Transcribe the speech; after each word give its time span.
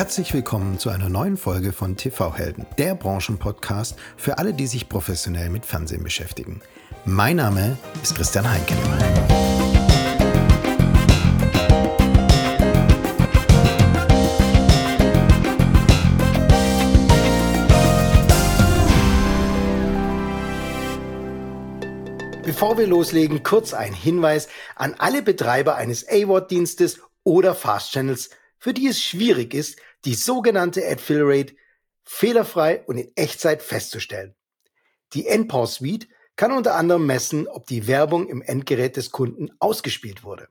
Herzlich 0.00 0.32
willkommen 0.32 0.78
zu 0.78 0.88
einer 0.88 1.10
neuen 1.10 1.36
Folge 1.36 1.74
von 1.74 1.94
TV 1.94 2.34
Helden, 2.34 2.64
der 2.78 2.94
Branchenpodcast 2.94 3.98
für 4.16 4.38
alle, 4.38 4.54
die 4.54 4.66
sich 4.66 4.88
professionell 4.88 5.50
mit 5.50 5.66
Fernsehen 5.66 6.02
beschäftigen. 6.02 6.62
Mein 7.04 7.36
Name 7.36 7.76
ist 8.02 8.14
Christian 8.14 8.50
Heinke. 8.50 8.72
Bevor 22.42 22.78
wir 22.78 22.86
loslegen, 22.86 23.42
kurz 23.42 23.74
ein 23.74 23.92
Hinweis 23.92 24.48
an 24.76 24.94
alle 24.96 25.20
Betreiber 25.20 25.76
eines 25.76 26.08
AWOD-Dienstes 26.08 27.00
oder 27.22 27.54
Fast 27.54 27.92
Channels, 27.92 28.30
für 28.62 28.74
die 28.74 28.88
es 28.88 29.02
schwierig 29.02 29.54
ist, 29.54 29.78
die 30.04 30.14
sogenannte 30.14 30.86
Ad-Fill 30.86 31.22
Rate 31.22 31.54
fehlerfrei 32.04 32.82
und 32.86 32.98
in 32.98 33.12
Echtzeit 33.16 33.62
festzustellen. 33.62 34.34
Die 35.12 35.26
NPAW 35.26 35.66
Suite 35.66 36.08
kann 36.36 36.52
unter 36.52 36.74
anderem 36.74 37.06
messen, 37.06 37.48
ob 37.48 37.66
die 37.66 37.86
Werbung 37.86 38.28
im 38.28 38.42
Endgerät 38.42 38.96
des 38.96 39.10
Kunden 39.10 39.50
ausgespielt 39.58 40.24
wurde. 40.24 40.48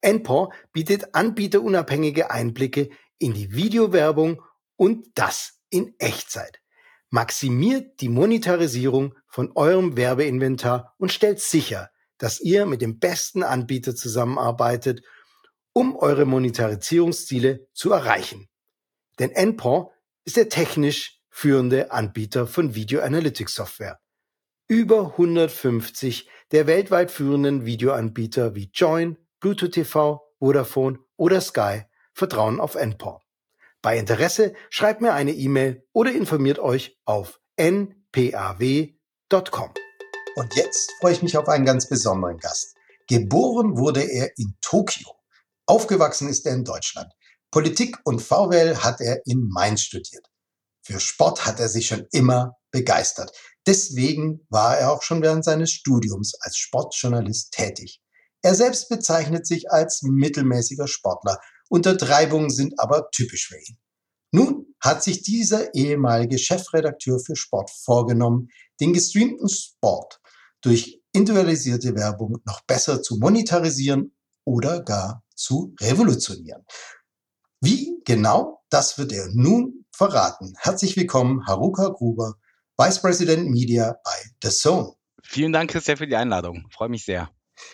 NPAW 0.00 0.52
bietet 0.72 1.14
anbieterunabhängige 1.14 2.30
Einblicke 2.30 2.90
in 3.18 3.34
die 3.34 3.52
Videowerbung 3.52 4.42
und 4.76 5.06
das 5.14 5.60
in 5.70 5.94
Echtzeit. 5.98 6.60
Maximiert 7.10 8.00
die 8.00 8.08
Monetarisierung 8.08 9.14
von 9.26 9.52
eurem 9.54 9.96
Werbeinventar 9.96 10.94
und 10.98 11.12
stellt 11.12 11.40
sicher, 11.40 11.90
dass 12.18 12.40
ihr 12.40 12.66
mit 12.66 12.80
dem 12.82 12.98
besten 12.98 13.42
Anbieter 13.42 13.94
zusammenarbeitet, 13.94 15.02
um 15.72 15.96
eure 15.96 16.24
Monetarisierungsziele 16.24 17.66
zu 17.72 17.92
erreichen. 17.92 18.48
Denn 19.18 19.30
NPAW 19.30 19.90
ist 20.24 20.36
der 20.36 20.48
technisch 20.48 21.20
führende 21.28 21.92
Anbieter 21.92 22.46
von 22.46 22.74
Video 22.74 23.00
Analytics 23.00 23.54
Software. 23.54 24.00
Über 24.68 25.12
150 25.12 26.28
der 26.52 26.66
weltweit 26.66 27.10
führenden 27.10 27.66
Videoanbieter 27.66 28.54
wie 28.54 28.70
Join, 28.72 29.18
Bluetooth 29.40 29.72
TV, 29.72 30.22
Vodafone 30.38 30.98
oder 31.16 31.40
Sky 31.40 31.82
vertrauen 32.12 32.60
auf 32.60 32.74
NPAW. 32.74 33.20
Bei 33.82 33.98
Interesse 33.98 34.54
schreibt 34.70 35.00
mir 35.00 35.12
eine 35.12 35.32
E-Mail 35.32 35.86
oder 35.92 36.12
informiert 36.12 36.58
euch 36.58 36.98
auf 37.04 37.40
npaw.com. 37.56 38.94
Und 40.36 40.54
jetzt 40.56 40.92
freue 41.00 41.12
ich 41.12 41.22
mich 41.22 41.36
auf 41.36 41.48
einen 41.48 41.66
ganz 41.66 41.88
besonderen 41.88 42.38
Gast. 42.38 42.76
Geboren 43.06 43.76
wurde 43.76 44.02
er 44.02 44.30
in 44.38 44.54
Tokio. 44.62 45.10
Aufgewachsen 45.66 46.28
ist 46.28 46.46
er 46.46 46.54
in 46.54 46.64
Deutschland. 46.64 47.12
Politik 47.54 47.98
und 48.02 48.20
VWL 48.20 48.78
hat 48.78 49.00
er 49.00 49.24
in 49.26 49.48
Mainz 49.48 49.82
studiert. 49.82 50.26
Für 50.82 50.98
Sport 50.98 51.46
hat 51.46 51.60
er 51.60 51.68
sich 51.68 51.86
schon 51.86 52.04
immer 52.10 52.56
begeistert. 52.72 53.30
Deswegen 53.64 54.44
war 54.50 54.76
er 54.76 54.90
auch 54.90 55.02
schon 55.02 55.22
während 55.22 55.44
seines 55.44 55.70
Studiums 55.70 56.34
als 56.40 56.56
Sportjournalist 56.56 57.52
tätig. 57.52 58.02
Er 58.42 58.56
selbst 58.56 58.88
bezeichnet 58.88 59.46
sich 59.46 59.70
als 59.70 60.02
mittelmäßiger 60.02 60.88
Sportler. 60.88 61.38
Untertreibungen 61.68 62.50
sind 62.50 62.74
aber 62.80 63.08
typisch 63.12 63.46
für 63.46 63.56
ihn. 63.56 63.78
Nun 64.32 64.74
hat 64.80 65.04
sich 65.04 65.22
dieser 65.22 65.76
ehemalige 65.76 66.40
Chefredakteur 66.40 67.20
für 67.20 67.36
Sport 67.36 67.70
vorgenommen, 67.70 68.48
den 68.80 68.92
gestreamten 68.92 69.48
Sport 69.48 70.20
durch 70.60 71.00
individualisierte 71.12 71.94
Werbung 71.94 72.38
noch 72.46 72.62
besser 72.66 73.00
zu 73.00 73.16
monetarisieren 73.18 74.16
oder 74.44 74.82
gar 74.82 75.22
zu 75.36 75.72
revolutionieren. 75.80 76.64
Wie 77.64 78.02
genau, 78.04 78.60
das 78.68 78.98
wird 78.98 79.10
er 79.10 79.26
nun 79.32 79.86
verraten. 79.90 80.52
Herzlich 80.58 80.98
willkommen, 80.98 81.46
Haruka 81.46 81.88
Gruber, 81.88 82.34
Vice 82.76 83.00
President 83.00 83.48
Media 83.48 83.96
bei 84.04 84.12
The 84.42 84.50
Zone. 84.50 84.92
Vielen 85.22 85.50
Dank, 85.50 85.70
Christian, 85.70 85.96
für 85.96 86.06
die 86.06 86.14
Einladung. 86.14 86.66
Freue 86.70 86.90
mich 86.90 87.06
sehr. 87.06 87.30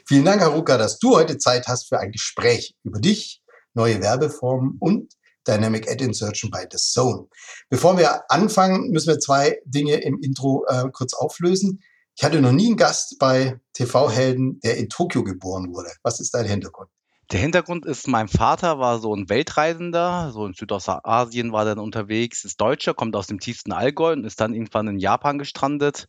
Vielen 0.07 0.25
Dank, 0.25 0.43
Haruka, 0.43 0.79
dass 0.79 1.01
du 1.01 1.17
heute 1.17 1.39
Zeit 1.39 1.67
hast 1.67 1.89
für 1.89 1.99
ein 1.99 2.13
Gespräch 2.13 2.77
über 2.85 3.01
dich, 3.01 3.43
neue 3.75 4.01
Werbeformen 4.01 4.77
und 4.79 5.13
Dynamic 5.49 5.91
Ad 5.91 6.05
Insertion 6.05 6.53
bei 6.53 6.69
The 6.71 6.79
Zone. 6.79 7.27
Bevor 7.69 7.99
wir 7.99 8.31
anfangen, 8.31 8.93
müssen 8.93 9.09
wir 9.09 9.19
zwei 9.19 9.59
Dinge 9.65 9.97
im 9.97 10.21
Intro 10.23 10.65
äh, 10.69 10.85
kurz 10.93 11.15
auflösen. 11.15 11.83
Ich 12.15 12.23
hatte 12.23 12.41
noch 12.41 12.53
nie 12.53 12.69
einen 12.69 12.77
Gast 12.77 13.19
bei 13.19 13.59
TV-Helden, 13.73 14.61
der 14.61 14.77
in 14.77 14.89
Tokio 14.89 15.25
geboren 15.25 15.75
wurde. 15.75 15.91
Was 16.05 16.21
ist 16.21 16.33
dein 16.33 16.47
Hintergrund? 16.47 16.91
Der 17.33 17.39
Hintergrund 17.39 17.87
ist, 17.87 18.09
mein 18.09 18.27
Vater 18.27 18.81
war 18.81 18.99
so 18.99 19.15
ein 19.15 19.29
Weltreisender, 19.29 20.33
so 20.33 20.47
in 20.47 20.53
Südostasien 20.53 21.53
war 21.53 21.63
er 21.63 21.77
dann 21.77 21.85
unterwegs, 21.85 22.45
ist 22.45 22.61
Deutscher, 22.61 22.93
kommt 22.93 23.15
aus 23.15 23.29
dem 23.29 23.39
tiefsten 23.39 23.71
Allgäu 23.71 24.15
und 24.15 24.25
ist 24.25 24.41
dann 24.41 24.53
irgendwann 24.53 24.89
in 24.89 24.99
Japan 24.99 25.39
gestrandet. 25.39 26.09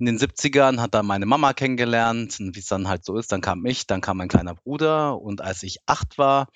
In 0.00 0.06
den 0.06 0.18
70ern 0.18 0.80
hat 0.80 0.92
er 0.96 1.04
meine 1.04 1.24
Mama 1.24 1.52
kennengelernt 1.52 2.40
und 2.40 2.56
wie 2.56 2.58
es 2.58 2.66
dann 2.66 2.88
halt 2.88 3.04
so 3.04 3.16
ist, 3.16 3.30
dann 3.30 3.42
kam 3.42 3.64
ich, 3.64 3.86
dann 3.86 4.00
kam 4.00 4.16
mein 4.16 4.26
kleiner 4.26 4.56
Bruder 4.56 5.22
und 5.22 5.40
als 5.40 5.62
ich 5.62 5.78
acht 5.86 6.18
war, 6.18 6.48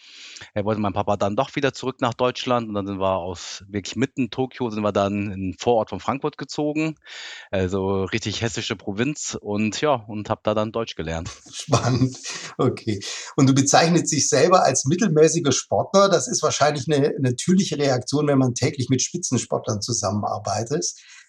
wollte 0.56 0.81
mein 0.81 0.93
Papa 0.93 1.16
dann 1.16 1.37
doch 1.37 1.54
wieder 1.54 1.72
zurück 1.72 2.00
nach 2.00 2.15
Deutschland 2.15 2.66
und 2.66 2.75
dann 2.75 2.88
sind 2.88 2.99
wir 2.99 3.16
aus 3.16 3.62
wirklich 3.69 3.94
mitten 3.94 4.31
Tokio, 4.31 4.70
sind 4.70 4.82
wir 4.82 4.91
dann 4.91 5.31
in 5.31 5.41
den 5.53 5.54
Vorort 5.56 5.88
von 5.88 6.00
Frankfurt 6.00 6.37
gezogen, 6.37 6.97
also 7.53 8.03
richtig 8.03 8.43
hessische 8.43 8.75
Provinz 8.75 9.38
und 9.41 9.81
ja, 9.81 9.93
und 9.93 10.31
habe 10.31 10.41
da 10.43 10.54
dann 10.54 10.72
Deutsch 10.72 10.97
gelernt. 10.97 11.31
Spannend, 11.53 12.19
okay. 12.59 12.99
Und 13.37 13.49
du 13.49 13.54
bezeichnest 13.54 14.00
bezeichnet 14.00 14.09
sich 14.09 14.28
selber 14.28 14.65
als 14.65 14.84
mittelmäßiger 14.84 15.53
Sportler. 15.53 16.09
Das 16.09 16.28
ist 16.28 16.43
wahrscheinlich 16.43 16.87
eine 16.88 17.15
natürliche 17.19 17.78
Reaktion, 17.78 18.27
wenn 18.27 18.38
man 18.38 18.55
täglich 18.55 18.88
mit 18.88 19.03
Spitzensportlern 19.03 19.81
zusammenarbeitet. 19.81 20.87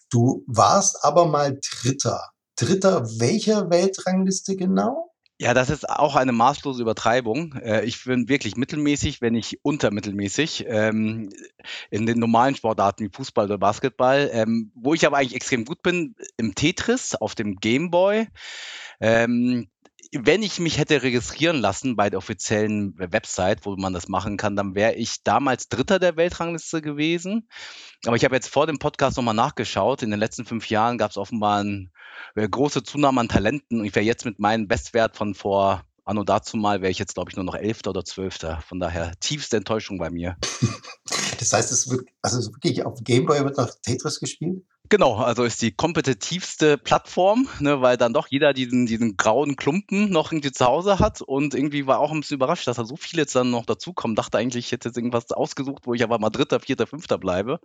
Du 0.09 0.43
warst 0.47 1.03
aber 1.03 1.25
mal 1.25 1.59
Dritter. 1.81 2.29
Dritter 2.55 3.05
welcher 3.19 3.69
Weltrangliste 3.69 4.55
genau? 4.55 5.07
Ja, 5.39 5.55
das 5.55 5.71
ist 5.71 5.89
auch 5.89 6.15
eine 6.15 6.33
maßlose 6.33 6.83
Übertreibung. 6.83 7.53
Äh, 7.53 7.83
ich 7.85 8.03
bin 8.03 8.29
wirklich 8.29 8.57
mittelmäßig, 8.57 9.21
wenn 9.21 9.33
nicht 9.33 9.59
untermittelmäßig, 9.63 10.65
ähm, 10.67 11.29
in 11.89 12.05
den 12.05 12.19
normalen 12.19 12.55
Sportarten 12.55 13.05
wie 13.05 13.09
Fußball 13.11 13.45
oder 13.45 13.57
Basketball. 13.57 14.29
Ähm, 14.31 14.71
wo 14.75 14.93
ich 14.93 15.07
aber 15.07 15.17
eigentlich 15.17 15.35
extrem 15.35 15.65
gut 15.65 15.81
bin, 15.81 16.15
im 16.37 16.53
Tetris 16.53 17.15
auf 17.15 17.33
dem 17.33 17.55
Gameboy. 17.55 18.27
Wenn 20.13 20.43
ich 20.43 20.59
mich 20.59 20.77
hätte 20.77 21.03
registrieren 21.03 21.57
lassen 21.57 21.95
bei 21.95 22.09
der 22.09 22.17
offiziellen 22.17 22.97
Website, 22.97 23.65
wo 23.65 23.77
man 23.77 23.93
das 23.93 24.09
machen 24.09 24.35
kann, 24.35 24.57
dann 24.57 24.75
wäre 24.75 24.95
ich 24.95 25.23
damals 25.23 25.69
Dritter 25.69 25.99
der 25.99 26.17
Weltrangliste 26.17 26.81
gewesen. 26.81 27.47
Aber 28.05 28.17
ich 28.17 28.25
habe 28.25 28.35
jetzt 28.35 28.49
vor 28.49 28.67
dem 28.67 28.77
Podcast 28.77 29.15
nochmal 29.15 29.33
nachgeschaut. 29.33 30.03
In 30.03 30.11
den 30.11 30.19
letzten 30.19 30.45
fünf 30.45 30.69
Jahren 30.69 30.97
gab 30.97 31.11
es 31.11 31.17
offenbar 31.17 31.61
eine 31.61 31.89
äh, 32.35 32.47
große 32.47 32.83
Zunahme 32.83 33.21
an 33.21 33.29
Talenten. 33.29 33.79
Und 33.79 33.85
ich 33.85 33.95
wäre 33.95 34.05
jetzt 34.05 34.25
mit 34.25 34.37
meinem 34.37 34.67
Bestwert 34.67 35.15
von 35.15 35.33
vor 35.33 35.85
Anno 36.03 36.23
dazu 36.23 36.57
mal 36.57 36.81
wäre 36.81 36.91
ich 36.91 36.99
jetzt, 36.99 37.13
glaube 37.13 37.29
ich, 37.29 37.37
nur 37.37 37.45
noch 37.45 37.55
Elfter 37.55 37.91
oder 37.91 38.03
Zwölfter. 38.03 38.61
Von 38.67 38.79
daher 38.79 39.13
tiefste 39.19 39.57
Enttäuschung 39.57 39.97
bei 39.97 40.09
mir. 40.09 40.35
Das 41.39 41.53
heißt, 41.53 41.71
es 41.71 41.89
wird, 41.89 42.07
also 42.21 42.53
wirklich 42.53 42.85
auf 42.85 42.99
Gameboy 43.03 43.43
wird 43.43 43.57
noch 43.57 43.69
Tetris 43.81 44.19
gespielt? 44.19 44.63
Genau, 44.91 45.15
also 45.15 45.45
ist 45.45 45.61
die 45.61 45.71
kompetitivste 45.71 46.77
Plattform, 46.77 47.47
ne, 47.61 47.81
weil 47.81 47.95
dann 47.95 48.11
doch 48.11 48.27
jeder 48.27 48.51
diesen, 48.51 48.85
diesen 48.85 49.15
grauen 49.15 49.55
Klumpen 49.55 50.09
noch 50.09 50.33
irgendwie 50.33 50.51
zu 50.51 50.65
Hause 50.65 50.99
hat 50.99 51.21
und 51.21 51.55
irgendwie 51.55 51.87
war 51.87 51.99
auch 51.99 52.11
ein 52.11 52.19
bisschen 52.19 52.35
überrascht, 52.35 52.67
dass 52.67 52.75
da 52.75 52.83
so 52.83 52.97
viele 52.97 53.21
jetzt 53.21 53.33
dann 53.33 53.51
noch 53.51 53.65
dazukommen. 53.65 54.17
Dachte 54.17 54.37
eigentlich, 54.37 54.65
ich 54.65 54.71
hätte 54.73 54.89
jetzt 54.89 54.97
irgendwas 54.97 55.31
ausgesucht, 55.31 55.83
wo 55.85 55.93
ich 55.93 56.03
aber 56.03 56.19
mal 56.19 56.29
Dritter, 56.29 56.59
Vierter, 56.59 56.87
Fünfter 56.87 57.17
bleibe. 57.17 57.61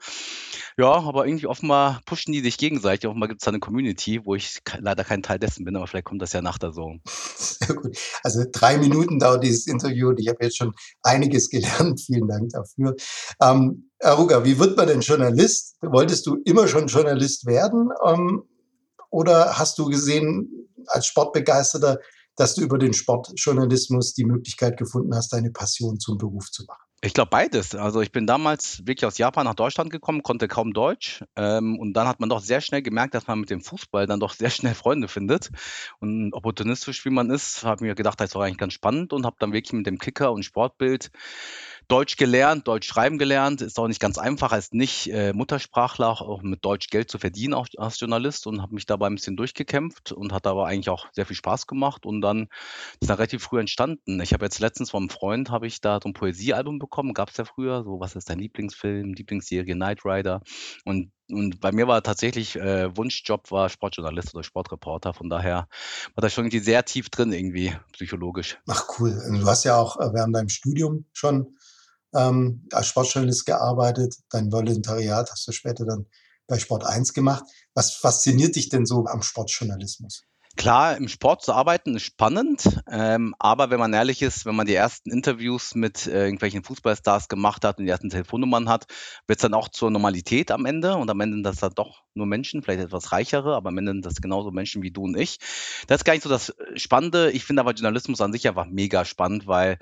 Ja, 0.79 0.93
aber 0.93 1.27
irgendwie 1.27 1.49
offenbar 1.49 2.01
pushen 2.07 2.33
die 2.33 2.39
sich 2.43 2.59
gegenseitig. 2.59 3.09
Offenbar 3.09 3.29
gibt 3.29 3.43
es 3.43 3.45
da 3.45 3.51
eine 3.51 3.59
Community, 3.59 4.25
wo 4.25 4.37
ich 4.37 4.61
leider 4.79 5.03
kein 5.03 5.25
Teil 5.25 5.41
dessen 5.41 5.65
bin, 5.65 5.75
aber 5.75 5.89
vielleicht 5.89 6.05
kommt 6.05 6.23
das 6.23 6.33
ja 6.33 6.43
nach 6.43 6.59
der. 6.59 6.73
Sehr 6.75 7.75
gut. 7.75 7.99
Also 8.23 8.45
drei 8.53 8.79
Minuten 8.79 9.19
dauert 9.19 9.43
dieses 9.43 9.67
Interview 9.67 10.11
und 10.11 10.21
ich 10.21 10.29
habe 10.29 10.45
jetzt 10.45 10.59
schon 10.59 10.73
einiges 11.03 11.51
gelernt. 11.51 12.01
Vielen 12.07 12.29
Dank 12.29 12.51
dafür. 12.51 12.95
Ähm, 13.43 13.91
Aruga, 14.07 14.45
wie 14.45 14.57
wird 14.61 14.77
man 14.77 14.87
denn 14.87 15.01
Journalist? 15.01 15.79
Wolltest 15.83 16.27
du 16.27 16.37
immer 16.45 16.69
schon 16.69 16.87
Journalist 16.87 17.45
werden? 17.45 17.91
Ähm, 18.07 18.45
oder 19.11 19.59
hast 19.59 19.79
du 19.81 19.87
gesehen, 19.87 20.69
als 20.87 21.07
Sportbegeisterter, 21.07 21.99
dass 22.37 22.55
du 22.55 22.63
über 22.63 22.79
den 22.79 22.93
Sportjournalismus 22.93 24.15
die 24.15 24.25
Möglichkeit 24.25 24.77
gefunden 24.77 25.13
hast, 25.13 25.33
deine 25.33 25.51
Passion 25.51 25.99
zum 25.99 26.19
Beruf 26.19 26.53
zu 26.53 26.65
machen? 26.67 26.87
Ich 27.03 27.15
glaube 27.15 27.31
beides. 27.31 27.75
Also 27.75 28.01
ich 28.01 28.11
bin 28.11 28.27
damals 28.27 28.87
wirklich 28.87 29.05
aus 29.07 29.19
Japan 29.19 29.45
nach 29.45 29.55
Deutschland 29.55 29.91
gekommen, 29.91 30.23
konnte 30.23 30.49
kaum 30.49 30.73
Deutsch. 30.73 31.23
Ähm, 31.37 31.79
und 31.79 31.93
dann 31.93 32.09
hat 32.09 32.21
man 32.21 32.29
doch 32.29 32.41
sehr 32.41 32.61
schnell 32.61 32.83
gemerkt, 32.83 33.15
dass 33.15 33.27
man 33.27 33.41
mit 33.41 33.51
dem 33.51 33.61
Fußball 33.61 34.07
dann 34.07 34.19
doch 34.19 34.33
sehr 34.33 34.51
schnell 34.51 34.75
Freunde 34.75 35.09
findet. 35.09 35.51
Und 36.01 36.33
opportunistisch 36.33 37.05
wie 37.05 37.11
man 37.11 37.31
ist, 37.31 37.65
habe 37.65 37.77
ich 37.77 37.89
mir 37.89 37.95
gedacht, 37.95 38.21
das 38.21 38.27
ist 38.27 38.35
doch 38.35 38.41
eigentlich 38.41 38.59
ganz 38.59 38.73
spannend 38.73 39.13
und 39.13 39.27
habe 39.27 39.37
dann 39.39 39.53
wirklich 39.53 39.73
mit 39.75 39.87
dem 39.87 39.99
Kicker 39.99 40.33
und 40.33 40.45
Sportbild 40.45 41.11
Deutsch 41.89 42.17
gelernt, 42.17 42.67
Deutsch 42.67 42.89
schreiben 42.89 43.17
gelernt, 43.17 43.61
ist 43.61 43.79
auch 43.79 43.87
nicht 43.87 44.01
ganz 44.01 44.19
einfach 44.19 44.51
als 44.53 44.73
nicht 44.73 45.09
äh, 45.13 45.33
Muttersprachler 45.33 46.09
auch 46.09 46.43
mit 46.43 46.65
Deutsch 46.65 46.89
Geld 46.89 47.11
zu 47.11 47.19
verdienen, 47.19 47.55
auch 47.55 47.69
als 47.77 48.01
Journalist 48.01 48.47
und 48.47 48.61
habe 48.61 48.75
mich 48.75 48.87
dabei 48.87 49.07
ein 49.07 49.15
bisschen 49.15 49.37
durchgekämpft 49.37 50.11
und 50.11 50.33
hat 50.33 50.47
aber 50.47 50.67
eigentlich 50.67 50.91
auch 50.91 51.07
sehr 51.13 51.27
viel 51.27 51.37
Spaß 51.37 51.67
gemacht 51.69 52.05
und 52.05 52.21
dann 52.23 52.49
ist 53.01 53.09
dann 53.09 53.17
relativ 53.17 53.43
früh 53.43 53.61
entstanden. 53.61 54.21
Ich 54.21 54.33
habe 54.33 54.45
jetzt 54.45 54.59
letztens 54.59 54.91
vom 54.91 55.11
Freund 55.11 55.51
habe 55.51 55.67
ich 55.69 55.81
da 55.81 56.01
so 56.03 56.09
ein 56.09 56.13
Poesiealbum 56.15 56.81
bekommen, 56.81 57.15
gab 57.15 57.31
es 57.31 57.37
ja 57.37 57.45
früher, 57.45 57.85
so 57.85 58.01
was 58.01 58.17
ist 58.17 58.31
dein 58.31 58.41
Lieblingsfilm, 58.41 59.15
Lieblingsserie 59.15 59.75
Knight 59.75 60.05
Rider 60.05 60.43
und 60.85 61.13
und 61.29 61.61
bei 61.61 61.73
mir 61.73 61.89
war 61.89 62.05
tatsächlich 62.05 62.55
äh, 62.55 62.97
Wunschjob 62.97 63.51
war 63.51 63.69
Sportjournalist 63.69 64.33
oder 64.35 64.45
Sportreporter. 64.45 65.13
Von 65.13 65.29
daher 65.29 65.69
war 66.15 66.23
das 66.23 66.33
schon 66.33 66.45
irgendwie 66.45 66.61
sehr 66.61 66.85
tief 66.85 67.11
drin, 67.11 67.33
irgendwie 67.33 67.75
psychologisch. 67.93 68.59
Ach 68.69 68.85
cool. 68.99 69.21
Du 69.29 69.45
hast 69.45 69.65
ja 69.65 69.77
auch 69.77 69.99
äh, 69.99 70.13
während 70.13 70.37
deinem 70.37 70.49
Studium 70.49 71.07
schon 71.13 71.57
ähm, 72.15 72.67
als 72.73 72.87
Sportjournalist 72.89 73.47
gearbeitet. 73.47 74.17
Dein 74.31 74.53
Volontariat 74.53 75.31
hast 75.31 75.47
du 75.47 75.53
später 75.53 75.85
dann 75.85 76.07
bei 76.47 76.59
Sport 76.59 76.85
1 76.85 77.13
gemacht. 77.13 77.45
Was 77.75 77.95
fasziniert 77.95 78.57
dich 78.57 78.69
denn 78.69 78.87
so 78.87 79.07
am 79.07 79.23
Sportjournalismus? 79.23 80.23
Klar, 80.57 80.97
im 80.97 81.09
Sport 81.09 81.43
zu 81.43 81.53
arbeiten 81.53 81.97
ist 81.97 82.05
spannend, 82.05 82.81
ähm, 82.91 83.35
aber 83.39 83.69
wenn 83.69 83.79
man 83.79 83.93
ehrlich 83.93 84.23
ist, 84.23 84.47
wenn 84.47 84.57
man 84.57 84.67
die 84.67 84.75
ersten 84.75 85.11
Interviews 85.11 85.75
mit 85.75 86.07
äh, 86.07 86.25
irgendwelchen 86.25 86.65
Fußballstars 86.65 87.29
gemacht 87.29 87.63
hat 87.63 87.79
und 87.79 87.85
die 87.85 87.91
ersten 87.91 88.09
Telefonnummern 88.09 88.67
hat, 88.67 88.87
wird 89.27 89.39
es 89.39 89.43
dann 89.43 89.53
auch 89.53 89.69
zur 89.69 89.91
Normalität 89.91 90.51
am 90.51 90.65
Ende 90.65 90.97
und 90.97 91.11
am 91.11 91.21
Ende 91.21 91.37
sind 91.37 91.43
das 91.43 91.57
dann 91.57 91.75
doch 91.75 92.06
nur 92.17 92.27
Menschen, 92.27 92.63
vielleicht 92.63 92.83
etwas 92.83 93.13
reichere, 93.13 93.55
aber 93.55 93.69
am 93.69 93.79
Ende 93.79 93.93
sind 93.93 94.07
das 94.07 94.21
genauso 94.21 94.51
Menschen 94.51 94.83
wie 94.83 94.91
du 94.91 95.05
und 95.05 95.17
ich. 95.17 95.39
Das 95.87 96.01
ist 96.01 96.05
gar 96.05 96.15
nicht 96.15 96.23
so 96.23 96.29
das 96.29 96.55
Spannende. 96.75 97.31
Ich 97.31 97.45
finde 97.45 97.61
aber 97.61 97.73
Journalismus 97.73 98.21
an 98.21 98.33
sich 98.33 98.49
einfach 98.49 98.67
mega 98.67 99.05
spannend, 99.05 99.47
weil 99.47 99.79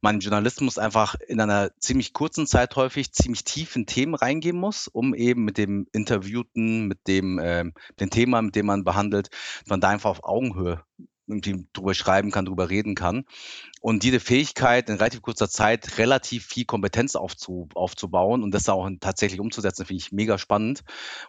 man 0.00 0.20
Journalismus 0.20 0.78
einfach 0.78 1.14
in 1.26 1.40
einer 1.40 1.70
ziemlich 1.78 2.12
kurzen 2.12 2.46
Zeit 2.46 2.76
häufig 2.76 3.12
ziemlich 3.12 3.44
tief 3.44 3.76
in 3.76 3.86
Themen 3.86 4.14
reingehen 4.14 4.56
muss, 4.56 4.88
um 4.88 5.14
eben 5.14 5.44
mit 5.44 5.58
dem 5.58 5.86
Interviewten, 5.92 6.86
mit 6.86 7.06
dem, 7.06 7.38
äh, 7.38 7.64
mit 7.64 8.00
dem 8.00 8.10
Thema, 8.10 8.42
mit 8.42 8.54
dem 8.56 8.66
man 8.66 8.84
behandelt, 8.84 9.30
man 9.66 9.80
da 9.80 9.88
einfach 9.88 10.10
auf 10.10 10.24
Augenhöhe 10.24 10.82
irgendwie 11.30 11.66
drüber 11.72 11.94
schreiben 11.94 12.30
kann, 12.30 12.44
drüber 12.44 12.70
reden 12.70 12.94
kann. 12.94 13.24
Und 13.80 14.02
diese 14.02 14.20
Fähigkeit, 14.20 14.88
in 14.90 14.96
relativ 14.96 15.22
kurzer 15.22 15.48
Zeit 15.48 15.98
relativ 15.98 16.46
viel 16.46 16.64
Kompetenz 16.64 17.16
aufzu, 17.16 17.68
aufzubauen 17.74 18.42
und 18.42 18.52
das 18.52 18.68
auch 18.68 18.88
tatsächlich 19.00 19.40
umzusetzen, 19.40 19.86
finde 19.86 20.02
ich 20.02 20.12
mega 20.12 20.36
spannend. 20.36 20.82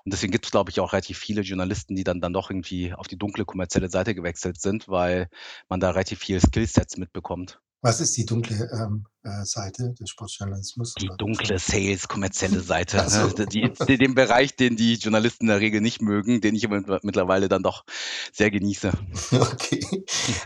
Und 0.03 0.13
deswegen 0.13 0.31
gibt 0.31 0.45
es, 0.45 0.51
glaube 0.51 0.69
ich, 0.69 0.79
auch 0.79 0.93
relativ 0.93 1.17
viele 1.17 1.41
Journalisten, 1.41 1.95
die 1.95 2.03
dann, 2.03 2.19
dann 2.19 2.33
doch 2.33 2.49
irgendwie 2.49 2.93
auf 2.93 3.07
die 3.07 3.17
dunkle 3.17 3.45
kommerzielle 3.45 3.89
Seite 3.89 4.15
gewechselt 4.15 4.59
sind, 4.59 4.89
weil 4.89 5.29
man 5.69 5.79
da 5.79 5.91
relativ 5.91 6.19
viele 6.19 6.41
Skillsets 6.41 6.97
mitbekommt. 6.97 7.61
Was 7.83 7.99
ist 7.99 8.15
die 8.15 8.27
dunkle 8.27 8.69
ähm, 8.71 9.07
äh, 9.23 9.43
Seite 9.43 9.95
des 9.99 10.11
Sportjournalismus? 10.11 10.93
Die 11.01 11.09
dunkle 11.17 11.57
Sales, 11.57 12.07
kommerzielle 12.07 12.59
Seite. 12.59 12.97
Ne? 12.97 13.09
So. 13.09 13.27
Die, 13.45 13.73
die, 13.87 13.97
den 13.97 14.13
Bereich, 14.13 14.55
den 14.55 14.75
die 14.75 14.95
Journalisten 14.95 15.45
in 15.45 15.47
der 15.47 15.61
Regel 15.61 15.81
nicht 15.81 15.99
mögen, 15.99 16.41
den 16.41 16.53
ich 16.53 16.67
mittlerweile 16.69 17.49
dann 17.49 17.63
doch 17.63 17.83
sehr 18.31 18.51
genieße. 18.51 18.91
Okay. 19.31 19.85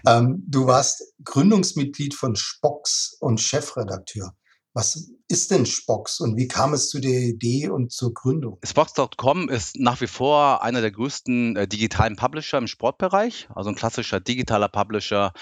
ähm, 0.07 0.43
du 0.47 0.67
warst 0.67 1.13
Gründungsmitglied 1.23 2.13
von 2.13 2.35
Spox 2.35 3.17
und 3.19 3.41
Chefredakteur. 3.41 4.35
Was 4.73 5.11
ist 5.27 5.49
denn 5.49 5.65
Spox 5.65 6.19
und 6.19 6.37
wie 6.37 6.47
kam 6.47 6.73
es 6.73 6.89
zu 6.89 6.99
der 6.99 7.19
Idee 7.19 7.69
und 7.69 7.91
zur 7.91 8.13
Gründung? 8.13 8.59
Spox.com 8.63 9.49
ist 9.49 9.79
nach 9.79 9.99
wie 9.99 10.05
vor 10.07 10.61
einer 10.61 10.81
der 10.81 10.91
größten 10.91 11.55
äh, 11.55 11.67
digitalen 11.67 12.15
Publisher 12.15 12.59
im 12.59 12.67
Sportbereich, 12.67 13.47
also 13.55 13.71
ein 13.71 13.75
klassischer 13.75 14.19
digitaler 14.19 14.67
Publisher, 14.67 15.33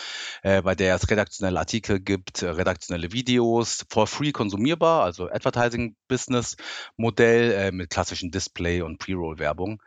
äh, 0.41 0.61
bei 0.61 0.73
der 0.73 0.95
es 0.95 1.09
redaktionelle 1.09 1.59
Artikel 1.59 1.99
gibt, 1.99 2.43
äh, 2.43 2.47
redaktionelle 2.47 3.11
Videos, 3.11 3.83
for 3.89 4.07
free 4.07 4.31
konsumierbar, 4.31 5.03
also 5.03 5.29
Advertising-Business-Modell 5.29 7.51
äh, 7.51 7.73
mit 7.73 7.89
klassischen 7.89 8.31
Display- 8.31 8.83
und 8.83 8.99
Pre-Roll-Werbung. 8.99 9.83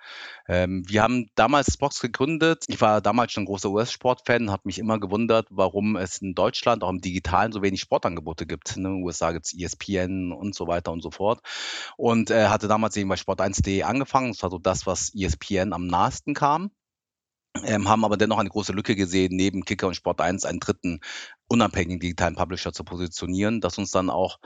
Ähm, 0.47 0.85
wir 0.87 1.03
haben 1.03 1.31
damals 1.37 1.73
Spox 1.73 2.01
gegründet. 2.01 2.67
Ich 2.69 2.83
war 2.83 3.01
damals 3.01 3.33
schon 3.33 3.47
großer 3.47 3.71
US-Sportfan, 3.71 4.51
habe 4.51 4.65
mich 4.67 4.79
immer 4.79 5.01
gewundert, 5.01 5.47
warum 5.49 5.97
es 5.97 6.19
in 6.19 6.35
Deutschland 6.35 6.85
auch 6.85 6.91
im 6.91 7.01
Digitalen 7.01 7.53
so 7.53 7.63
wenig 7.63 7.81
Sportangebote 7.81 8.45
gibt. 8.47 8.77
In 8.77 8.85
den 8.85 9.03
USA 9.03 9.33
gibt 9.33 9.47
es 9.47 9.59
ESPN 9.59 9.86
und 9.89 10.55
so 10.55 10.67
weiter 10.67 10.93
und 10.93 11.03
so 11.03 11.11
fort. 11.11 11.41
Und 11.97 12.31
äh, 12.31 12.49
hatte 12.49 12.69
damals 12.69 12.97
eben 12.97 13.09
bei 13.09 13.17
Sport1.de 13.17 13.83
angefangen. 13.83 14.33
Das 14.33 14.43
war 14.43 14.51
so 14.51 14.59
das, 14.59 14.87
was 14.87 15.13
ESPN 15.15 15.73
am 15.73 15.87
nahesten 15.87 16.35
kam. 16.35 16.71
Ähm, 17.65 17.89
haben 17.89 18.05
aber 18.05 18.17
dennoch 18.17 18.39
eine 18.39 18.51
große 18.51 18.73
Lücke 18.73 18.97
gesehen, 18.97 19.35
neben 19.35 19.65
Kicker 19.65 19.87
und 19.87 19.95
Sport 19.95 20.21
1 20.21 20.45
einen 20.45 20.61
dritten 20.61 21.01
unabhängigen 21.49 22.01
digitalen 22.01 22.35
Publisher 22.35 22.73
zu 22.73 22.85
positionieren, 22.85 23.61
das 23.61 23.79
uns 23.79 23.91
dann 23.91 24.11
auch 24.11 24.39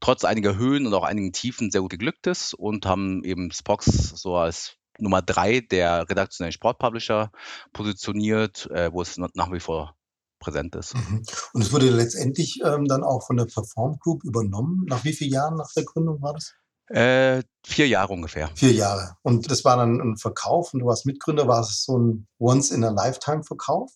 trotz 0.00 0.24
einiger 0.24 0.56
Höhen 0.56 0.86
und 0.86 0.94
auch 0.94 1.04
einigen 1.04 1.32
Tiefen 1.32 1.70
sehr 1.70 1.82
gut 1.82 1.90
geglückt 1.90 2.26
ist 2.26 2.54
und 2.54 2.86
haben 2.86 3.22
eben 3.24 3.52
Spox 3.52 3.84
so 3.86 4.36
als 4.36 4.76
Nummer 4.98 5.22
drei 5.22 5.60
der 5.60 6.08
redaktionellen 6.08 6.52
Sportpublisher 6.52 7.30
positioniert, 7.72 8.68
äh, 8.70 8.92
wo 8.92 9.02
es 9.02 9.18
nach 9.18 9.52
wie 9.52 9.60
vor 9.60 9.94
präsent 10.38 10.74
ist. 10.76 10.94
Mhm. 10.94 11.22
Und 11.52 11.62
es 11.62 11.72
wurde 11.72 11.90
letztendlich 11.90 12.60
ähm, 12.64 12.86
dann 12.86 13.02
auch 13.02 13.26
von 13.26 13.36
der 13.36 13.46
Perform 13.46 13.98
Group 13.98 14.24
übernommen. 14.24 14.84
Nach 14.88 15.04
wie 15.04 15.12
vielen 15.12 15.32
Jahren 15.32 15.56
nach 15.56 15.72
der 15.74 15.84
Gründung 15.84 16.20
war 16.22 16.34
das? 16.34 16.54
Äh, 16.88 17.42
vier 17.66 17.88
Jahre 17.88 18.12
ungefähr. 18.12 18.48
Vier 18.54 18.72
Jahre. 18.72 19.16
Und 19.22 19.50
das 19.50 19.64
war 19.64 19.76
dann 19.76 20.00
ein 20.00 20.16
Verkauf 20.16 20.72
und 20.72 20.80
du 20.80 20.86
warst 20.86 21.04
Mitgründer. 21.04 21.48
War 21.48 21.60
es 21.60 21.84
so 21.84 21.98
ein 21.98 22.28
Once-in-a-Lifetime-Verkauf? 22.38 23.90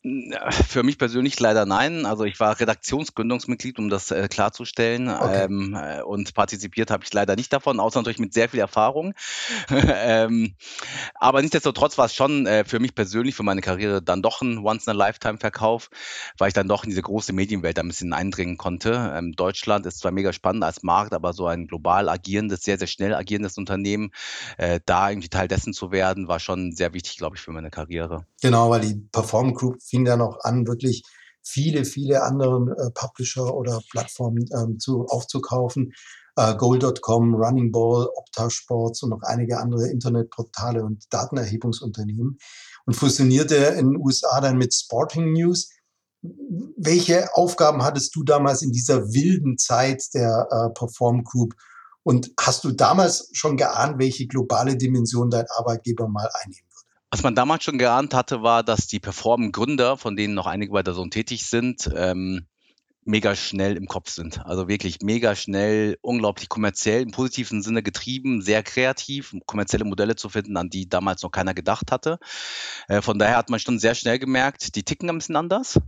Für 0.69 0.83
mich 0.83 0.99
persönlich 0.99 1.39
leider 1.39 1.67
nein. 1.67 2.05
Also 2.05 2.25
ich 2.25 2.41
war 2.41 2.59
Redaktionsgründungsmitglied, 2.59 3.79
um 3.79 3.89
das 3.89 4.11
äh, 4.11 4.27
klarzustellen. 4.29 5.09
Okay. 5.09 5.45
Ähm, 5.45 5.79
äh, 5.81 6.03
und 6.03 6.35
partizipiert 6.35 6.91
habe 6.91 7.05
ich 7.05 7.13
leider 7.13 7.37
nicht 7.37 7.53
davon, 7.53 7.79
außer 7.79 8.01
natürlich 8.01 8.19
mit 8.19 8.35
sehr 8.35 8.49
viel 8.49 8.59
Erfahrung. 8.59 9.15
ähm, 9.71 10.57
aber 11.15 11.41
nichtsdestotrotz 11.41 11.97
war 11.97 12.07
es 12.07 12.15
schon 12.15 12.47
äh, 12.47 12.65
für 12.65 12.81
mich 12.81 12.97
persönlich, 12.97 13.37
für 13.37 13.45
meine 13.45 13.61
Karriere 13.61 14.03
dann 14.03 14.21
doch 14.21 14.43
ein 14.43 14.59
Once-in-a-Lifetime-Verkauf, 14.59 15.91
weil 16.39 16.49
ich 16.49 16.55
dann 16.55 16.67
doch 16.67 16.83
in 16.83 16.91
diese 16.91 17.03
große 17.03 17.33
Medienwelt 17.33 17.79
ein 17.79 17.87
bisschen 17.87 18.13
eindringen 18.13 18.57
konnte. 18.57 19.13
Ähm, 19.15 19.33
Deutschland 19.33 19.87
ist 19.87 20.01
zwar 20.01 20.11
mega 20.11 20.33
spannend 20.33 20.65
als 20.65 20.83
Markt, 20.83 21.13
aber 21.13 21.33
so 21.35 21.47
ein 21.47 21.69
global 21.69 22.09
agierendes, 22.09 22.63
sehr, 22.63 22.79
sehr 22.79 22.89
schnell 22.89 23.15
agierendes 23.15 23.60
Unternehmen, 23.61 24.11
äh, 24.59 24.81
da 24.85 25.11
irgendwie 25.11 25.29
Teil 25.29 25.49
dessen 25.49 25.73
zu 25.73 25.93
werden, 25.93 26.29
war 26.29 26.41
schon 26.41 26.73
sehr 26.73 26.93
wichtig, 26.93 27.17
glaube 27.19 27.37
ich, 27.37 27.43
für 27.43 27.53
meine 27.53 27.71
Karriere. 27.71 28.27
Genau, 28.43 28.71
weil 28.71 28.81
die 28.81 28.95
Perform 29.13 29.55
Group 29.55 29.83
fing 29.83 30.05
dann 30.05 30.21
auch 30.21 30.41
an, 30.41 30.67
wirklich 30.67 31.05
viele, 31.43 31.85
viele 31.85 32.23
andere 32.23 32.75
äh, 32.79 32.91
Publisher 32.93 33.55
oder 33.55 33.81
Plattformen 33.91 34.47
ähm, 34.53 34.79
zu, 34.79 35.07
aufzukaufen. 35.07 35.93
Äh, 36.37 36.55
Goal.com, 36.57 37.35
Running 37.35 37.73
Ball, 37.73 38.09
Opta 38.15 38.51
Sports 38.51 39.03
und 39.03 39.11
noch 39.11 39.23
einige 39.23 39.59
andere 39.59 39.89
Internetportale 39.89 40.85
und 40.85 41.05
Datenerhebungsunternehmen 41.11 42.39
und 42.87 42.95
fusionierte 42.95 43.57
in 43.57 43.93
den 43.93 43.97
USA 43.97 44.41
dann 44.41 44.59
mit 44.59 44.75
Sporting 44.75 45.33
News. 45.33 45.71
Welche 46.23 47.35
Aufgaben 47.35 47.83
hattest 47.83 48.15
du 48.15 48.23
damals 48.23 48.63
in 48.63 48.73
dieser 48.73 49.13
wilden 49.13 49.59
Zeit 49.59 50.05
der 50.15 50.47
äh, 50.51 50.73
Perform 50.79 51.25
Group 51.25 51.55
und 52.03 52.31
hast 52.39 52.65
du 52.65 52.73
damals 52.73 53.31
schon 53.33 53.57
geahnt, 53.57 53.99
welche 53.99 54.27
globale 54.27 54.77
Dimension 54.77 55.31
dein 55.31 55.47
Arbeitgeber 55.57 56.09
mal 56.09 56.29
einnehmen 56.43 56.69
würde? 56.71 56.89
Was 57.11 57.23
man 57.23 57.35
damals 57.35 57.65
schon 57.65 57.79
geahnt 57.79 58.15
hatte, 58.15 58.43
war, 58.43 58.63
dass 58.63 58.87
die 58.87 59.01
Perform-Gründer, 59.01 59.97
von 59.97 60.17
denen 60.17 60.35
noch 60.35 60.47
einige 60.47 60.73
bei 60.73 60.83
der 60.83 60.95
Sohn 60.95 61.11
tätig 61.11 61.47
sind, 61.47 61.91
ähm, 61.95 62.47
mega 63.05 63.35
schnell 63.35 63.77
im 63.77 63.87
Kopf 63.87 64.11
sind. 64.11 64.45
Also 64.45 64.69
wirklich 64.69 64.99
mega 65.03 65.35
schnell, 65.35 65.99
unglaublich 66.03 66.49
kommerziell, 66.49 67.03
im 67.03 67.11
positiven 67.11 67.63
Sinne 67.63 67.83
getrieben, 67.83 68.43
sehr 68.43 68.63
kreativ, 68.63 69.35
kommerzielle 69.47 69.85
Modelle 69.85 70.17
zu 70.17 70.29
finden, 70.29 70.57
an 70.57 70.71
die 70.71 70.89
damals 70.89 71.23
noch 71.23 71.31
keiner 71.31 71.55
gedacht 71.55 71.91
hatte. 71.91 72.19
Äh, 72.89 73.03
von 73.03 73.19
daher 73.19 73.37
hat 73.37 73.51
man 73.51 73.61
schon 73.61 73.79
sehr 73.79 73.95
schnell 73.95 74.19
gemerkt, 74.19 74.77
die 74.77 74.83
ticken 74.83 75.11
ein 75.11 75.19
bisschen 75.19 75.37
anders. 75.37 75.81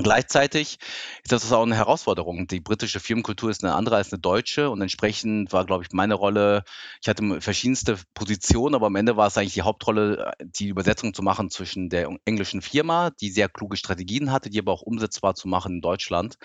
Gleichzeitig 0.00 0.78
ist 1.24 1.32
das 1.32 1.50
auch 1.50 1.64
eine 1.64 1.74
Herausforderung. 1.74 2.46
Die 2.46 2.60
britische 2.60 3.00
Firmenkultur 3.00 3.50
ist 3.50 3.64
eine 3.64 3.74
andere 3.74 3.96
als 3.96 4.12
eine 4.12 4.20
deutsche 4.20 4.70
und 4.70 4.80
entsprechend 4.80 5.52
war, 5.52 5.66
glaube 5.66 5.82
ich, 5.82 5.90
meine 5.90 6.14
Rolle, 6.14 6.62
ich 7.02 7.08
hatte 7.08 7.40
verschiedenste 7.40 7.98
Positionen, 8.14 8.76
aber 8.76 8.86
am 8.86 8.94
Ende 8.94 9.16
war 9.16 9.26
es 9.26 9.36
eigentlich 9.36 9.54
die 9.54 9.62
Hauptrolle, 9.62 10.34
die 10.40 10.68
Übersetzung 10.68 11.14
zu 11.14 11.22
machen 11.22 11.50
zwischen 11.50 11.88
der 11.88 12.16
englischen 12.24 12.62
Firma, 12.62 13.10
die 13.10 13.30
sehr 13.30 13.48
kluge 13.48 13.76
Strategien 13.76 14.30
hatte, 14.30 14.50
die 14.50 14.60
aber 14.60 14.70
auch 14.72 14.82
umsetzbar 14.82 15.34
zu 15.34 15.48
machen 15.48 15.74
in 15.74 15.80
Deutschland. 15.80 16.36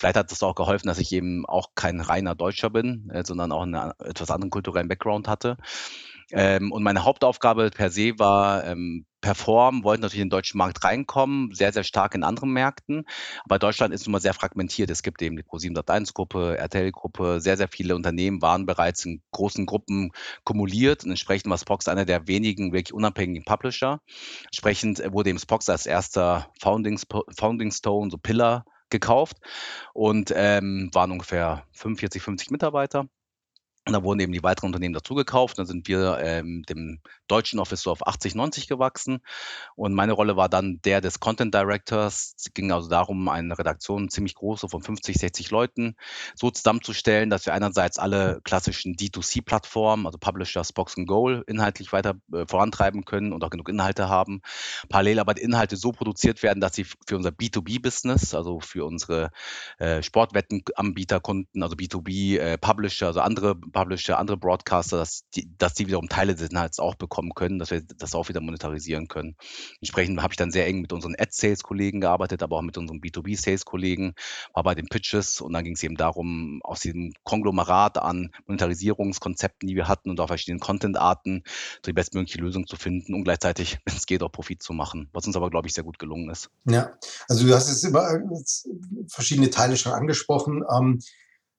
Vielleicht 0.00 0.16
hat 0.16 0.32
das 0.32 0.42
auch 0.42 0.56
geholfen, 0.56 0.88
dass 0.88 0.98
ich 0.98 1.12
eben 1.12 1.46
auch 1.46 1.76
kein 1.76 2.00
reiner 2.00 2.34
Deutscher 2.34 2.70
bin, 2.70 3.08
äh, 3.10 3.22
sondern 3.24 3.52
auch 3.52 3.62
einen 3.62 3.92
etwas 4.00 4.32
anderen 4.32 4.50
kulturellen 4.50 4.88
Background 4.88 5.28
hatte. 5.28 5.58
Ähm, 6.32 6.72
und 6.72 6.82
meine 6.82 7.04
Hauptaufgabe 7.04 7.70
per 7.70 7.90
se 7.90 8.18
war, 8.18 8.64
ähm, 8.64 9.06
performen, 9.20 9.82
wollten 9.82 10.02
natürlich 10.02 10.22
in 10.22 10.28
den 10.28 10.30
deutschen 10.30 10.58
Markt 10.58 10.84
reinkommen, 10.84 11.52
sehr, 11.52 11.72
sehr 11.72 11.84
stark 11.84 12.14
in 12.14 12.22
anderen 12.22 12.52
Märkten. 12.52 13.04
Aber 13.44 13.58
Deutschland 13.58 13.92
ist 13.92 14.06
nun 14.06 14.12
mal 14.12 14.20
sehr 14.20 14.34
fragmentiert. 14.34 14.90
Es 14.90 15.02
gibt 15.02 15.20
eben 15.22 15.36
die 15.36 15.42
Pro701-Gruppe, 15.42 16.58
RTL-Gruppe, 16.58 17.40
sehr, 17.40 17.56
sehr 17.56 17.68
viele 17.68 17.96
Unternehmen 17.96 18.42
waren 18.42 18.66
bereits 18.66 19.04
in 19.04 19.22
großen 19.32 19.66
Gruppen 19.66 20.12
kumuliert 20.44 21.04
und 21.04 21.10
entsprechend 21.10 21.50
war 21.50 21.58
Spox 21.58 21.88
einer 21.88 22.04
der 22.04 22.28
wenigen 22.28 22.72
wirklich 22.72 22.94
unabhängigen 22.94 23.44
Publisher. 23.44 24.00
Entsprechend 24.44 25.02
wurde 25.12 25.30
eben 25.30 25.38
Spox 25.38 25.68
als 25.68 25.86
erster 25.86 26.48
Founding, 26.60 27.00
Founding 27.36 27.72
Stone, 27.72 28.10
so 28.10 28.18
Pillar 28.18 28.64
gekauft 28.90 29.38
und 29.92 30.32
ähm, 30.36 30.90
waren 30.92 31.10
ungefähr 31.10 31.64
45, 31.72 32.22
50 32.22 32.50
Mitarbeiter. 32.50 33.08
Und 33.86 33.92
da 33.92 34.02
wurden 34.02 34.18
eben 34.18 34.32
die 34.32 34.42
weiteren 34.42 34.66
Unternehmen 34.66 34.94
dazugekauft. 34.94 35.60
Dann 35.60 35.66
sind 35.66 35.86
wir 35.86 36.18
ähm, 36.20 36.64
dem 36.68 36.98
deutschen 37.28 37.60
Office 37.60 37.82
so 37.82 37.92
auf 37.92 38.04
80, 38.04 38.34
90 38.34 38.66
gewachsen. 38.66 39.20
Und 39.76 39.94
meine 39.94 40.12
Rolle 40.12 40.36
war 40.36 40.48
dann 40.48 40.80
der 40.84 41.00
des 41.00 41.20
Content 41.20 41.54
Directors. 41.54 42.34
Es 42.36 42.52
ging 42.52 42.72
also 42.72 42.88
darum, 42.88 43.28
eine 43.28 43.56
Redaktion 43.56 44.08
ziemlich 44.08 44.34
groß, 44.34 44.62
so 44.62 44.68
von 44.68 44.82
50, 44.82 45.16
60 45.16 45.52
Leuten, 45.52 45.94
so 46.34 46.50
zusammenzustellen, 46.50 47.30
dass 47.30 47.46
wir 47.46 47.54
einerseits 47.54 48.00
alle 48.00 48.40
klassischen 48.42 48.96
D2C-Plattformen, 48.96 50.06
also 50.06 50.18
Publishers, 50.18 50.72
Box 50.72 50.98
and 50.98 51.06
Goal, 51.06 51.44
inhaltlich 51.46 51.92
weiter 51.92 52.16
äh, 52.32 52.44
vorantreiben 52.44 53.04
können 53.04 53.32
und 53.32 53.44
auch 53.44 53.50
genug 53.50 53.68
Inhalte 53.68 54.08
haben. 54.08 54.40
Parallel 54.88 55.20
aber 55.20 55.34
die 55.34 55.42
Inhalte 55.42 55.76
so 55.76 55.92
produziert 55.92 56.42
werden, 56.42 56.60
dass 56.60 56.74
sie 56.74 56.86
für 57.06 57.16
unser 57.16 57.30
B2B-Business, 57.30 58.34
also 58.34 58.58
für 58.58 58.84
unsere 58.84 59.30
äh, 59.78 60.02
Sportwettenanbieterkunden, 60.02 61.62
also 61.62 61.76
B2B, 61.76 62.38
äh, 62.38 62.58
Publisher, 62.58 63.06
also 63.06 63.20
andere 63.20 63.54
Publisher, 63.76 64.18
andere 64.18 64.38
Broadcaster, 64.38 64.96
dass 64.96 65.28
die, 65.34 65.50
dass 65.58 65.74
die 65.74 65.86
wiederum 65.86 66.08
Teile 66.08 66.34
des 66.34 66.48
Inhalts 66.48 66.78
auch 66.78 66.94
bekommen 66.94 67.32
können, 67.34 67.58
dass 67.58 67.70
wir 67.70 67.82
das 67.82 68.14
auch 68.14 68.30
wieder 68.30 68.40
monetarisieren 68.40 69.06
können. 69.06 69.36
Entsprechend 69.82 70.22
habe 70.22 70.32
ich 70.32 70.38
dann 70.38 70.50
sehr 70.50 70.66
eng 70.66 70.80
mit 70.80 70.94
unseren 70.94 71.14
Ad-Sales-Kollegen 71.14 72.00
gearbeitet, 72.00 72.42
aber 72.42 72.56
auch 72.56 72.62
mit 72.62 72.78
unseren 72.78 73.00
B2B-Sales-Kollegen, 73.00 74.14
war 74.54 74.62
bei 74.62 74.74
den 74.74 74.86
Pitches 74.86 75.42
und 75.42 75.52
dann 75.52 75.62
ging 75.62 75.74
es 75.74 75.82
eben 75.82 75.96
darum, 75.96 76.60
aus 76.64 76.80
diesem 76.80 77.12
Konglomerat 77.22 77.98
an 77.98 78.30
Monetarisierungskonzepten, 78.46 79.68
die 79.68 79.76
wir 79.76 79.88
hatten 79.88 80.08
und 80.08 80.20
auch 80.20 80.28
verschiedenen 80.28 80.60
Content-Arten, 80.60 81.42
die 81.84 81.92
bestmögliche 81.92 82.38
Lösung 82.38 82.66
zu 82.66 82.76
finden 82.76 83.12
und 83.12 83.24
gleichzeitig, 83.24 83.78
wenn 83.84 83.94
es 83.94 84.06
geht, 84.06 84.22
auch 84.22 84.32
Profit 84.32 84.62
zu 84.62 84.72
machen, 84.72 85.10
was 85.12 85.26
uns 85.26 85.36
aber, 85.36 85.50
glaube 85.50 85.68
ich, 85.68 85.74
sehr 85.74 85.84
gut 85.84 85.98
gelungen 85.98 86.30
ist. 86.30 86.48
Ja, 86.64 86.94
also 87.28 87.46
du 87.46 87.54
hast 87.54 87.68
jetzt 87.68 87.84
immer 87.84 88.08
verschiedene 89.08 89.50
Teile 89.50 89.76
schon 89.76 89.92
angesprochen. 89.92 90.64
Ähm, 90.74 91.00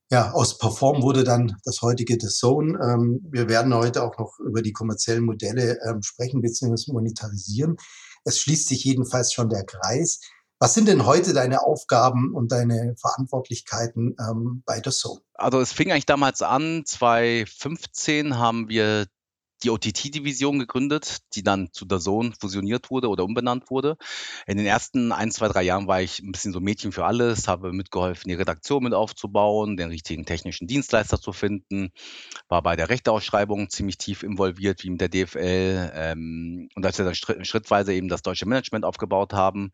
ja, 0.09 0.31
aus 0.31 0.57
Perform 0.57 1.01
wurde 1.01 1.23
dann 1.23 1.57
das 1.65 1.81
heutige 1.81 2.17
The 2.19 2.27
Zone. 2.27 2.79
Ähm, 2.81 3.19
wir 3.29 3.49
werden 3.49 3.73
heute 3.73 4.03
auch 4.03 4.17
noch 4.17 4.39
über 4.39 4.61
die 4.61 4.71
kommerziellen 4.71 5.25
Modelle 5.25 5.79
ähm, 5.87 6.01
sprechen 6.01 6.41
bzw. 6.41 6.91
monetarisieren. 6.93 7.75
Es 8.23 8.39
schließt 8.39 8.69
sich 8.69 8.83
jedenfalls 8.83 9.33
schon 9.33 9.49
der 9.49 9.65
Kreis. 9.65 10.21
Was 10.59 10.73
sind 10.73 10.87
denn 10.87 11.05
heute 11.05 11.33
deine 11.33 11.61
Aufgaben 11.61 12.33
und 12.33 12.51
deine 12.51 12.95
Verantwortlichkeiten 12.99 14.15
ähm, 14.19 14.63
bei 14.65 14.81
The 14.83 14.91
Zone? 14.91 15.21
Also 15.35 15.59
es 15.59 15.71
fing 15.71 15.91
eigentlich 15.91 16.07
damals 16.07 16.41
an, 16.41 16.83
2015 16.85 18.37
haben 18.37 18.69
wir 18.69 19.05
die 19.63 19.69
OTT-Division 19.69 20.59
gegründet, 20.59 21.17
die 21.33 21.43
dann 21.43 21.69
zu 21.71 21.85
der 21.85 21.99
Zone 21.99 22.33
fusioniert 22.39 22.91
wurde 22.91 23.09
oder 23.09 23.23
umbenannt 23.23 23.69
wurde. 23.69 23.97
In 24.45 24.57
den 24.57 24.65
ersten 24.65 25.11
ein, 25.11 25.31
zwei, 25.31 25.47
drei 25.47 25.63
Jahren 25.63 25.87
war 25.87 26.01
ich 26.01 26.19
ein 26.19 26.31
bisschen 26.31 26.53
so 26.53 26.59
Mädchen 26.59 26.91
für 26.91 27.05
alles, 27.05 27.47
habe 27.47 27.73
mitgeholfen, 27.73 28.29
die 28.29 28.35
Redaktion 28.35 28.83
mit 28.83 28.93
aufzubauen, 28.93 29.77
den 29.77 29.89
richtigen 29.89 30.25
technischen 30.25 30.67
Dienstleister 30.67 31.19
zu 31.19 31.33
finden, 31.33 31.89
war 32.47 32.61
bei 32.61 32.75
der 32.75 32.89
Rechteausschreibung 32.89 33.69
ziemlich 33.69 33.97
tief 33.97 34.23
involviert, 34.23 34.83
wie 34.83 34.91
mit 34.91 35.01
der 35.01 35.09
DFL. 35.09 35.91
Ähm, 35.93 36.69
und 36.75 36.85
als 36.85 36.97
wir 36.97 37.05
dann 37.05 37.15
schrittweise 37.15 37.93
eben 37.93 38.09
das 38.09 38.21
deutsche 38.21 38.45
Management 38.45 38.85
aufgebaut 38.85 39.33
haben, 39.33 39.71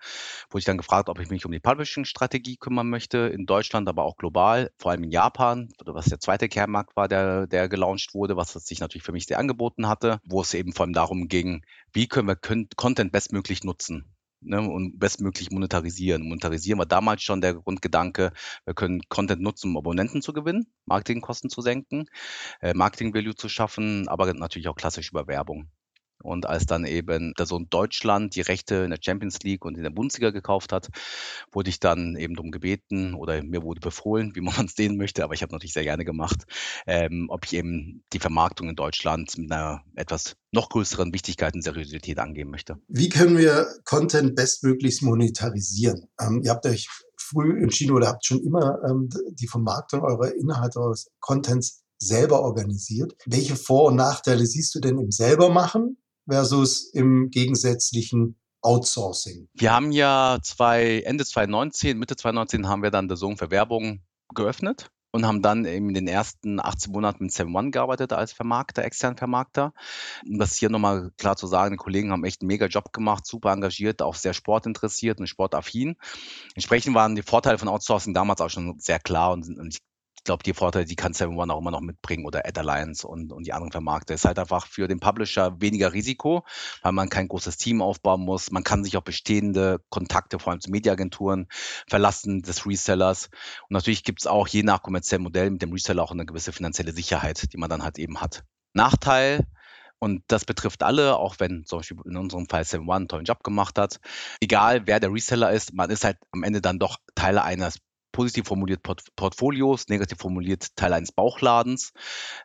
wurde 0.49 0.59
ich 0.59 0.65
dann 0.65 0.77
gefragt, 0.77 1.09
ob 1.09 1.19
ich 1.19 1.29
mich 1.29 1.45
um 1.45 1.51
die 1.51 1.59
Publishing-Strategie 1.59 2.57
kümmern 2.57 2.89
möchte, 2.89 3.17
in 3.17 3.45
Deutschland, 3.45 3.89
aber 3.89 4.03
auch 4.03 4.17
global, 4.17 4.71
vor 4.77 4.91
allem 4.91 5.03
in 5.03 5.11
Japan, 5.11 5.69
was 5.85 6.05
der 6.05 6.19
zweite 6.19 6.47
Kernmarkt 6.47 6.95
war, 6.95 7.07
der, 7.07 7.47
der 7.47 7.67
gelauncht 7.67 8.13
wurde, 8.13 8.37
was 8.37 8.53
sich 8.53 8.79
natürlich 8.79 9.03
für 9.03 9.11
mich 9.11 9.25
sehr 9.25 9.39
angeboten 9.39 9.72
angeboten 9.73 9.87
hatte, 9.87 10.19
wo 10.25 10.41
es 10.41 10.53
eben 10.53 10.73
vor 10.73 10.85
allem 10.85 10.93
darum 10.93 11.27
ging, 11.27 11.63
wie 11.91 12.07
können 12.07 12.27
wir 12.27 12.37
Content 12.75 13.11
bestmöglich 13.11 13.63
nutzen. 13.63 14.05
Ne, 14.45 14.59
und 14.59 14.99
bestmöglich 14.99 15.51
monetarisieren. 15.51 16.27
Monetarisieren 16.27 16.77
war 16.77 16.85
damals 16.85 17.23
schon 17.23 17.39
der 17.39 17.53
Grundgedanke, 17.53 18.33
wir 18.65 18.73
können 18.73 19.01
Content 19.07 19.41
nutzen, 19.41 19.69
um 19.69 19.77
Abonnenten 19.77 20.21
zu 20.21 20.33
gewinnen, 20.33 20.67
Marketingkosten 20.85 21.49
zu 21.49 21.61
senken, 21.61 22.07
äh, 22.59 22.73
Marketing-Value 22.73 23.35
zu 23.35 23.47
schaffen, 23.47 24.09
aber 24.09 24.33
natürlich 24.33 24.67
auch 24.67 24.75
klassisch 24.75 25.11
über 25.11 25.27
Werbung. 25.27 25.69
Und 26.23 26.47
als 26.47 26.65
dann 26.65 26.85
eben 26.85 27.33
der 27.37 27.45
Sohn 27.45 27.67
Deutschland 27.69 28.35
die 28.35 28.41
Rechte 28.41 28.75
in 28.75 28.89
der 28.89 28.99
Champions 29.01 29.39
League 29.43 29.65
und 29.65 29.77
in 29.77 29.83
der 29.83 29.89
Bundesliga 29.89 30.31
gekauft 30.31 30.71
hat, 30.71 30.89
wurde 31.51 31.69
ich 31.69 31.79
dann 31.79 32.15
eben 32.15 32.35
darum 32.35 32.51
gebeten 32.51 33.13
oder 33.13 33.43
mir 33.43 33.61
wurde 33.63 33.81
befohlen, 33.81 34.35
wie 34.35 34.41
man 34.41 34.65
es 34.65 34.75
sehen 34.75 34.97
möchte, 34.97 35.23
aber 35.23 35.33
ich 35.33 35.41
habe 35.41 35.51
natürlich 35.51 35.73
sehr 35.73 35.83
gerne 35.83 36.05
gemacht, 36.05 36.45
ähm, 36.87 37.27
ob 37.29 37.45
ich 37.45 37.53
eben 37.53 38.03
die 38.13 38.19
Vermarktung 38.19 38.69
in 38.69 38.75
Deutschland 38.75 39.37
mit 39.37 39.51
einer 39.51 39.83
etwas 39.95 40.35
noch 40.51 40.69
größeren 40.69 41.13
Wichtigkeit 41.13 41.53
und 41.55 41.63
Seriosität 41.63 42.19
angehen 42.19 42.49
möchte. 42.49 42.77
Wie 42.87 43.09
können 43.09 43.37
wir 43.37 43.67
Content 43.85 44.35
bestmöglichst 44.35 45.01
monetarisieren? 45.01 46.07
Ähm, 46.19 46.41
ihr 46.43 46.51
habt 46.51 46.65
euch 46.65 46.87
früh 47.17 47.61
entschieden 47.61 47.93
oder 47.93 48.07
habt 48.07 48.25
schon 48.25 48.41
immer 48.43 48.79
ähm, 48.87 49.09
die 49.31 49.47
Vermarktung 49.47 50.01
eurer 50.01 50.33
Inhalte, 50.35 50.79
eures 50.79 51.09
Contents 51.19 51.83
selber 51.97 52.41
organisiert. 52.41 53.15
Welche 53.25 53.55
Vor- 53.55 53.85
und 53.85 53.95
Nachteile 53.95 54.45
siehst 54.45 54.75
du 54.75 54.79
denn 54.79 54.99
im 54.99 55.11
selber 55.11 55.49
machen 55.49 55.97
versus 56.27 56.89
im 56.93 57.29
gegensätzlichen 57.29 58.39
Outsourcing? 58.61 59.49
Wir 59.53 59.73
haben 59.73 59.91
ja 59.91 60.39
zwei, 60.41 61.01
Ende 61.01 61.25
2019, 61.25 61.97
Mitte 61.97 62.15
2019 62.15 62.67
haben 62.67 62.83
wir 62.83 62.91
dann 62.91 63.07
der 63.07 63.17
Zone 63.17 63.37
für 63.37 63.51
Werbung 63.51 64.01
geöffnet 64.33 64.89
und 65.13 65.27
haben 65.27 65.41
dann 65.43 65.65
in 65.65 65.93
den 65.93 66.07
ersten 66.07 66.59
18 66.59 66.91
Monaten 66.91 67.25
mit 67.25 67.33
7 67.33 67.55
One 67.55 67.69
gearbeitet 67.69 68.13
als 68.13 68.33
Vermarkter, 68.33 68.83
extern 68.83 69.15
Vermarkter. 69.15 69.73
Um 70.25 70.39
das 70.39 70.55
hier 70.55 70.69
nochmal 70.69 71.11
klar 71.17 71.37
zu 71.37 71.45
sagen, 71.45 71.75
die 71.75 71.77
Kollegen 71.77 72.11
haben 72.11 72.23
echt 72.23 72.41
einen 72.41 72.47
mega 72.47 72.65
Job 72.65 72.91
gemacht, 72.93 73.25
super 73.27 73.51
engagiert, 73.51 74.01
auch 74.01 74.15
sehr 74.15 74.33
sportinteressiert 74.33 75.19
und 75.19 75.27
sportaffin. 75.27 75.95
Entsprechend 76.55 76.95
waren 76.95 77.15
die 77.15 77.21
Vorteile 77.21 77.59
von 77.59 77.67
Outsourcing 77.67 78.15
damals 78.15 78.41
auch 78.41 78.49
schon 78.49 78.79
sehr 78.79 78.99
klar 78.99 79.33
und, 79.33 79.47
und 79.47 79.73
ich 79.73 79.77
ich 80.23 80.25
glaube, 80.25 80.43
die 80.43 80.53
Vorteile, 80.53 80.85
die 80.85 80.95
kann 80.95 81.11
Seven 81.11 81.37
One 81.37 81.53
auch 81.53 81.59
immer 81.59 81.71
noch 81.71 81.81
mitbringen 81.81 82.25
oder 82.25 82.47
Ad 82.47 82.57
Alliance 82.57 83.05
und, 83.05 83.33
und 83.33 83.45
die 83.45 83.51
anderen 83.51 83.73
Vermarkter. 83.73 84.13
ist 84.13 84.23
halt 84.23 84.39
einfach 84.39 84.67
für 84.67 84.87
den 84.87 85.01
Publisher 85.01 85.59
weniger 85.59 85.91
Risiko, 85.91 86.45
weil 86.81 86.93
man 86.93 87.09
kein 87.09 87.27
großes 87.27 87.57
Team 87.57 87.81
aufbauen 87.81 88.21
muss. 88.21 88.49
Man 88.49 88.63
kann 88.63 88.85
sich 88.85 88.95
auf 88.95 89.03
bestehende 89.03 89.81
Kontakte, 89.89 90.39
vor 90.39 90.51
allem 90.51 90.61
zu 90.61 90.71
Mediaagenturen, 90.71 91.47
verlassen 91.89 92.41
des 92.41 92.65
Resellers. 92.65 93.25
Und 93.63 93.71
natürlich 93.71 94.05
gibt 94.05 94.21
es 94.21 94.25
auch 94.25 94.47
je 94.47 94.63
nach 94.63 94.81
kommerziellem 94.81 95.23
Modell 95.23 95.51
mit 95.51 95.61
dem 95.61 95.73
Reseller 95.73 96.01
auch 96.01 96.11
eine 96.11 96.25
gewisse 96.25 96.53
finanzielle 96.53 96.93
Sicherheit, 96.93 97.51
die 97.51 97.57
man 97.57 97.69
dann 97.69 97.83
halt 97.83 97.99
eben 97.99 98.21
hat. 98.21 98.45
Nachteil, 98.71 99.45
und 99.99 100.23
das 100.27 100.45
betrifft 100.45 100.83
alle, 100.83 101.17
auch 101.17 101.35
wenn 101.39 101.65
zum 101.65 101.79
Beispiel 101.79 101.97
in 102.05 102.15
unserem 102.15 102.47
Fall 102.47 102.63
Seven 102.63 102.87
One 102.87 102.95
einen 102.95 103.07
tollen 103.09 103.25
Job 103.25 103.43
gemacht 103.43 103.77
hat. 103.77 103.99
Egal 104.39 104.87
wer 104.87 105.01
der 105.01 105.11
Reseller 105.11 105.51
ist, 105.51 105.73
man 105.73 105.89
ist 105.89 106.05
halt 106.05 106.17
am 106.31 106.43
Ende 106.43 106.61
dann 106.61 106.79
doch 106.79 106.97
Teile 107.13 107.43
eines 107.43 107.79
positiv 108.13 108.48
formuliert 108.48 108.82
Port 108.82 109.03
Portfolios, 109.17 109.89
negativ 109.89 110.20
formuliert 110.20 110.75
Teil 110.77 110.93
eines 110.93 111.12
Bauchladens. 111.12 111.91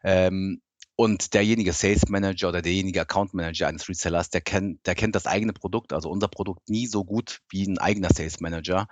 Ähm, 0.03 0.61
und 1.01 1.33
derjenige 1.35 1.73
Sales 1.73 2.09
Manager 2.09 2.49
oder 2.49 2.61
derjenige 2.61 3.01
Account 3.01 3.33
Manager 3.33 3.69
eines 3.69 3.89
Resellers, 3.89 4.31
der 4.31 4.41
kennt, 4.41 4.85
der 4.85 4.97
kennt 4.97 5.15
das 5.15 5.27
eigene 5.27 5.53
Produkt, 5.53 5.93
also 5.93 6.11
unser 6.11 6.27
Produkt 6.27 6.69
nie 6.69 6.89
so 6.89 7.05
gut 7.05 7.39
wie 7.51 7.65
ein 7.65 7.79
eigener 7.79 8.09
Sales 8.13 8.41
Manager. 8.41 8.89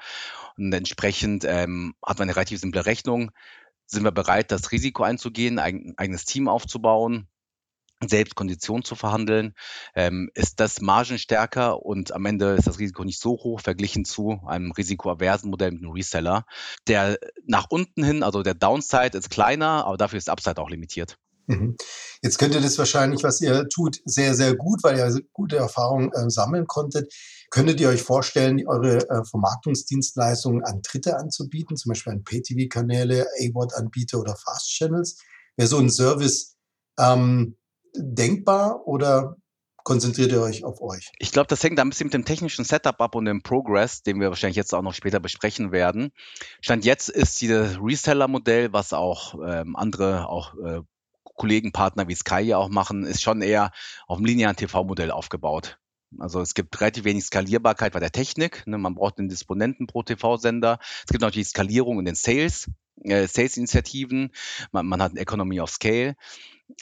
Und 0.56 0.72
entsprechend 0.72 1.44
ähm, 1.44 1.96
hat 2.06 2.20
man 2.20 2.28
eine 2.28 2.36
relativ 2.36 2.60
simple 2.60 2.86
Rechnung. 2.86 3.32
Sind 3.86 4.04
wir 4.04 4.12
bereit, 4.12 4.52
das 4.52 4.70
Risiko 4.70 5.02
einzugehen, 5.02 5.58
ein 5.58 5.94
eigenes 5.96 6.24
Team 6.24 6.46
aufzubauen, 6.46 7.26
selbst 8.04 8.34
Konditionen 8.34 8.84
zu 8.84 8.94
verhandeln, 8.94 9.54
ähm, 9.94 10.30
ist 10.34 10.60
das 10.60 10.80
margenstärker 10.80 11.84
und 11.84 12.12
am 12.12 12.26
Ende 12.26 12.54
ist 12.54 12.66
das 12.66 12.78
Risiko 12.78 13.04
nicht 13.04 13.20
so 13.20 13.30
hoch 13.30 13.60
verglichen 13.60 14.04
zu 14.04 14.40
einem 14.46 14.72
risikoaversen 14.72 15.50
Modell 15.50 15.72
mit 15.72 15.82
einem 15.82 15.92
Reseller. 15.92 16.44
Der 16.88 17.18
nach 17.46 17.66
unten 17.70 18.04
hin, 18.04 18.22
also 18.22 18.42
der 18.42 18.54
Downside 18.54 19.16
ist 19.16 19.30
kleiner, 19.30 19.86
aber 19.86 19.96
dafür 19.96 20.18
ist 20.18 20.28
Upside 20.28 20.60
auch 20.60 20.68
limitiert. 20.68 21.16
Mhm. 21.46 21.76
Jetzt 22.22 22.38
könnt 22.38 22.54
ihr 22.54 22.60
das 22.60 22.76
wahrscheinlich, 22.76 23.22
was 23.22 23.40
ihr 23.40 23.68
tut, 23.68 24.00
sehr, 24.04 24.34
sehr 24.34 24.56
gut, 24.56 24.82
weil 24.82 24.98
ihr 24.98 25.20
gute 25.32 25.56
Erfahrungen 25.56 26.10
äh, 26.12 26.28
sammeln 26.28 26.66
konntet. 26.66 27.12
Könntet 27.50 27.80
ihr 27.80 27.88
euch 27.88 28.02
vorstellen, 28.02 28.66
eure 28.66 29.08
äh, 29.08 29.24
Vermarktungsdienstleistungen 29.24 30.64
an 30.64 30.82
Dritte 30.82 31.16
anzubieten, 31.16 31.76
zum 31.76 31.90
Beispiel 31.90 32.14
an 32.14 32.24
Pay-TV-Kanäle, 32.24 33.26
A-Word-Anbieter 33.40 34.18
oder 34.18 34.36
Fast-Channels? 34.36 35.18
Wäre 35.56 35.68
so 35.68 35.78
ein 35.78 35.88
Service 35.88 36.56
ähm, 36.98 37.56
denkbar 37.98 38.86
oder 38.86 39.36
konzentriert 39.86 40.32
ihr 40.32 40.42
euch 40.42 40.64
auf 40.64 40.82
euch? 40.82 41.12
Ich 41.18 41.30
glaube, 41.30 41.46
das 41.46 41.62
hängt 41.62 41.78
ein 41.78 41.88
bisschen 41.88 42.06
mit 42.06 42.14
dem 42.14 42.24
technischen 42.24 42.64
Setup 42.64 43.00
ab 43.00 43.14
und 43.14 43.24
dem 43.24 43.42
Progress, 43.42 44.02
den 44.02 44.20
wir 44.20 44.30
wahrscheinlich 44.30 44.56
jetzt 44.56 44.74
auch 44.74 44.82
noch 44.82 44.94
später 44.94 45.20
besprechen 45.20 45.70
werden. 45.70 46.10
Stand 46.60 46.84
jetzt 46.84 47.08
ist 47.08 47.40
dieses 47.40 47.78
Reseller-Modell, 47.80 48.72
was 48.72 48.92
auch 48.92 49.34
ähm, 49.46 49.76
andere, 49.76 50.28
auch 50.28 50.54
äh, 50.58 50.80
Kollegen, 51.22 51.70
Partner 51.70 52.08
wie 52.08 52.14
Sky 52.14 52.40
ja 52.40 52.58
auch 52.58 52.68
machen, 52.68 53.04
ist 53.04 53.22
schon 53.22 53.42
eher 53.42 53.70
auf 54.06 54.18
dem 54.18 54.26
linearen 54.26 54.56
TV-Modell 54.56 55.10
aufgebaut. 55.10 55.78
Also 56.18 56.40
es 56.40 56.54
gibt 56.54 56.80
relativ 56.80 57.04
wenig 57.04 57.24
Skalierbarkeit 57.24 57.92
bei 57.92 58.00
der 58.00 58.12
Technik. 58.12 58.66
Ne? 58.66 58.78
Man 58.78 58.94
braucht 58.94 59.18
einen 59.18 59.28
Disponenten 59.28 59.86
pro 59.86 60.02
TV-Sender. 60.02 60.78
Es 60.80 61.12
gibt 61.12 61.20
natürlich 61.20 61.48
Skalierung 61.48 61.98
in 61.98 62.04
den 62.04 62.14
Sales, 62.14 62.70
äh, 63.02 63.26
Sales-Initiativen. 63.26 64.32
Man, 64.72 64.86
man 64.86 65.02
hat 65.02 65.12
eine 65.12 65.20
Economy 65.20 65.60
of 65.60 65.70
Scale. 65.70 66.16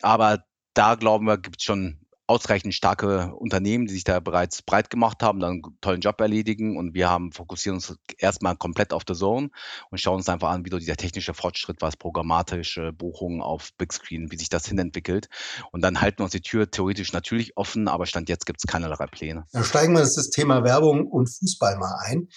Aber 0.02 0.44
da 0.74 0.96
glauben 0.96 1.26
wir, 1.26 1.38
gibt 1.38 1.60
es 1.60 1.64
schon 1.64 2.04
ausreichend 2.26 2.74
starke 2.74 3.34
Unternehmen, 3.34 3.86
die 3.86 3.92
sich 3.92 4.04
da 4.04 4.18
bereits 4.18 4.62
breit 4.62 4.88
gemacht 4.88 5.22
haben, 5.22 5.40
dann 5.40 5.62
einen 5.64 5.78
tollen 5.80 6.00
Job 6.00 6.20
erledigen 6.20 6.78
und 6.78 6.94
wir 6.94 7.10
haben 7.10 7.32
fokussieren 7.32 7.76
uns 7.76 7.94
erstmal 8.16 8.56
komplett 8.56 8.92
auf 8.92 9.02
the 9.06 9.14
Zone 9.14 9.50
und 9.90 10.00
schauen 10.00 10.16
uns 10.16 10.28
einfach 10.28 10.48
an, 10.48 10.64
wie 10.64 10.70
dieser 10.70 10.96
technische 10.96 11.34
Fortschritt, 11.34 11.82
was 11.82 11.96
programmatische 11.96 12.92
Buchungen 12.92 13.42
auf 13.42 13.74
Big 13.76 13.92
Screen, 13.92 14.32
wie 14.32 14.38
sich 14.38 14.48
das 14.48 14.66
hinentwickelt 14.66 15.28
und 15.70 15.82
dann 15.82 16.00
halten 16.00 16.20
wir 16.20 16.24
uns 16.24 16.32
die 16.32 16.40
Tür 16.40 16.70
theoretisch 16.70 17.12
natürlich 17.12 17.56
offen, 17.56 17.88
aber 17.88 18.06
Stand 18.06 18.30
jetzt 18.30 18.46
gibt 18.46 18.60
es 18.64 18.66
keinerlei 18.66 18.94
Pläne. 19.06 19.44
Dann 19.52 19.64
steigen 19.64 19.92
wir 19.92 20.00
das 20.00 20.30
Thema 20.30 20.64
Werbung 20.64 21.06
und 21.06 21.28
Fußball 21.28 21.76
mal 21.76 21.96
ein. 22.04 22.28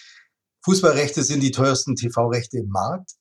Fußballrechte 0.65 1.23
sind 1.23 1.41
die 1.41 1.51
teuersten 1.51 1.95
TV-Rechte 1.95 2.57
im 2.57 2.67
Markt. 2.67 3.11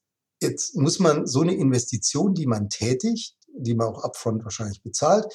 Jetzt 0.40 0.75
muss 0.75 0.99
man 0.99 1.26
so 1.26 1.42
eine 1.42 1.54
Investition, 1.54 2.35
die 2.35 2.46
man 2.46 2.68
tätigt, 2.68 3.36
die 3.58 3.75
man 3.75 3.88
auch 3.88 4.04
upfront 4.04 4.44
wahrscheinlich 4.44 4.82
bezahlt, 4.82 5.26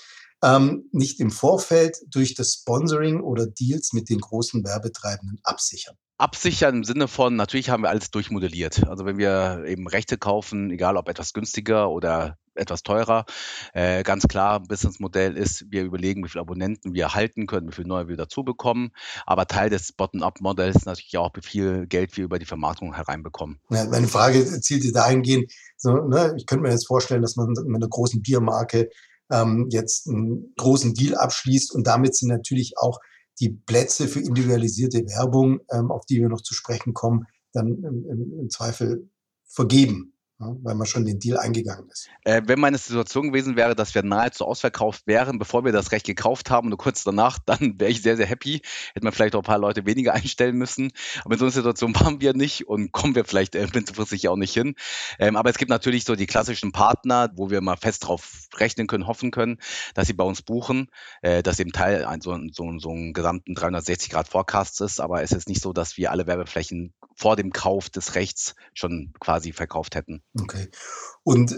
ähm, 0.43 0.89
nicht 0.91 1.19
im 1.19 1.31
Vorfeld 1.31 1.97
durch 2.07 2.33
das 2.33 2.53
Sponsoring 2.53 3.21
oder 3.21 3.47
Deals 3.47 3.93
mit 3.93 4.09
den 4.09 4.19
großen 4.19 4.63
Werbetreibenden 4.63 5.39
absichern. 5.43 5.95
Absichern 6.17 6.77
im 6.77 6.83
Sinne 6.83 7.07
von, 7.07 7.35
natürlich 7.35 7.69
haben 7.69 7.83
wir 7.83 7.89
alles 7.89 8.11
durchmodelliert. 8.11 8.87
Also 8.87 9.05
wenn 9.05 9.17
wir 9.17 9.63
eben 9.65 9.87
Rechte 9.87 10.17
kaufen, 10.17 10.69
egal 10.69 10.97
ob 10.97 11.09
etwas 11.09 11.33
günstiger 11.33 11.89
oder 11.89 12.37
etwas 12.55 12.84
teurer, 12.84 13.25
äh, 13.74 14.03
ganz 14.03 14.27
klar, 14.27 14.60
Businessmodell 14.60 15.38
ist, 15.38 15.65
wir 15.70 15.84
überlegen, 15.84 16.24
wie 16.24 16.29
viele 16.29 16.41
Abonnenten 16.41 16.93
wir 16.93 17.13
halten 17.13 17.48
können, 17.48 17.70
wie 17.70 17.75
viele 17.75 17.88
neue 17.88 18.08
wir 18.08 18.17
dazu 18.17 18.43
bekommen. 18.43 18.91
Aber 19.25 19.48
Teil 19.48 19.70
des 19.70 19.93
Bottom-up-Modells 19.93 20.75
ist 20.75 20.86
natürlich 20.86 21.17
auch, 21.17 21.31
wie 21.36 21.41
viel 21.41 21.88
Geld 21.88 22.15
wir 22.17 22.25
über 22.25 22.39
die 22.39 22.46
Vermarktung 22.46 22.93
hereinbekommen. 22.93 23.60
Ja, 23.70 23.86
meine 23.86 24.08
Frage 24.08 24.43
zielte 24.62 24.91
dahingehend, 24.91 25.51
so, 25.77 25.93
ne, 25.93 26.34
ich 26.38 26.46
könnte 26.46 26.63
mir 26.63 26.72
jetzt 26.72 26.88
vorstellen, 26.88 27.22
dass 27.22 27.36
man 27.36 27.50
mit 27.50 27.75
einer 27.75 27.89
großen 27.89 28.22
Biermarke 28.22 28.89
ähm, 29.31 29.67
jetzt 29.70 30.08
einen 30.08 30.53
großen 30.58 30.93
Deal 30.93 31.15
abschließt. 31.15 31.74
Und 31.74 31.88
damit 31.88 32.15
sind 32.15 32.29
natürlich 32.29 32.74
auch 32.77 33.00
die 33.39 33.50
Plätze 33.50 34.08
für 34.08 34.20
individualisierte 34.20 35.00
Werbung, 35.00 35.62
ähm, 35.72 35.89
auf 35.89 36.05
die 36.05 36.20
wir 36.20 36.29
noch 36.29 36.41
zu 36.41 36.53
sprechen 36.53 36.93
kommen, 36.93 37.25
dann 37.53 37.67
im, 37.67 38.05
im, 38.10 38.39
im 38.39 38.50
Zweifel 38.50 39.10
vergeben 39.48 40.13
weil 40.41 40.75
man 40.75 40.88
schon 40.88 41.05
den 41.05 41.19
Deal 41.19 41.38
eingegangen 41.38 41.89
ist. 41.89 42.10
Äh, 42.24 42.41
wenn 42.45 42.60
meine 42.60 42.77
Situation 42.77 43.27
gewesen 43.31 43.55
wäre, 43.55 43.75
dass 43.75 43.95
wir 43.95 44.03
nahezu 44.03 44.45
ausverkauft 44.45 45.07
wären, 45.07 45.39
bevor 45.39 45.65
wir 45.65 45.71
das 45.71 45.91
Recht 45.91 46.05
gekauft 46.05 46.50
haben, 46.50 46.69
nur 46.69 46.77
kurz 46.77 47.03
danach, 47.03 47.39
dann 47.45 47.79
wäre 47.79 47.91
ich 47.91 48.01
sehr, 48.01 48.17
sehr 48.17 48.25
happy. 48.25 48.62
Hätte 48.93 49.03
man 49.03 49.13
vielleicht 49.13 49.36
auch 49.36 49.41
ein 49.41 49.45
paar 49.45 49.60
Leute 49.60 49.86
weniger 49.86 50.13
einstellen 50.13 50.57
müssen. 50.57 50.91
Aber 51.24 51.33
in 51.33 51.39
so 51.39 51.45
einer 51.45 51.51
Situation 51.51 51.95
waren 52.00 52.21
wir 52.21 52.33
nicht 52.33 52.67
und 52.67 52.91
kommen 52.91 53.15
wir 53.15 53.25
vielleicht 53.25 53.55
äh, 53.55 53.67
mittelfristig 53.74 54.27
auch 54.27 54.36
nicht 54.36 54.53
hin. 54.53 54.75
Ähm, 55.19 55.36
aber 55.36 55.50
es 55.50 55.57
gibt 55.57 55.69
natürlich 55.69 56.05
so 56.05 56.15
die 56.15 56.27
klassischen 56.27 56.71
Partner, 56.71 57.31
wo 57.36 57.50
wir 57.50 57.62
mal 57.62 57.77
fest 57.77 58.07
drauf 58.07 58.48
rechnen 58.55 58.88
können, 58.88 59.07
hoffen 59.07 59.31
können, 59.31 59.57
dass 59.93 60.07
sie 60.07 60.13
bei 60.13 60.24
uns 60.24 60.41
buchen, 60.41 60.88
äh, 61.21 61.43
dass 61.43 61.60
eben 61.60 61.71
Teil 61.71 62.05
ein, 62.05 62.21
so, 62.21 62.38
so, 62.51 62.79
so 62.79 62.91
ein 62.91 63.13
gesamten 63.13 63.53
360-Grad-Forecast 63.53 64.81
ist. 64.81 65.00
Aber 65.00 65.21
es 65.24 65.31
ist 65.31 65.48
nicht 65.48 65.62
so, 65.62 65.74
dass 65.74 65.98
wir 65.98 66.12
alle 66.12 66.27
Werbeflächen 66.27 66.93
vor 67.21 67.35
dem 67.35 67.53
Kauf 67.53 67.91
des 67.91 68.15
Rechts 68.15 68.55
schon 68.73 69.13
quasi 69.19 69.53
verkauft 69.53 69.93
hätten. 69.93 70.23
Okay. 70.39 70.69
Und 71.21 71.55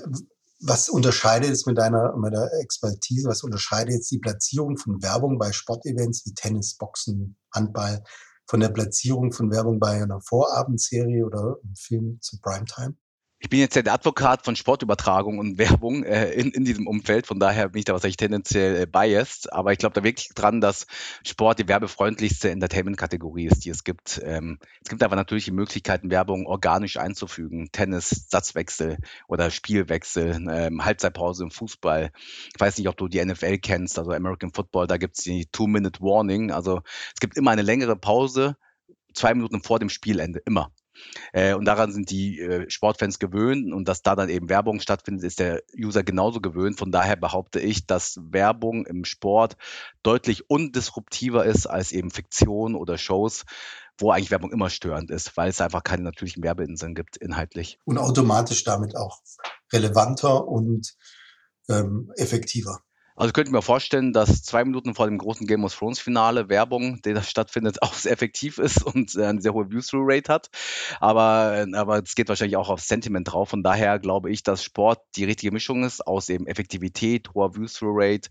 was 0.60 0.90
unterscheidet 0.90 1.50
jetzt 1.50 1.68
mit 1.68 1.78
deiner, 1.78 2.18
mit 2.18 2.34
deiner 2.34 2.52
Expertise, 2.62 3.30
was 3.30 3.44
unterscheidet 3.44 3.94
jetzt 3.94 4.12
die 4.12 4.20
Platzierung 4.20 4.78
von 4.78 5.02
Werbung 5.02 5.40
bei 5.40 5.54
Sportevents 5.54 6.26
wie 6.26 6.34
Tennis, 6.34 6.76
Boxen, 6.76 7.38
Handball 7.54 8.04
von 8.46 8.60
der 8.60 8.70
Platzierung 8.70 9.32
von 9.32 9.52
Werbung 9.52 9.80
bei 9.80 10.04
einer 10.04 10.20
Vorabendserie 10.20 11.26
oder 11.26 11.56
einem 11.64 11.76
Film 11.78 12.18
zu 12.20 12.42
Primetime? 12.42 12.96
Ich 13.44 13.50
bin 13.50 13.60
jetzt 13.60 13.76
ja 13.76 13.82
der 13.82 13.94
Advokat 13.94 14.46
von 14.46 14.56
Sportübertragung 14.56 15.38
und 15.38 15.58
Werbung 15.58 16.06
äh, 16.06 16.32
in, 16.32 16.52
in 16.52 16.64
diesem 16.64 16.88
Umfeld, 16.88 17.28
von 17.28 17.42
daher 17.42 17.68
bin 17.68 17.80
ich 17.80 17.86
da 17.86 17.92
wahrscheinlich 17.92 18.16
tendenziell 18.16 18.84
äh, 18.84 18.86
biased, 18.86 19.52
aber 19.52 19.74
ich 19.74 19.80
glaube 19.80 19.94
da 19.96 20.02
wirklich 20.02 20.30
dran, 20.30 20.62
dass 20.62 20.88
Sport 21.26 21.60
die 21.60 21.68
werbefreundlichste 21.68 22.52
Entertainment-Kategorie 22.52 23.48
ist, 23.48 23.66
die 23.66 23.70
es 23.70 23.84
gibt. 23.84 24.22
Ähm, 24.24 24.60
es 24.82 24.90
gibt 24.90 25.04
aber 25.04 25.18
natürlich 25.18 25.44
die 25.44 25.52
Möglichkeiten, 25.52 26.10
Werbung 26.10 26.46
organisch 26.46 26.96
einzufügen, 26.96 27.68
Tennis, 27.74 28.28
Satzwechsel 28.30 28.98
oder 29.28 29.52
Spielwechsel, 29.52 30.48
ähm, 30.50 30.86
Halbzeitpause 30.86 31.44
im 31.44 31.52
Fußball. 31.52 32.12
Ich 32.56 32.62
weiß 32.62 32.78
nicht, 32.78 32.88
ob 32.88 32.96
du 32.96 33.10
die 33.10 33.24
NFL 33.24 33.58
kennst, 33.58 34.00
also 34.00 34.14
American 34.14 34.54
Football, 34.54 34.88
da 34.88 34.96
gibt 34.96 35.18
es 35.18 35.26
die 35.26 35.48
Two-Minute-Warning, 35.48 36.52
also 36.52 36.82
es 37.14 37.20
gibt 37.20 37.36
immer 37.36 37.52
eine 37.52 37.62
längere 37.62 37.98
Pause, 37.98 38.56
zwei 39.14 39.34
Minuten 39.34 39.62
vor 39.62 39.80
dem 39.80 39.90
Spielende, 39.90 40.42
immer. 40.46 40.72
Äh, 41.32 41.54
und 41.54 41.66
daran 41.66 41.92
sind 41.92 42.10
die 42.10 42.40
äh, 42.40 42.70
Sportfans 42.70 43.20
gewöhnt 43.20 43.74
und 43.74 43.88
dass 43.88 44.02
da 44.02 44.16
dann 44.16 44.30
eben 44.30 44.50
Werbung 44.50 44.80
stattfindet, 44.80 45.24
ist 45.24 45.40
der 45.40 45.64
User 45.78 46.04
genauso 46.04 46.42
gewöhnt. 46.42 46.80
Von 46.80 46.92
daher 46.92 47.16
behaupte 47.16 47.60
ich, 47.60 47.86
dass 47.86 48.20
Werbung 48.22 48.86
im 48.86 49.06
Sport 49.06 49.58
deutlich 50.04 50.50
undisruptiver 50.50 51.46
ist 51.46 51.68
als 51.68 51.92
eben 51.92 52.12
Fiktion 52.12 52.76
oder 52.76 52.98
Shows, 52.98 53.46
wo 53.98 54.12
eigentlich 54.12 54.32
Werbung 54.32 54.52
immer 54.52 54.70
störend 54.70 55.12
ist, 55.12 55.36
weil 55.38 55.50
es 55.50 55.62
einfach 55.62 55.84
keine 55.84 56.04
natürlichen 56.04 56.44
Werbeinseln 56.44 56.96
gibt, 56.96 57.18
inhaltlich. 57.18 57.80
Und 57.86 57.98
automatisch 57.98 58.64
damit 58.64 58.96
auch 58.96 59.22
relevanter 59.72 60.48
und 60.48 60.96
ähm, 61.70 62.12
effektiver. 62.16 62.82
Also 63.16 63.28
ich 63.28 63.34
könnte 63.34 63.52
mir 63.52 63.62
vorstellen, 63.62 64.12
dass 64.12 64.42
zwei 64.42 64.66
Minuten 64.66 64.96
vor 64.96 65.06
dem 65.06 65.20
großen 65.20 65.46
Game 65.46 65.64
of 65.64 65.76
Thrones 65.76 66.00
Finale 66.00 66.50
Werbung, 66.50 67.00
die 67.04 67.14
da 67.14 67.22
stattfindet, 67.22 67.78
auch 67.84 67.94
sehr 67.94 68.12
effektiv 68.12 68.58
ist 68.58 68.84
und 68.84 69.16
äh, 69.16 69.26
eine 69.26 69.42
sehr 69.42 69.54
hohe 69.54 69.70
View-Through-Rate 69.70 70.34
hat. 70.34 70.50
Aber, 71.00 71.66
äh, 71.68 71.76
aber 71.76 72.02
es 72.02 72.16
geht 72.16 72.30
wahrscheinlich 72.30 72.58
auch 72.58 72.70
auf 72.70 72.82
Sentiment 72.82 73.32
drauf. 73.32 73.50
Von 73.50 73.62
daher 73.62 74.00
glaube 74.00 74.32
ich, 74.32 74.42
dass 74.42 74.64
Sport 74.64 75.00
die 75.16 75.26
richtige 75.26 75.52
Mischung 75.52 75.84
ist 75.84 76.06
aus 76.08 76.30
eben 76.30 76.48
Effektivität, 76.48 77.30
hoher 77.36 77.56
View-Through-Rate, 77.56 78.30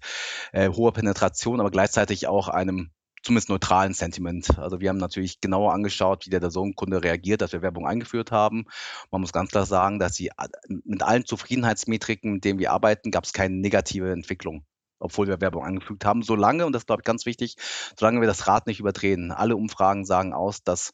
äh, 0.53 0.68
hoher 0.71 0.92
Penetration, 0.92 1.61
aber 1.61 1.71
gleichzeitig 1.71 2.27
auch 2.27 2.49
einem 2.49 2.90
zumindest 3.23 3.51
neutralen 3.51 3.95
Sentiment. 3.95 4.59
Also 4.59 4.81
wir 4.81 4.88
haben 4.88 4.97
natürlich 4.97 5.40
genauer 5.40 5.73
angeschaut, 5.73 6.27
wie 6.27 6.31
der 6.31 6.40
Dazone-Kunde 6.40 7.05
reagiert, 7.05 7.40
dass 7.40 7.53
wir 7.53 7.62
Werbung 7.62 7.87
eingeführt 7.87 8.33
haben. 8.33 8.64
Man 9.12 9.21
muss 9.21 9.33
ganz 9.33 9.51
klar 9.51 9.64
sagen, 9.64 10.01
dass 10.01 10.14
sie 10.14 10.33
mit 10.66 11.05
allen 11.05 11.25
Zufriedenheitsmetriken, 11.25 12.33
mit 12.33 12.45
denen 12.45 12.59
wir 12.59 12.73
arbeiten, 12.73 13.12
gab 13.12 13.23
es 13.23 13.33
keine 13.33 13.55
negative 13.55 14.11
Entwicklung 14.11 14.64
obwohl 15.02 15.28
wir 15.28 15.40
Werbung 15.40 15.64
angefügt 15.64 16.04
haben, 16.04 16.22
solange, 16.22 16.66
und 16.66 16.72
das 16.72 16.86
glaube 16.86 17.02
ich 17.02 17.04
ganz 17.04 17.26
wichtig, 17.26 17.56
solange 17.98 18.20
wir 18.20 18.28
das 18.28 18.46
Rad 18.46 18.66
nicht 18.66 18.80
überdrehen. 18.80 19.30
Alle 19.30 19.56
Umfragen 19.56 20.04
sagen 20.04 20.32
aus, 20.32 20.62
dass 20.62 20.92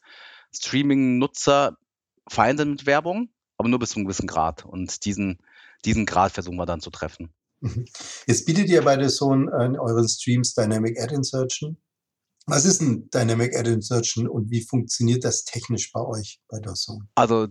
Streaming-Nutzer 0.53 1.77
fein 2.27 2.57
sind 2.57 2.71
mit 2.71 2.85
Werbung, 2.85 3.29
aber 3.57 3.69
nur 3.69 3.79
bis 3.79 3.91
zu 3.91 3.97
einem 3.97 4.05
gewissen 4.05 4.27
Grad. 4.27 4.65
Und 4.65 5.05
diesen, 5.05 5.39
diesen 5.85 6.05
Grad 6.05 6.31
versuchen 6.31 6.57
wir 6.57 6.65
dann 6.65 6.81
zu 6.81 6.89
treffen. 6.89 7.33
Mhm. 7.61 7.85
Jetzt 8.25 8.45
bietet 8.45 8.69
ihr 8.69 8.81
bei 8.83 9.07
so 9.07 9.33
in 9.33 9.49
euren 9.49 10.07
Streams 10.07 10.53
Dynamic 10.53 10.99
Ad 10.99 11.13
Insertion. 11.13 11.77
Was 12.45 12.65
ist 12.65 12.81
ein 12.81 13.09
Dynamic 13.11 13.55
Ad 13.55 13.69
Insertion 13.69 14.27
und 14.27 14.49
wie 14.49 14.65
funktioniert 14.65 15.23
das 15.23 15.43
technisch 15.43 15.91
bei 15.91 16.01
euch 16.01 16.41
bei 16.47 16.59
Dawson? 16.59 17.07
Also 17.13 17.47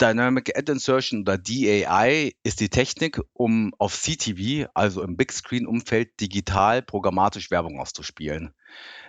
Dynamic 0.00 0.56
Ad 0.56 0.70
Insertion 0.70 1.22
oder 1.22 1.38
DAI 1.38 2.32
ist 2.42 2.60
die 2.60 2.68
Technik, 2.68 3.20
um 3.32 3.72
auf 3.78 3.94
CTV, 3.94 4.68
also 4.74 5.02
im 5.02 5.16
Big 5.16 5.32
Screen 5.32 5.66
Umfeld, 5.66 6.20
digital 6.20 6.82
programmatisch 6.82 7.50
Werbung 7.50 7.80
auszuspielen. 7.80 8.54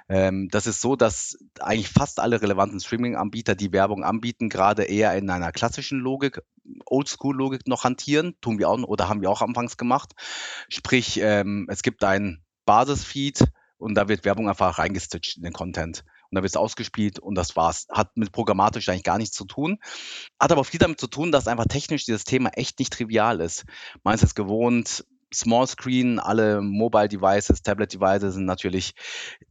Ähm, 0.09 0.47
das 0.49 0.67
ist 0.67 0.79
so, 0.79 0.95
dass 0.95 1.37
eigentlich 1.59 1.89
fast 1.89 2.19
alle 2.19 2.41
relevanten 2.41 2.79
Streaming-Anbieter, 2.79 3.55
die 3.55 3.73
Werbung 3.73 4.03
anbieten, 4.03 4.47
gerade 4.47 4.83
eher 4.83 5.13
in 5.17 5.29
einer 5.29 5.51
klassischen 5.51 5.99
Logik, 5.99 6.41
Oldschool-Logik 6.85 7.67
noch 7.67 7.83
hantieren. 7.83 8.35
Tun 8.39 8.57
wir 8.57 8.69
auch 8.69 8.77
oder 8.83 9.09
haben 9.09 9.21
wir 9.21 9.29
auch 9.29 9.41
anfangs 9.41 9.75
gemacht. 9.75 10.13
Sprich, 10.69 11.19
ähm, 11.21 11.67
es 11.69 11.81
gibt 11.81 12.03
ein 12.05 12.43
Basisfeed 12.65 13.43
und 13.77 13.95
da 13.95 14.07
wird 14.07 14.23
Werbung 14.23 14.47
einfach 14.47 14.77
reingestitcht 14.79 15.37
in 15.37 15.43
den 15.43 15.53
Content 15.53 16.03
und 16.29 16.35
dann 16.35 16.43
wird 16.43 16.51
es 16.51 16.57
ausgespielt 16.57 17.19
und 17.19 17.35
das 17.35 17.55
war's. 17.55 17.87
Hat 17.91 18.15
mit 18.15 18.31
programmatisch 18.31 18.89
eigentlich 18.89 19.03
gar 19.03 19.17
nichts 19.17 19.35
zu 19.35 19.45
tun. 19.45 19.79
Hat 20.39 20.51
aber 20.51 20.63
viel 20.63 20.79
damit 20.79 20.99
zu 20.99 21.07
tun, 21.07 21.31
dass 21.31 21.47
einfach 21.47 21.67
technisch 21.67 22.05
dieses 22.05 22.23
Thema 22.23 22.49
echt 22.49 22.79
nicht 22.79 22.93
trivial 22.93 23.41
ist. 23.41 23.65
Man 24.03 24.15
ist 24.15 24.23
es 24.23 24.35
gewohnt, 24.35 25.05
Small 25.33 25.67
Screen, 25.67 26.19
alle 26.19 26.61
Mobile 26.61 27.09
Devices, 27.09 27.61
Tablet 27.61 27.93
Devices 27.93 28.35
sind 28.35 28.45
natürlich, 28.45 28.93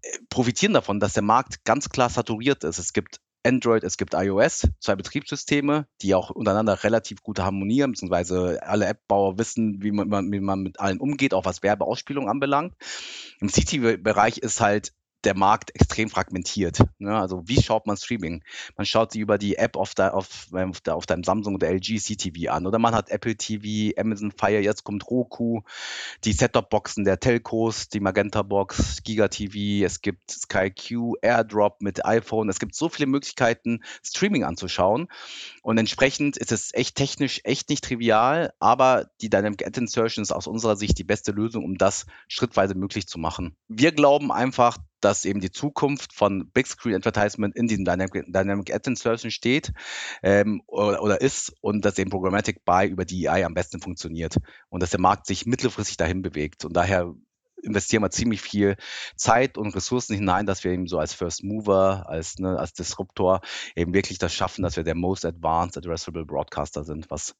äh, 0.02 0.18
profitieren 0.30 0.72
davon, 0.72 1.00
dass 1.00 1.12
der 1.12 1.22
Markt 1.22 1.64
ganz 1.64 1.88
klar 1.90 2.08
saturiert 2.08 2.64
ist. 2.64 2.78
Es 2.78 2.92
gibt 2.92 3.20
Android, 3.46 3.84
es 3.84 3.96
gibt 3.96 4.14
iOS, 4.14 4.66
zwei 4.80 4.96
Betriebssysteme, 4.96 5.86
die 6.02 6.14
auch 6.14 6.30
untereinander 6.30 6.82
relativ 6.82 7.22
gut 7.22 7.38
harmonieren, 7.38 7.92
beziehungsweise 7.92 8.60
alle 8.62 8.86
App-Bauer 8.86 9.38
wissen, 9.38 9.82
wie 9.82 9.92
man, 9.92 10.32
wie 10.32 10.40
man 10.40 10.60
mit 10.62 10.80
allen 10.80 10.98
umgeht, 10.98 11.32
auch 11.32 11.44
was 11.44 11.62
Werbeausspielung 11.62 12.28
anbelangt. 12.28 12.74
Im 13.40 13.48
CT-Bereich 13.48 14.38
ist 14.38 14.60
halt 14.60 14.92
der 15.26 15.36
Markt 15.36 15.74
extrem 15.74 16.08
fragmentiert. 16.08 16.78
Ne? 16.98 17.14
Also 17.14 17.42
wie 17.46 17.60
schaut 17.60 17.86
man 17.86 17.96
Streaming? 17.96 18.44
Man 18.76 18.86
schaut 18.86 19.12
sie 19.12 19.20
über 19.20 19.38
die 19.38 19.56
App 19.56 19.76
auf, 19.76 19.94
der, 19.94 20.14
auf, 20.14 20.46
auf, 20.52 21.06
deinem 21.06 21.24
Samsung 21.24 21.56
oder 21.56 21.68
LG 21.68 21.98
CTV 21.98 22.50
an 22.50 22.66
oder 22.66 22.78
man 22.78 22.94
hat 22.94 23.10
Apple 23.10 23.36
TV, 23.36 23.92
Amazon 24.00 24.30
Fire, 24.30 24.60
jetzt 24.60 24.84
kommt 24.84 25.10
Roku, 25.10 25.62
die 26.24 26.32
Set-Top-Boxen 26.32 27.04
der 27.04 27.18
Telcos, 27.18 27.88
die 27.88 27.98
Magenta 27.98 28.42
Box, 28.42 29.02
Giga 29.02 29.26
TV, 29.26 29.84
es 29.84 30.00
gibt 30.00 30.30
Sky 30.30 30.70
Q, 30.70 31.16
AirDrop 31.20 31.82
mit 31.82 32.06
iPhone. 32.06 32.48
Es 32.48 32.60
gibt 32.60 32.76
so 32.76 32.88
viele 32.88 33.08
Möglichkeiten, 33.08 33.82
Streaming 34.04 34.44
anzuschauen 34.44 35.08
und 35.62 35.76
entsprechend 35.76 36.36
ist 36.36 36.52
es 36.52 36.72
echt 36.72 36.94
technisch 36.94 37.40
echt 37.42 37.68
nicht 37.68 37.82
trivial, 37.82 38.52
aber 38.60 39.10
die 39.20 39.28
Dynamic 39.28 39.66
Ad 39.66 39.80
Insertion 39.80 40.22
ist 40.22 40.30
aus 40.30 40.46
unserer 40.46 40.76
Sicht 40.76 40.98
die 40.98 41.04
beste 41.04 41.32
Lösung, 41.32 41.64
um 41.64 41.76
das 41.76 42.06
schrittweise 42.28 42.76
möglich 42.76 43.08
zu 43.08 43.18
machen. 43.18 43.56
Wir 43.66 43.90
glauben 43.90 44.30
einfach, 44.30 44.78
dass 45.00 45.24
eben 45.24 45.40
die 45.40 45.50
Zukunft 45.50 46.12
von 46.12 46.50
Big 46.50 46.66
Screen 46.66 46.96
Advertisement 46.96 47.54
in 47.56 47.66
diesem 47.68 47.84
Dynamic, 47.84 48.24
Dynamic 48.26 48.74
Ad 48.74 48.88
Insertion 48.88 49.30
steht 49.30 49.72
ähm, 50.22 50.62
oder, 50.66 51.02
oder, 51.02 51.20
ist 51.20 51.54
und 51.60 51.84
dass 51.84 51.98
eben 51.98 52.10
Programmatic 52.10 52.64
Buy 52.64 52.88
über 52.88 53.04
DEI 53.04 53.44
am 53.44 53.54
besten 53.54 53.80
funktioniert 53.80 54.36
und 54.68 54.82
dass 54.82 54.90
der 54.90 55.00
Markt 55.00 55.26
sich 55.26 55.46
mittelfristig 55.46 55.96
dahin 55.96 56.22
bewegt. 56.22 56.64
Und 56.64 56.74
daher 56.74 57.14
investieren 57.62 58.02
wir 58.02 58.10
ziemlich 58.10 58.40
viel 58.40 58.76
Zeit 59.16 59.58
und 59.58 59.74
Ressourcen 59.74 60.14
hinein, 60.14 60.46
dass 60.46 60.64
wir 60.64 60.72
eben 60.72 60.86
so 60.86 60.98
als 60.98 61.12
First 61.12 61.42
Mover, 61.44 62.08
als, 62.08 62.38
ne, 62.38 62.58
als 62.58 62.72
Disruptor 62.72 63.40
eben 63.74 63.92
wirklich 63.92 64.18
das 64.18 64.32
schaffen, 64.32 64.62
dass 64.62 64.76
wir 64.76 64.84
der 64.84 64.94
most 64.94 65.24
advanced 65.24 65.76
addressable 65.76 66.24
Broadcaster 66.24 66.84
sind, 66.84 67.10
was 67.10 67.34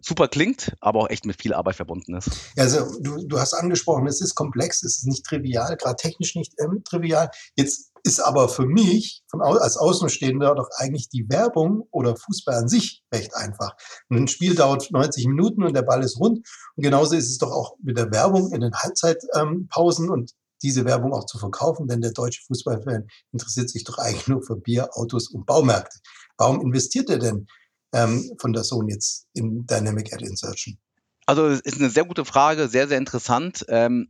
super 0.00 0.28
klingt, 0.28 0.74
aber 0.80 1.00
auch 1.00 1.10
echt 1.10 1.24
mit 1.24 1.40
viel 1.40 1.54
Arbeit 1.54 1.76
verbunden 1.76 2.14
ist. 2.14 2.30
Also 2.56 2.86
du, 3.00 3.26
du 3.26 3.38
hast 3.38 3.54
angesprochen, 3.54 4.06
es 4.06 4.20
ist 4.20 4.34
komplex, 4.34 4.82
es 4.82 4.98
ist 4.98 5.06
nicht 5.06 5.24
trivial, 5.24 5.76
gerade 5.76 5.96
technisch 5.96 6.34
nicht 6.36 6.54
ähm, 6.58 6.82
trivial. 6.84 7.30
Jetzt 7.56 7.90
ist 8.04 8.20
aber 8.20 8.48
für 8.48 8.66
mich 8.66 9.22
von, 9.28 9.42
als 9.42 9.76
Außenstehender 9.76 10.54
doch 10.54 10.68
eigentlich 10.76 11.08
die 11.08 11.28
Werbung 11.28 11.88
oder 11.90 12.16
Fußball 12.16 12.54
an 12.54 12.68
sich 12.68 13.02
recht 13.12 13.34
einfach. 13.34 13.74
Ein 14.08 14.28
Spiel 14.28 14.54
dauert 14.54 14.90
90 14.90 15.26
Minuten 15.26 15.64
und 15.64 15.74
der 15.74 15.82
Ball 15.82 16.02
ist 16.02 16.18
rund. 16.18 16.46
Und 16.76 16.82
genauso 16.82 17.16
ist 17.16 17.28
es 17.28 17.38
doch 17.38 17.50
auch 17.50 17.76
mit 17.82 17.98
der 17.98 18.10
Werbung 18.12 18.52
in 18.52 18.60
den 18.60 18.74
Halbzeitpausen 18.74 20.06
ähm, 20.06 20.12
und 20.12 20.32
diese 20.62 20.84
Werbung 20.84 21.12
auch 21.12 21.26
zu 21.26 21.38
verkaufen, 21.38 21.86
denn 21.86 22.00
der 22.00 22.12
deutsche 22.12 22.42
Fußballfan 22.46 23.06
interessiert 23.32 23.70
sich 23.70 23.84
doch 23.84 23.98
eigentlich 23.98 24.26
nur 24.26 24.42
für 24.42 24.56
Bier, 24.56 24.88
Autos 24.92 25.28
und 25.28 25.46
Baumärkte. 25.46 25.98
Warum 26.36 26.60
investiert 26.60 27.10
er 27.10 27.18
denn 27.18 27.46
ähm, 27.92 28.32
von 28.38 28.52
der 28.52 28.64
Sohn 28.64 28.88
jetzt 28.88 29.26
in 29.34 29.66
Dynamic 29.66 30.12
Ad 30.12 30.24
Insertion? 30.24 30.78
Also 31.26 31.46
ist 31.46 31.78
eine 31.78 31.90
sehr 31.90 32.04
gute 32.04 32.24
Frage, 32.24 32.68
sehr, 32.68 32.88
sehr 32.88 32.98
interessant. 32.98 33.64
Ähm, 33.68 34.08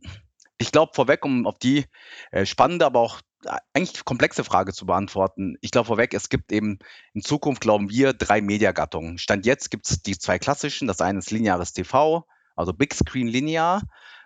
ich 0.57 0.71
glaube 0.71 0.93
vorweg, 0.93 1.25
um 1.25 1.45
auf 1.47 1.57
die 1.59 1.85
äh, 2.31 2.45
spannende, 2.45 2.85
aber 2.85 2.99
auch 2.99 3.21
äh, 3.45 3.57
eigentlich 3.73 4.05
komplexe 4.05 4.43
Frage 4.43 4.73
zu 4.73 4.85
beantworten. 4.85 5.55
Ich 5.61 5.71
glaube 5.71 5.87
vorweg, 5.87 6.13
es 6.13 6.29
gibt 6.29 6.51
eben 6.51 6.79
in 7.13 7.21
Zukunft, 7.21 7.61
glauben 7.61 7.89
wir, 7.89 8.13
drei 8.13 8.41
Mediagattungen. 8.41 9.17
Stand 9.17 9.45
jetzt 9.45 9.71
gibt 9.71 9.89
es 9.89 10.01
die 10.01 10.17
zwei 10.17 10.39
klassischen. 10.39 10.87
Das 10.87 11.01
eine 11.01 11.19
ist 11.19 11.31
lineares 11.31 11.73
TV, 11.73 12.25
also 12.55 12.73
Big 12.73 12.93
Screen 12.93 13.27
linear. 13.27 13.81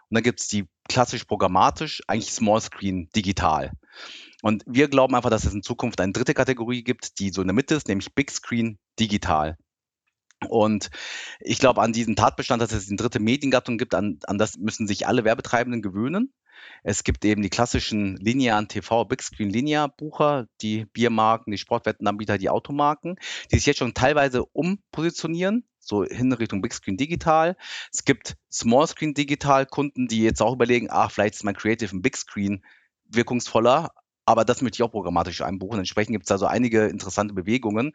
Und 0.10 0.16
dann 0.16 0.24
gibt 0.24 0.42
es 0.42 0.48
die 0.48 0.68
klassisch 0.88 1.24
programmatisch, 1.24 2.02
eigentlich 2.08 2.32
Small 2.32 2.62
Screen 2.62 3.10
digital. 3.16 3.72
Und 4.42 4.64
wir 4.68 4.90
glauben 4.90 5.16
einfach, 5.16 5.30
dass 5.30 5.46
es 5.46 5.54
in 5.54 5.64
Zukunft 5.64 6.02
eine 6.02 6.12
dritte 6.12 6.34
Kategorie 6.34 6.84
gibt, 6.84 7.20
die 7.20 7.30
so 7.30 7.42
in 7.42 7.48
der 7.48 7.56
Mitte 7.56 7.76
ist, 7.76 7.88
nämlich 7.88 8.14
Big 8.14 8.30
Screen 8.30 8.78
digital. 9.00 9.58
Und 10.50 10.90
ich 11.40 11.60
glaube 11.60 11.82
an 11.82 11.94
diesen 11.94 12.16
Tatbestand, 12.16 12.62
dass 12.62 12.74
es 12.74 12.88
eine 12.88 12.98
dritte 12.98 13.20
Mediengattung 13.20 13.78
gibt, 13.78 13.96
an, 13.96 14.20
an 14.26 14.38
das 14.38 14.58
müssen 14.58 14.88
sich 14.88 15.08
alle 15.08 15.24
Werbetreibenden 15.24 15.82
gewöhnen. 15.82 16.34
Es 16.84 17.04
gibt 17.04 17.26
eben 17.26 17.42
die 17.42 17.50
klassischen 17.50 18.16
linearen 18.18 18.68
TV, 18.68 19.06
Big 19.06 19.22
Screen 19.22 19.50
Linear 19.50 19.90
Bucher, 19.90 20.48
die 20.62 20.86
Biermarken, 20.86 21.52
die 21.52 21.58
Sportwettenanbieter, 21.58 22.38
die 22.38 22.50
Automarken, 22.50 23.18
die 23.52 23.58
sich 23.58 23.66
jetzt 23.66 23.80
schon 23.80 23.94
teilweise 23.94 24.46
umpositionieren, 24.46 25.66
so 25.80 26.04
hin 26.06 26.32
Richtung 26.32 26.62
Big 26.62 26.74
Screen 26.74 26.98
Digital. 26.98 27.58
Es 27.92 28.06
gibt 28.06 28.36
Small 28.52 28.88
Screen 28.88 29.14
Digital 29.14 29.66
Kunden, 29.66 30.08
die 30.08 30.22
jetzt 30.22 30.42
auch 30.42 30.54
überlegen, 30.54 30.88
ach, 30.90 31.12
vielleicht 31.12 31.36
ist 31.36 31.44
mein 31.44 31.56
Creative 31.56 31.96
ein 31.96 32.02
Big 32.02 32.16
Screen 32.16 32.64
wirkungsvoller, 33.06 33.92
aber 34.26 34.46
das 34.46 34.62
möchte 34.62 34.78
ich 34.78 34.84
auch 34.84 34.92
programmatisch 34.92 35.42
einbuchen. 35.42 35.80
Entsprechend 35.80 36.14
gibt 36.14 36.26
es 36.26 36.30
da 36.30 36.38
so 36.38 36.46
einige 36.46 36.86
interessante 36.86 37.34
Bewegungen. 37.34 37.94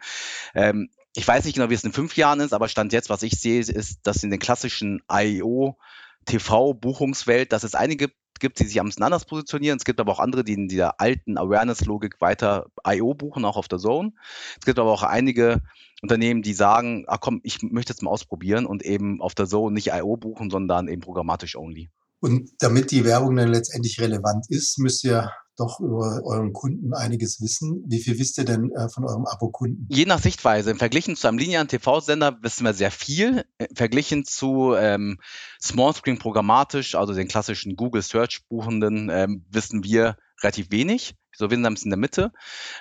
Ähm, 0.54 0.90
ich 1.14 1.26
weiß 1.26 1.44
nicht 1.44 1.54
genau, 1.54 1.70
wie 1.70 1.74
es 1.74 1.84
in 1.84 1.92
fünf 1.92 2.16
Jahren 2.16 2.40
ist, 2.40 2.52
aber 2.52 2.68
Stand 2.68 2.92
jetzt, 2.92 3.10
was 3.10 3.22
ich 3.22 3.40
sehe, 3.40 3.60
ist, 3.60 4.00
dass 4.06 4.22
in 4.22 4.30
den 4.30 4.38
klassischen 4.38 5.02
IO 5.10 5.78
TV-Buchungswelt, 6.26 7.52
dass 7.52 7.64
es 7.64 7.74
einige 7.74 8.10
gibt, 8.38 8.60
die 8.60 8.64
sich 8.64 8.80
am 8.80 8.90
anders 9.00 9.24
positionieren. 9.24 9.78
Es 9.78 9.84
gibt 9.84 10.00
aber 10.00 10.12
auch 10.12 10.20
andere, 10.20 10.44
die 10.44 10.52
in 10.52 10.68
dieser 10.68 11.00
alten 11.00 11.38
Awareness-Logik 11.38 12.20
weiter 12.20 12.66
IO 12.86 13.14
buchen, 13.14 13.44
auch 13.44 13.56
auf 13.56 13.68
der 13.68 13.78
Zone. 13.78 14.12
Es 14.58 14.64
gibt 14.64 14.78
aber 14.78 14.92
auch 14.92 15.02
einige 15.02 15.62
Unternehmen, 16.02 16.42
die 16.42 16.52
sagen, 16.52 17.04
ach 17.08 17.20
komm, 17.20 17.40
ich 17.42 17.62
möchte 17.62 17.92
jetzt 17.92 18.02
mal 18.02 18.10
ausprobieren 18.10 18.66
und 18.66 18.84
eben 18.84 19.20
auf 19.20 19.34
der 19.34 19.46
Zone 19.46 19.74
nicht 19.74 19.88
IO 19.88 20.16
buchen, 20.16 20.50
sondern 20.50 20.88
eben 20.88 21.00
programmatisch 21.00 21.56
only. 21.56 21.90
Und 22.20 22.50
damit 22.58 22.90
die 22.90 23.04
Werbung 23.04 23.36
dann 23.36 23.48
letztendlich 23.48 24.00
relevant 24.00 24.46
ist, 24.48 24.78
müsst 24.78 25.04
ihr 25.04 25.30
doch 25.58 25.80
über 25.80 26.20
euren 26.24 26.52
Kunden 26.52 26.94
einiges 26.94 27.40
wissen. 27.40 27.84
Wie 27.86 28.00
viel 28.00 28.18
wisst 28.18 28.38
ihr 28.38 28.44
denn 28.44 28.70
äh, 28.72 28.88
von 28.88 29.04
eurem 29.04 29.26
Abo-Kunden? 29.26 29.86
Je 29.90 30.04
nach 30.04 30.20
Sichtweise. 30.20 30.70
Im 30.70 30.78
Verglichen 30.78 31.16
zu 31.16 31.26
einem 31.26 31.38
linearen 31.38 31.68
TV-Sender 31.68 32.38
wissen 32.42 32.64
wir 32.64 32.74
sehr 32.74 32.92
viel. 32.92 33.44
Im 33.58 33.74
Verglichen 33.74 34.24
zu 34.24 34.74
ähm, 34.76 35.18
Smallscreen 35.60 36.18
programmatisch, 36.18 36.94
also 36.94 37.12
den 37.12 37.28
klassischen 37.28 37.74
Google 37.74 38.02
Search 38.02 38.46
Buchenden, 38.48 39.10
ähm, 39.10 39.44
wissen 39.50 39.82
wir 39.82 40.16
relativ 40.42 40.70
wenig. 40.70 41.16
So, 41.34 41.50
wir 41.50 41.56
sind 41.56 41.84
in 41.84 41.90
der 41.90 41.98
Mitte. 41.98 42.32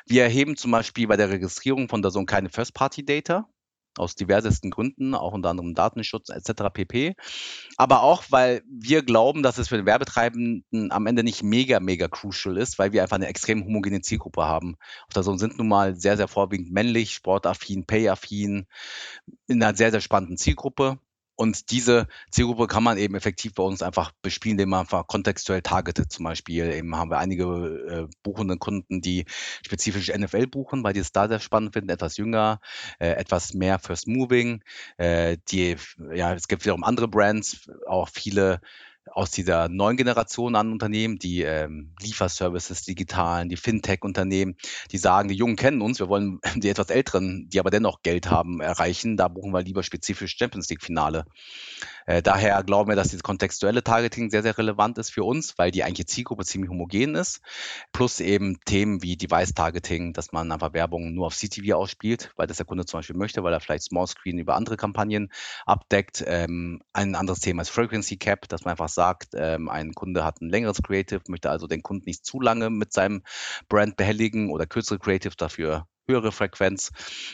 Wir 0.06 0.24
erheben 0.24 0.56
zum 0.56 0.72
Beispiel 0.72 1.08
bei 1.08 1.18
der 1.18 1.30
Registrierung 1.30 1.90
von 1.90 2.02
der 2.02 2.12
so 2.12 2.24
keine 2.26 2.50
First-Party-Data 2.50 3.48
aus 4.00 4.16
diversesten 4.16 4.72
Gründen, 4.72 5.14
auch 5.16 5.34
unter 5.34 5.50
anderem 5.50 5.74
Datenschutz 5.74 6.30
etc. 6.30 6.64
pp. 6.74 7.16
Aber 7.78 8.02
auch, 8.02 8.24
weil 8.30 8.64
wir 8.70 9.04
glauben, 9.04 9.44
dass 9.44 9.58
es 9.58 9.68
für 9.68 9.78
den 9.78 9.86
Werbetreibenden 9.86 10.92
am 10.92 11.08
Ende 11.08 11.24
nicht 11.24 11.44
mega, 11.44 11.80
mega 11.80 12.08
crucial 12.08 12.58
ist, 12.58 12.80
weil 12.80 12.92
wir 12.94 13.04
einfach 13.04 13.16
eine 13.18 13.28
extrem 13.28 13.66
homogene 13.66 14.02
Zielgruppe 14.02 14.44
haben. 14.44 14.78
Auf 15.08 15.14
der 15.14 15.24
Zone 15.24 15.40
sind 15.40 15.58
nun 15.58 15.68
mal 15.68 15.96
sehr, 15.96 16.18
sehr 16.18 16.28
vorwiegend 16.28 16.72
männlich, 16.72 17.14
sportaffin, 17.14 17.86
payaffin, 17.86 18.66
in 19.48 19.64
einer 19.64 19.76
sehr, 19.76 19.92
sehr 19.92 20.02
spannenden 20.02 20.38
Zielgruppe. 20.38 21.00
Und 21.38 21.70
diese 21.70 22.08
Zielgruppe 22.32 22.66
kann 22.66 22.84
man 22.84 22.98
eben 22.98 23.16
effektiv 23.16 23.54
bei 23.54 23.64
uns 23.64 23.84
einfach 23.84 24.12
bespielen, 24.24 24.54
indem 24.54 24.70
man 24.70 24.82
einfach 24.82 25.06
kontextuell 25.06 25.62
targetet. 25.62 26.12
Zum 26.12 26.26
Beispiel 26.26 26.66
eben 26.72 26.96
haben 26.96 27.12
wir 27.12 27.20
einige 27.20 27.44
äh, 27.46 28.16
buchende 28.24 28.58
Kunden, 28.58 29.02
die 29.02 29.26
spezifisch 29.64 30.10
NFL 30.10 30.48
buchen, 30.48 30.84
weil 30.84 30.94
die 30.94 31.00
es 31.00 31.12
da 31.12 31.28
sehr 31.28 31.40
spannend 31.40 31.74
finden, 31.74 31.90
etwas 31.90 32.18
jünger, 32.18 32.60
äh, 33.00 33.10
etwas 33.10 33.54
mehr 33.54 33.78
First 33.78 34.08
Moving. 34.08 34.64
Äh, 34.98 35.38
die, 35.50 35.78
ja, 36.12 36.34
es 36.34 36.48
gibt 36.48 36.66
wiederum 36.66 36.84
andere 36.84 37.08
Brands, 37.08 37.70
auch 37.86 38.10
viele 38.10 38.60
aus 39.12 39.32
dieser 39.32 39.70
neuen 39.70 39.98
Generation 39.98 40.56
an 40.56 40.72
Unternehmen, 40.72 41.20
die 41.20 41.42
ähm, 41.42 41.94
Lieferservices, 42.02 42.84
digitalen, 42.84 43.50
die 43.50 43.58
Fintech-Unternehmen, 43.58 44.56
die 44.92 44.98
sagen, 44.98 45.30
die 45.30 45.36
Jungen 45.36 45.56
kennen 45.56 45.82
uns, 45.82 46.00
wir 46.00 46.10
wollen 46.10 46.40
die 46.56 46.70
etwas 46.70 46.90
Älteren, 46.90 47.50
die 47.50 47.60
aber 47.60 47.70
dennoch 47.70 48.02
Geld 48.02 48.30
haben, 48.30 48.62
erreichen. 48.62 49.18
Da 49.18 49.28
buchen 49.28 49.52
wir 49.52 49.62
lieber 49.62 49.84
spezifisch 49.84 50.36
Champions 50.38 50.70
League-Finale. 50.70 51.26
Äh, 52.08 52.22
daher 52.22 52.64
glauben 52.64 52.90
wir, 52.90 52.96
dass 52.96 53.10
dieses 53.10 53.22
kontextuelle 53.22 53.84
Targeting 53.84 54.30
sehr, 54.32 54.42
sehr 54.42 54.58
relevant 54.58 54.98
ist 54.98 55.12
für 55.12 55.26
uns, 55.26 55.58
weil 55.58 55.72
die 55.72 55.84
eigentliche 55.84 56.08
Zielgruppe 56.08 56.46
ziemlich 56.46 56.72
homogen 56.72 57.16
ist. 57.16 57.42
Plus 57.92 58.22
eben 58.22 58.60
Themen 58.66 59.04
wie 59.04 59.18
Device-Targeting, 59.18 60.14
dass 60.14 60.32
man 60.32 60.52
einfach 60.52 60.74
Werbung 60.74 61.14
nur 61.14 61.28
auf 61.28 61.36
CTV 61.36 61.76
ausspielt, 61.76 62.32
weil 62.38 62.48
das 62.48 62.58
der 62.58 62.66
Kunde 62.66 62.86
zum 62.86 63.00
Beispiel 63.00 63.18
möchte, 63.18 63.44
weil 63.44 63.52
er 63.52 63.60
vielleicht 63.60 63.84
Small 63.84 64.08
Screen 64.08 64.40
über 64.40 64.56
andere 64.56 64.78
Kampagnen 64.78 65.32
abdeckt. 65.66 66.24
Ähm, 66.26 66.82
ein 66.94 67.14
anderes 67.16 67.42
Thema 67.42 67.62
ist 67.62 67.70
Frequency 67.70 68.16
Cap, 68.16 68.48
dass 68.48 68.64
man 68.64 68.72
einfach 68.72 68.90
sagt, 68.90 69.34
ähm, 69.34 69.68
ein 69.68 69.94
Kunde 69.94 70.24
hat 70.24 70.42
ein 70.42 70.50
längeres 70.50 70.82
Creative, 70.82 71.22
möchte 71.28 71.50
also 71.50 71.68
den 71.68 71.84
Kunden 71.84 72.06
nicht 72.06 72.26
zu 72.26 72.40
lange 72.40 72.70
mit 72.70 72.94
seinem 72.94 73.24
Brand 73.68 73.98
behelligen 73.98 74.50
oder 74.50 74.66
kürzere 74.66 74.98
Creative 74.98 75.36
dafür 75.36 75.88
höhere 76.08 76.32
Frequenz. 76.32 76.92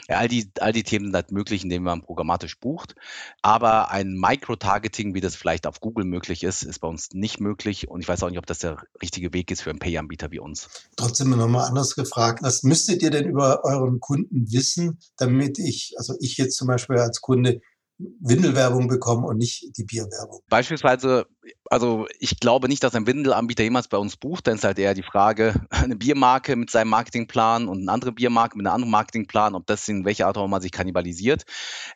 All, 0.07 0.27
die, 0.27 0.49
all 0.59 0.73
die 0.73 0.83
Themen 0.83 1.05
sind 1.05 1.15
halt 1.15 1.31
möglich, 1.31 1.63
indem 1.63 1.83
man 1.83 2.01
programmatisch 2.01 2.59
bucht. 2.59 2.95
Aber 3.41 3.91
ein 3.91 4.13
Micro-Targeting, 4.13 5.13
wie 5.13 5.21
das 5.21 5.35
vielleicht 5.35 5.67
auf 5.67 5.79
Google 5.79 6.05
möglich 6.05 6.43
ist, 6.43 6.63
ist 6.63 6.79
bei 6.79 6.87
uns 6.87 7.09
nicht 7.13 7.39
möglich. 7.39 7.87
Und 7.89 8.01
ich 8.01 8.07
weiß 8.07 8.23
auch 8.23 8.29
nicht, 8.29 8.39
ob 8.39 8.45
das 8.45 8.59
der 8.59 8.83
richtige 9.01 9.33
Weg 9.33 9.51
ist 9.51 9.61
für 9.61 9.69
einen 9.69 9.79
Pay-Anbieter 9.79 10.31
wie 10.31 10.39
uns. 10.39 10.69
Trotzdem 10.95 11.29
nochmal 11.29 11.67
anders 11.67 11.95
gefragt. 11.95 12.43
Was 12.43 12.63
müsstet 12.63 13.01
ihr 13.01 13.11
denn 13.11 13.27
über 13.27 13.63
euren 13.63 13.99
Kunden 13.99 14.51
wissen, 14.51 14.99
damit 15.17 15.59
ich, 15.59 15.93
also 15.97 16.15
ich 16.19 16.37
jetzt 16.37 16.57
zum 16.57 16.67
Beispiel 16.67 16.97
als 16.97 17.21
Kunde 17.21 17.61
Windelwerbung 17.97 18.87
bekommen 18.87 19.23
und 19.23 19.37
nicht 19.37 19.77
die 19.77 19.83
Bierwerbung. 19.83 20.41
Beispielsweise 20.49 21.25
Also 21.69 22.07
ich 22.19 22.39
glaube 22.39 22.67
nicht, 22.67 22.83
dass 22.83 22.95
ein 22.95 23.07
Windelanbieter 23.07 23.63
jemals 23.63 23.87
bei 23.87 23.97
uns 23.97 24.17
bucht. 24.17 24.47
Dann 24.47 24.55
ist 24.55 24.63
halt 24.63 24.79
eher 24.79 24.93
die 24.93 25.03
Frage, 25.03 25.53
eine 25.69 25.95
Biermarke 25.95 26.55
mit 26.55 26.69
seinem 26.69 26.89
Marketingplan 26.89 27.67
und 27.67 27.81
eine 27.81 27.91
andere 27.91 28.11
Biermarke 28.11 28.57
mit 28.57 28.65
einem 28.65 28.75
anderen 28.75 28.91
Marketingplan, 28.91 29.55
ob 29.55 29.65
das 29.67 29.87
in 29.87 30.05
welcher 30.05 30.27
Art 30.27 30.37
auch 30.37 30.45
immer 30.45 30.61
sich 30.61 30.71
kannibalisiert. 30.71 31.43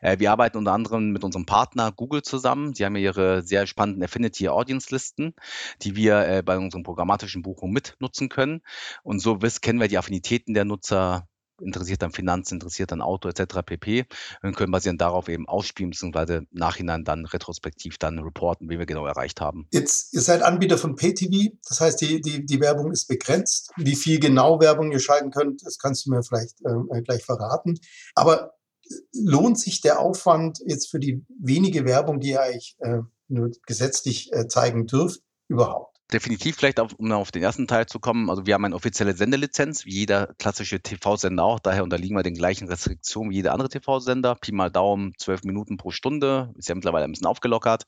Äh, 0.00 0.18
wir 0.18 0.30
arbeiten 0.30 0.58
unter 0.58 0.72
anderem 0.72 1.10
mit 1.10 1.24
unserem 1.24 1.46
Partner 1.46 1.92
Google 1.92 2.22
zusammen. 2.22 2.74
Sie 2.74 2.84
haben 2.84 2.96
ja 2.96 3.02
ihre 3.02 3.42
sehr 3.42 3.66
spannenden 3.66 4.02
Affinity 4.04 4.48
Audience 4.48 4.88
Listen, 4.90 5.34
die 5.82 5.96
wir 5.96 6.26
äh, 6.26 6.42
bei 6.42 6.58
unseren 6.58 6.82
programmatischen 6.82 7.42
Buchungen 7.42 7.74
mitnutzen 7.74 8.28
können. 8.28 8.60
Und 9.02 9.20
so 9.20 9.38
kennen 9.38 9.80
wir 9.80 9.88
die 9.88 9.98
Affinitäten 9.98 10.54
der 10.54 10.64
Nutzer 10.64 11.26
interessiert 11.60 12.02
dann 12.02 12.12
Finanzen, 12.12 12.54
interessiert 12.54 12.92
dann 12.92 13.00
Auto 13.00 13.28
etc. 13.28 13.62
pp. 13.64 14.04
Und 14.42 14.56
können 14.56 14.72
basierend 14.72 15.00
darauf 15.00 15.28
eben 15.28 15.48
ausspielen, 15.48 15.90
beziehungsweise 15.90 16.42
nachhinein 16.50 17.04
dann 17.04 17.24
retrospektiv 17.24 17.98
dann 17.98 18.18
reporten, 18.18 18.68
wie 18.68 18.78
wir 18.78 18.86
genau 18.86 19.06
erreicht 19.06 19.40
haben. 19.40 19.66
Jetzt, 19.70 20.14
ihr 20.14 20.20
seid 20.20 20.42
Anbieter 20.42 20.78
von 20.78 20.96
PayTV, 20.96 21.54
das 21.68 21.80
heißt, 21.80 22.00
die, 22.00 22.20
die, 22.20 22.44
die 22.44 22.60
Werbung 22.60 22.92
ist 22.92 23.06
begrenzt. 23.06 23.70
Wie 23.76 23.96
viel 23.96 24.20
genau 24.20 24.60
Werbung 24.60 24.92
ihr 24.92 25.00
schalten 25.00 25.30
könnt, 25.30 25.64
das 25.64 25.78
kannst 25.78 26.06
du 26.06 26.10
mir 26.10 26.22
vielleicht 26.22 26.60
ähm, 26.66 26.88
äh, 26.92 27.02
gleich 27.02 27.24
verraten. 27.24 27.78
Aber 28.14 28.54
lohnt 29.12 29.58
sich 29.58 29.80
der 29.80 30.00
Aufwand 30.00 30.60
jetzt 30.64 30.90
für 30.90 30.98
die 30.98 31.24
wenige 31.38 31.84
Werbung, 31.84 32.20
die 32.20 32.30
ihr 32.30 32.42
eigentlich 32.42 32.76
äh, 32.80 33.00
nur 33.28 33.50
gesetzlich 33.66 34.32
äh, 34.32 34.48
zeigen 34.48 34.86
dürft, 34.86 35.20
überhaupt? 35.48 35.97
Definitiv 36.12 36.56
vielleicht, 36.56 36.80
auf, 36.80 36.94
um 36.94 37.12
auf 37.12 37.30
den 37.30 37.42
ersten 37.42 37.66
Teil 37.66 37.86
zu 37.86 38.00
kommen. 38.00 38.30
Also 38.30 38.46
wir 38.46 38.54
haben 38.54 38.64
eine 38.64 38.74
offizielle 38.74 39.14
Sendelizenz, 39.14 39.84
wie 39.84 39.94
jeder 39.94 40.34
klassische 40.38 40.80
TV-Sender 40.80 41.44
auch. 41.44 41.60
Daher 41.60 41.84
unterliegen 41.84 42.16
wir 42.16 42.22
den 42.22 42.34
gleichen 42.34 42.68
Restriktionen 42.68 43.30
wie 43.30 43.36
jeder 43.36 43.52
andere 43.52 43.68
TV-Sender. 43.68 44.34
Pi 44.36 44.52
mal 44.52 44.70
Daumen, 44.70 45.12
zwölf 45.18 45.44
Minuten 45.44 45.76
pro 45.76 45.90
Stunde. 45.90 46.52
Ist 46.56 46.68
ja 46.68 46.74
mittlerweile 46.74 47.04
ein 47.04 47.12
bisschen 47.12 47.26
aufgelockert. 47.26 47.84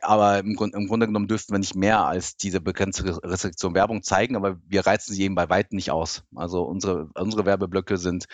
Aber 0.00 0.40
im, 0.40 0.56
im 0.58 0.88
Grunde 0.88 1.06
genommen 1.06 1.28
dürften 1.28 1.52
wir 1.52 1.58
nicht 1.58 1.76
mehr 1.76 2.04
als 2.04 2.36
diese 2.36 2.60
begrenzte 2.60 3.22
Restriktion 3.22 3.74
Werbung 3.74 4.02
zeigen. 4.02 4.34
Aber 4.34 4.58
wir 4.66 4.84
reizen 4.84 5.14
sie 5.14 5.22
eben 5.22 5.34
bei 5.36 5.48
weitem 5.48 5.76
nicht 5.76 5.90
aus. 5.92 6.24
Also 6.34 6.62
unsere, 6.62 7.10
unsere 7.14 7.46
Werbeblöcke 7.46 7.96
sind 7.96 8.26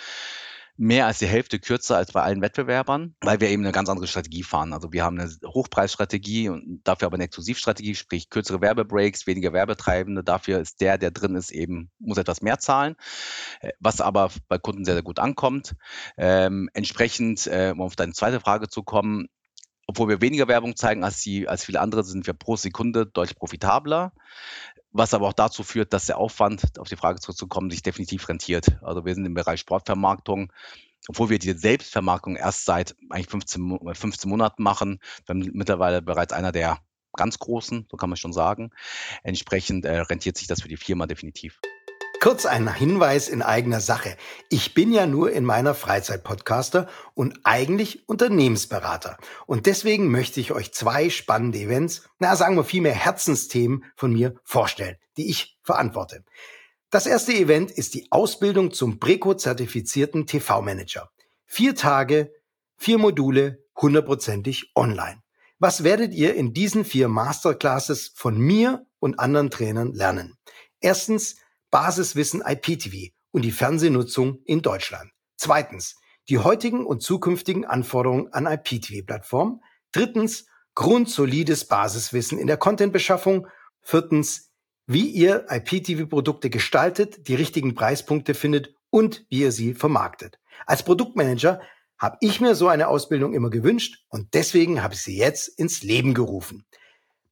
mehr 0.79 1.07
als 1.07 1.19
die 1.19 1.27
Hälfte 1.27 1.59
kürzer 1.59 1.97
als 1.97 2.13
bei 2.13 2.23
allen 2.23 2.41
Wettbewerbern, 2.41 3.17
weil 3.21 3.41
wir 3.41 3.51
eben 3.51 3.65
eine 3.65 3.73
ganz 3.73 3.89
andere 3.89 4.07
Strategie 4.07 4.45
fahren. 4.45 4.73
Also 4.73 4.93
wir 4.93 5.05
haben 5.05 5.19
eine 5.19 5.29
Hochpreisstrategie 5.45 6.49
und 6.49 6.81
dafür 6.85 7.07
aber 7.07 7.17
eine 7.17 7.25
Exklusivstrategie, 7.25 7.97
sprich 7.97 8.31
kürzere 8.31 8.61
Werbebreaks, 8.61 9.27
weniger 9.27 9.53
Werbetreibende. 9.53 10.23
Dafür 10.23 10.61
ist 10.61 10.81
der, 10.81 10.97
der 10.97 11.11
drin 11.11 11.35
ist, 11.35 11.51
eben 11.51 11.91
muss 11.99 12.17
etwas 12.17 12.43
mehr 12.43 12.61
zahlen, 12.61 12.95
äh, 13.61 13.73
was 13.81 14.01
aber 14.01 14.31
bei 14.47 14.59
Kunden 14.59 14.85
sehr, 14.85 14.95
sehr 14.95 15.03
gut 15.03 15.19
ankommt. 15.19 15.75
Ähm, 16.17 16.71
entsprechend, 16.73 17.49
äh, 17.49 17.73
um 17.75 17.83
auf 17.83 17.97
deine 17.97 18.13
zweite 18.13 18.39
Frage 18.39 18.69
zu 18.69 18.85
kommen, 18.85 19.27
obwohl 19.89 20.09
wir 20.09 20.21
weniger 20.21 20.47
Werbung 20.47 20.77
zeigen 20.77 21.03
als, 21.03 21.23
die, 21.23 21.49
als 21.49 21.65
viele 21.65 21.81
andere, 21.81 22.05
sind 22.05 22.27
wir 22.27 22.35
pro 22.35 22.57
Sekunde 22.57 23.07
deutlich 23.07 23.37
profitabler 23.37 24.13
was 24.99 25.15
aber 25.15 25.29
auch 25.29 25.33
dazu 25.33 25.63
führt, 25.63 25.93
dass 25.93 26.07
der 26.07 26.19
Aufwand, 26.19 26.79
auf 26.79 26.89
die 26.89 26.97
Frage 26.97 27.21
zurückzukommen, 27.21 27.71
sich 27.71 27.83
definitiv 27.83 28.29
rentiert. 28.29 28.77
Also 28.83 29.07
wir 29.07 29.15
sind 29.15 29.25
im 29.25 29.35
Bereich 29.35 29.61
Sportvermarktung, 29.61 30.53
obwohl 31.09 31.31
wir 31.31 31.39
diese 31.39 31.57
Selbstvermarktung 31.57 32.37
erst 32.37 32.65
seit 32.65 32.97
eigentlich 33.09 33.29
15, 33.29 33.79
15 33.95 34.29
Monaten 34.29 34.63
machen, 34.63 35.01
wir 35.25 35.35
haben 35.35 35.51
mittlerweile 35.55 36.03
bereits 36.03 36.33
einer 36.33 36.53
der 36.53 36.79
ganz 37.15 37.39
großen, 37.39 37.87
so 37.91 37.97
kann 37.97 38.11
man 38.11 38.17
schon 38.17 38.33
sagen. 38.33 38.71
Entsprechend 39.23 39.85
äh, 39.85 40.01
rentiert 40.01 40.37
sich 40.37 40.49
das 40.49 40.63
für 40.63 40.69
die 40.69 40.77
Firma 40.77 41.07
definitiv. 41.07 41.61
Kurz 42.21 42.47
ein 42.47 42.73
Hinweis 42.75 43.29
in 43.29 43.43
eigener 43.43 43.81
Sache. 43.81 44.17
Ich 44.51 44.75
bin 44.75 44.93
ja 44.93 45.07
nur 45.07 45.31
in 45.31 45.45
meiner 45.45 45.73
Freizeit 45.73 46.25
Podcaster 46.25 46.89
und 47.15 47.39
eigentlich 47.45 48.09
Unternehmensberater. 48.09 49.19
Und 49.47 49.67
deswegen 49.67 50.11
möchte 50.11 50.41
ich 50.41 50.51
euch 50.51 50.75
zwei 50.75 51.11
spannende 51.11 51.59
Events, 51.59 52.09
na 52.19 52.35
sagen 52.35 52.57
wir 52.57 52.65
vielmehr 52.65 52.93
Herzensthemen 52.93 53.85
von 53.95 54.13
mir 54.13 54.35
vorstellen, 54.43 54.97
die 55.17 55.31
ich 55.31 55.59
verantworte. 55.63 56.25
Das 56.91 57.07
erste 57.07 57.35
Event 57.35 57.71
ist 57.71 57.95
die 57.95 58.11
Ausbildung 58.11 58.73
zum 58.73 58.99
Breco-zertifizierten 58.99 60.27
TV-Manager. 60.27 61.11
Vier 61.47 61.77
Tage, 61.77 62.33
vier 62.77 62.99
Module, 62.99 63.63
hundertprozentig 63.77 64.73
online. 64.75 65.23
Was 65.61 65.85
werdet 65.85 66.13
ihr 66.15 66.35
in 66.35 66.53
diesen 66.53 66.85
vier 66.85 67.07
Masterclasses 67.07 68.13
von 68.17 68.37
mir 68.39 68.87
und 68.99 69.21
anderen 69.21 69.51
Trainern 69.51 69.93
lernen? 69.93 70.37
Erstens, 70.81 71.37
Basiswissen 71.71 72.43
IPTV 72.45 73.13
und 73.31 73.43
die 73.43 73.53
Fernsehnutzung 73.53 74.41
in 74.45 74.63
Deutschland. 74.63 75.11
Zweitens, 75.37 75.97
die 76.29 76.39
heutigen 76.39 76.85
und 76.85 77.03
zukünftigen 77.03 77.65
Anforderungen 77.65 78.33
an 78.33 78.47
IPTV-Plattformen. 78.47 79.63
Drittens, 79.93 80.47
grundsolides 80.75 81.67
Basiswissen 81.67 82.39
in 82.39 82.47
der 82.47 82.57
Contentbeschaffung. 82.57 83.47
Viertens, 83.81 84.53
wie 84.87 85.07
ihr 85.07 85.47
IPTV-Produkte 85.49 86.51
gestaltet, 86.51 87.29
die 87.29 87.35
richtigen 87.35 87.75
Preispunkte 87.75 88.35
findet 88.35 88.75
und 88.91 89.27
wie 89.29 89.41
ihr 89.41 89.53
sie 89.53 89.75
vermarktet. 89.75 90.39
Als 90.67 90.83
Produktmanager 90.83 91.61
habe 91.99 92.17
ich 92.21 92.41
mir 92.41 92.55
so 92.55 92.69
eine 92.69 92.89
Ausbildung 92.89 93.35
immer 93.35 93.51
gewünscht 93.51 94.05
und 94.09 94.35
deswegen 94.35 94.83
habe 94.83 94.95
ich 94.95 95.03
sie 95.03 95.17
jetzt 95.17 95.49
ins 95.49 95.83
Leben 95.83 96.15
gerufen. 96.15 96.65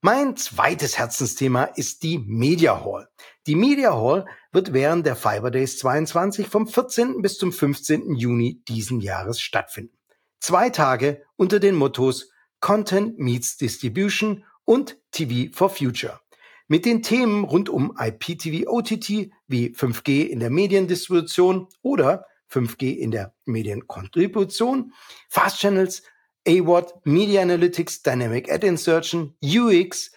Mein 0.01 0.37
zweites 0.37 0.99
Herzensthema 0.99 1.64
ist 1.64 2.03
die 2.03 2.18
Media 2.18 2.85
Hall. 2.85 3.09
Die 3.46 3.54
Media 3.54 3.94
Hall 3.94 4.26
wird 4.50 4.72
während 4.72 5.06
der 5.06 5.14
Fiber 5.14 5.52
Days 5.52 5.78
22 5.78 6.48
vom 6.48 6.66
14. 6.66 7.22
bis 7.22 7.38
zum 7.38 7.52
15. 7.52 8.16
Juni 8.16 8.61
diesen 8.66 9.00
Jahres 9.00 9.40
stattfinden. 9.40 9.96
Zwei 10.40 10.68
Tage 10.68 11.22
unter 11.37 11.61
den 11.61 11.76
Mottos 11.76 12.28
Content 12.59 13.20
meets 13.20 13.56
Distribution 13.56 14.44
und 14.64 14.98
TV 15.12 15.56
for 15.56 15.70
Future. 15.70 16.18
Mit 16.66 16.85
den 16.85 17.04
Themen 17.04 17.44
rund 17.44 17.68
um 17.68 17.96
IPTV 17.96 18.68
OTT 18.68 19.30
wie 19.46 19.68
5G 19.68 20.26
in 20.26 20.40
der 20.40 20.50
Mediendistribution 20.50 21.68
oder 21.82 22.26
5G 22.50 22.96
in 22.96 23.12
der 23.12 23.32
Medienkontribution, 23.44 24.92
Fast 25.28 25.61
Channels, 25.61 26.02
AWOD, 26.48 26.94
Media 27.04 27.42
Analytics, 27.42 28.02
Dynamic 28.02 28.50
Ad 28.50 28.66
Insertion, 28.66 29.37
UX, 29.40 30.11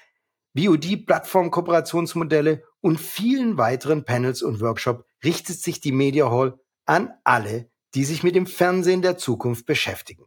VOD-Plattform-Kooperationsmodelle 0.56 2.64
und 2.82 3.00
vielen 3.00 3.58
weiteren 3.58 4.06
Panels 4.06 4.42
und 4.42 4.62
Workshops 4.62 5.04
richtet 5.24 5.60
sich 5.60 5.80
die 5.80 5.92
Media 5.92 6.30
Hall 6.30 6.60
an 6.86 7.12
alle, 7.24 7.70
die 7.96 8.06
sich 8.06 8.24
mit 8.24 8.36
dem 8.36 8.48
Fernsehen 8.48 9.02
der 9.02 9.18
Zukunft 9.18 9.66
beschäftigen. 9.66 10.26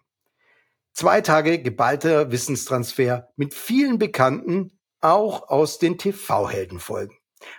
Zwei 0.93 1.21
Tage 1.21 1.63
geballter 1.63 2.31
Wissenstransfer 2.31 3.29
mit 3.37 3.55
vielen 3.55 3.99
Bekannten, 3.99 4.79
auch 5.01 5.49
aus 5.49 5.79
den 5.79 5.99
TV-Heldenfolgen. 5.99 7.17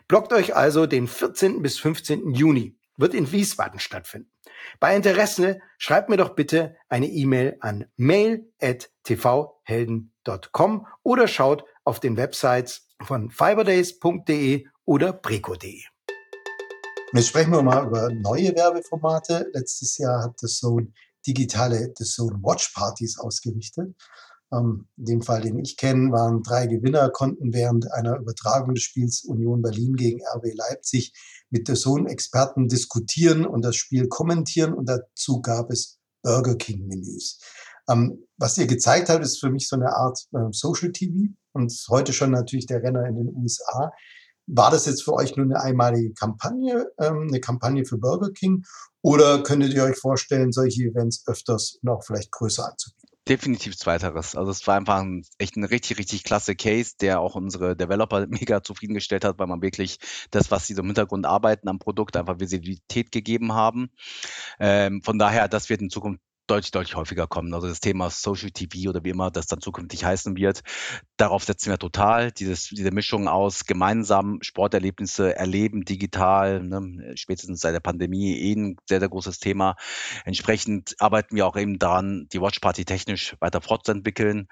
Blockt 0.08 0.32
euch 0.34 0.56
also 0.56 0.86
den 0.86 1.08
14. 1.08 1.62
bis 1.62 1.80
15. 1.80 2.34
Juni, 2.34 2.78
wird 2.96 3.14
in 3.14 3.32
Wiesbaden 3.32 3.80
stattfinden. 3.80 4.30
Bei 4.80 4.96
Interesse 4.96 5.60
schreibt 5.78 6.10
mir 6.10 6.18
doch 6.18 6.36
bitte 6.36 6.76
eine 6.90 7.08
E-Mail 7.08 7.58
an 7.60 7.86
mail@tvhelden.com 7.98 10.88
oder 11.02 11.28
schaut 11.28 11.66
auf 11.84 12.00
den 12.00 12.18
Websites 12.18 12.88
von 13.02 13.30
fiberdays.de 13.30 14.66
oder 14.86 15.14
preco.de. 15.14 15.82
Jetzt 17.14 17.28
sprechen 17.28 17.52
wir 17.52 17.62
mal 17.62 17.86
über 17.86 18.10
neue 18.10 18.56
Werbeformate. 18.56 19.50
Letztes 19.54 19.98
Jahr 19.98 20.24
hat 20.24 20.36
das 20.42 20.58
Zone 20.58 20.92
digitale 21.26 21.94
The 21.98 22.04
Zone 22.04 22.40
Watch 22.42 22.74
Partys 22.74 23.20
ausgerichtet. 23.20 23.96
Ähm, 24.52 24.88
in 24.98 25.06
dem 25.06 25.22
Fall, 25.22 25.42
den 25.42 25.60
ich 25.60 25.78
kenne, 25.78 26.12
waren 26.12 26.44
drei 26.44 26.68
Gewinner, 26.68 27.10
konnten 27.10 27.54
während 27.54 27.92
einer 27.92 28.18
Übertragung 28.18 28.74
des 28.74 28.84
Spiels 28.84 29.24
Union 29.24 29.62
Berlin 29.62 29.96
gegen 29.96 30.22
RB 30.36 30.54
Leipzig 30.56 31.14
mit 31.50 31.68
der 31.68 31.76
Sohn-Experten 31.76 32.68
diskutieren 32.68 33.46
und 33.46 33.64
das 33.64 33.76
Spiel 33.76 34.08
kommentieren 34.08 34.74
und 34.74 34.90
dazu 34.90 35.42
gab 35.42 35.70
es 35.70 36.00
Burger 36.24 36.56
King-Menüs. 36.56 37.40
Ähm, 37.90 38.26
was 38.38 38.58
ihr 38.58 38.68
gezeigt 38.68 39.10
habt, 39.10 39.24
ist 39.24 39.40
für 39.40 39.50
mich 39.50 39.68
so 39.68 39.76
eine 39.76 39.94
Art 39.94 40.20
äh, 40.34 40.52
Social 40.52 40.92
TV 40.92 41.34
und 41.52 41.72
heute 41.90 42.14
schon 42.14 42.32
natürlich 42.32 42.66
der 42.66 42.82
Renner 42.82 43.06
in 43.06 43.16
den 43.16 43.36
USA. 43.36 43.92
War 44.48 44.72
das 44.72 44.86
jetzt 44.86 45.04
für 45.04 45.14
euch 45.14 45.36
nur 45.36 45.46
eine 45.46 45.62
einmalige 45.62 46.14
Kampagne, 46.14 46.88
ähm, 47.00 47.28
eine 47.30 47.40
Kampagne 47.40 47.86
für 47.86 47.98
Burger 47.98 48.32
King 48.32 48.66
oder 49.02 49.44
könntet 49.44 49.74
ihr 49.74 49.84
euch 49.84 49.98
vorstellen, 49.98 50.52
solche 50.52 50.84
Events 50.84 51.24
öfters 51.28 51.80
auch 51.86 52.04
vielleicht 52.04 52.32
größer 52.32 52.66
anzubieten? 52.66 53.04
Definitiv 53.28 53.78
zweiteres. 53.78 54.36
Also 54.36 54.52
es 54.52 54.68
war 54.68 54.76
einfach 54.76 55.00
ein, 55.00 55.26
echt 55.38 55.56
ein 55.56 55.64
richtig, 55.64 55.98
richtig 55.98 56.26
klasse 56.26 56.56
Case, 56.56 56.96
der 57.00 57.22
auch 57.22 57.36
unsere 57.36 57.74
Developer 57.76 58.28
mega 58.30 58.62
zufriedengestellt 58.62 59.24
hat, 59.24 59.40
weil 59.40 59.48
man 59.48 59.62
wirklich 59.62 59.98
das, 60.32 60.52
was 60.52 60.68
sie 60.68 60.74
so 60.74 60.82
im 60.82 60.88
Hintergrund 60.88 61.26
arbeiten 61.26 61.70
am 61.70 61.80
Produkt, 61.80 62.18
einfach 62.18 62.40
Visibilität 62.40 63.14
gegeben 63.14 63.54
haben. 63.54 63.92
Ähm, 64.60 65.02
von 65.04 65.18
daher, 65.20 65.48
das 65.48 65.70
wird 65.70 65.82
in 65.82 65.90
Zukunft 65.90 66.22
deutlich, 66.48 66.72
deutlich 66.72 66.96
häufiger 66.96 67.28
kommen. 67.28 67.54
Also 67.54 67.68
das 67.68 67.80
Thema 67.80 68.10
Social 68.10 68.52
TV 68.52 68.90
oder 68.90 69.04
wie 69.04 69.10
immer 69.10 69.32
das 69.32 69.48
dann 69.48 69.62
zukünftig 69.62 70.04
heißen 70.04 70.36
wird, 70.36 70.62
darauf 71.18 71.44
setzen 71.44 71.70
wir 71.70 71.78
total. 71.78 72.32
Dieses, 72.32 72.70
diese 72.70 72.92
Mischung 72.92 73.28
aus 73.28 73.66
gemeinsam 73.66 74.40
Sporterlebnisse 74.42 75.36
erleben, 75.36 75.86
digital, 75.86 76.62
ne, 76.62 77.14
spätestens 77.16 77.62
seit 77.62 77.74
der 77.74 77.80
Pandemie 77.80 78.38
eh 78.38 78.54
ein 78.54 78.78
sehr, 78.88 79.00
sehr 79.00 79.10
großes 79.10 79.40
Thema. 79.40 79.76
Entsprechend 80.26 80.96
arbeiten 81.00 81.36
wir 81.36 81.48
auch 81.48 81.56
eben 81.56 81.80
daran, 81.80 82.28
die 82.34 82.42
Watchparty 82.42 82.86
technisch 82.86 83.36
weiter 83.40 83.62
fortzuentwickeln. 83.62 84.48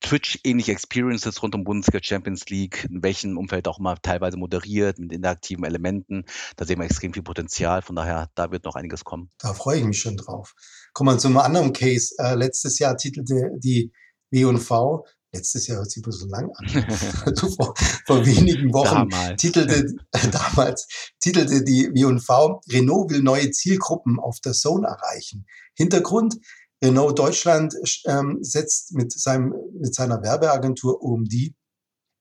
Twitch-ähnliche 0.00 0.72
Experiences 0.72 1.42
rund 1.42 1.54
um 1.54 1.64
Bundesliga 1.64 2.00
Champions 2.02 2.48
League, 2.48 2.86
in 2.90 3.02
welchem 3.02 3.38
Umfeld 3.38 3.68
auch 3.68 3.78
immer 3.78 3.96
teilweise 4.00 4.36
moderiert, 4.36 4.98
mit 4.98 5.12
interaktiven 5.12 5.64
Elementen. 5.64 6.24
Da 6.56 6.64
sehen 6.64 6.78
wir 6.78 6.86
extrem 6.86 7.12
viel 7.12 7.22
Potenzial. 7.22 7.82
Von 7.82 7.96
daher, 7.96 8.30
da 8.34 8.50
wird 8.50 8.64
noch 8.64 8.74
einiges 8.74 9.04
kommen. 9.04 9.30
Da 9.38 9.54
freue 9.54 9.78
ich 9.78 9.84
mich 9.84 10.00
schon 10.00 10.16
drauf. 10.16 10.54
Kommen 10.92 11.14
wir 11.14 11.18
zum 11.18 11.35
anderen 11.44 11.72
Case. 11.72 12.14
Äh, 12.18 12.34
letztes 12.34 12.78
Jahr 12.78 12.96
titelte 12.96 13.50
die 13.58 13.92
W&V, 14.30 15.04
letztes 15.32 15.66
Jahr 15.66 15.78
hört 15.78 15.90
sich 15.90 16.02
so 16.06 16.26
lang 16.26 16.50
an, 16.54 16.66
vor, 17.56 17.74
vor, 18.06 18.26
wenigen 18.26 18.72
Wochen 18.72 19.08
damals. 19.08 19.40
titelte, 19.40 19.94
äh, 20.12 20.28
damals, 20.30 20.86
titelte 21.20 21.64
die 21.64 21.90
W&V, 21.92 22.60
Renault 22.70 23.10
will 23.10 23.22
neue 23.22 23.50
Zielgruppen 23.50 24.18
auf 24.18 24.40
der 24.40 24.52
Zone 24.52 24.86
erreichen. 24.86 25.46
Hintergrund, 25.74 26.36
Renault 26.82 27.18
Deutschland 27.18 27.74
ähm, 28.06 28.38
setzt 28.42 28.92
mit, 28.94 29.12
seinem, 29.12 29.54
mit 29.80 29.94
seiner 29.94 30.22
Werbeagentur 30.22 31.02
OMD 31.02 31.54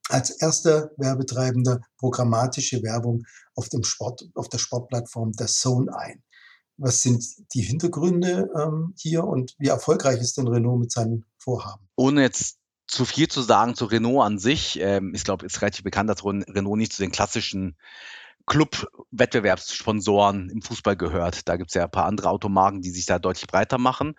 als 0.09 0.29
erster 0.29 0.91
Werbetreibender 0.97 1.81
programmatische 1.97 2.81
Werbung 2.83 3.23
auf, 3.55 3.69
dem 3.69 3.83
Sport, 3.83 4.23
auf 4.35 4.49
der 4.49 4.59
Sportplattform 4.59 5.31
der 5.33 5.47
Zone 5.47 5.91
ein. 5.97 6.23
Was 6.77 7.01
sind 7.01 7.23
die 7.53 7.61
Hintergründe 7.61 8.49
ähm, 8.55 8.93
hier 8.97 9.23
und 9.23 9.55
wie 9.57 9.67
erfolgreich 9.67 10.19
ist 10.19 10.37
denn 10.37 10.47
Renault 10.47 10.79
mit 10.79 10.91
seinen 10.91 11.25
Vorhaben? 11.37 11.87
Ohne 11.95 12.21
jetzt 12.21 12.57
zu 12.87 13.05
viel 13.05 13.27
zu 13.27 13.41
sagen 13.41 13.75
zu 13.75 13.85
Renault 13.85 14.25
an 14.25 14.39
sich, 14.39 14.79
ähm, 14.79 15.13
ich 15.15 15.23
glaube, 15.23 15.45
ist 15.45 15.61
relativ 15.61 15.83
bekannt, 15.83 16.09
dass 16.09 16.25
Renault 16.25 16.77
nicht 16.77 16.93
zu 16.93 17.01
den 17.01 17.11
klassischen 17.11 17.77
Club-Wettbewerbssponsoren 18.45 20.49
im 20.49 20.61
Fußball 20.61 20.95
gehört. 20.95 21.47
Da 21.47 21.57
gibt 21.57 21.71
es 21.71 21.75
ja 21.75 21.85
ein 21.85 21.91
paar 21.91 22.05
andere 22.05 22.29
Automarken, 22.29 22.81
die 22.81 22.91
sich 22.91 23.05
da 23.05 23.19
deutlich 23.19 23.47
breiter 23.47 23.77
machen. 23.77 24.15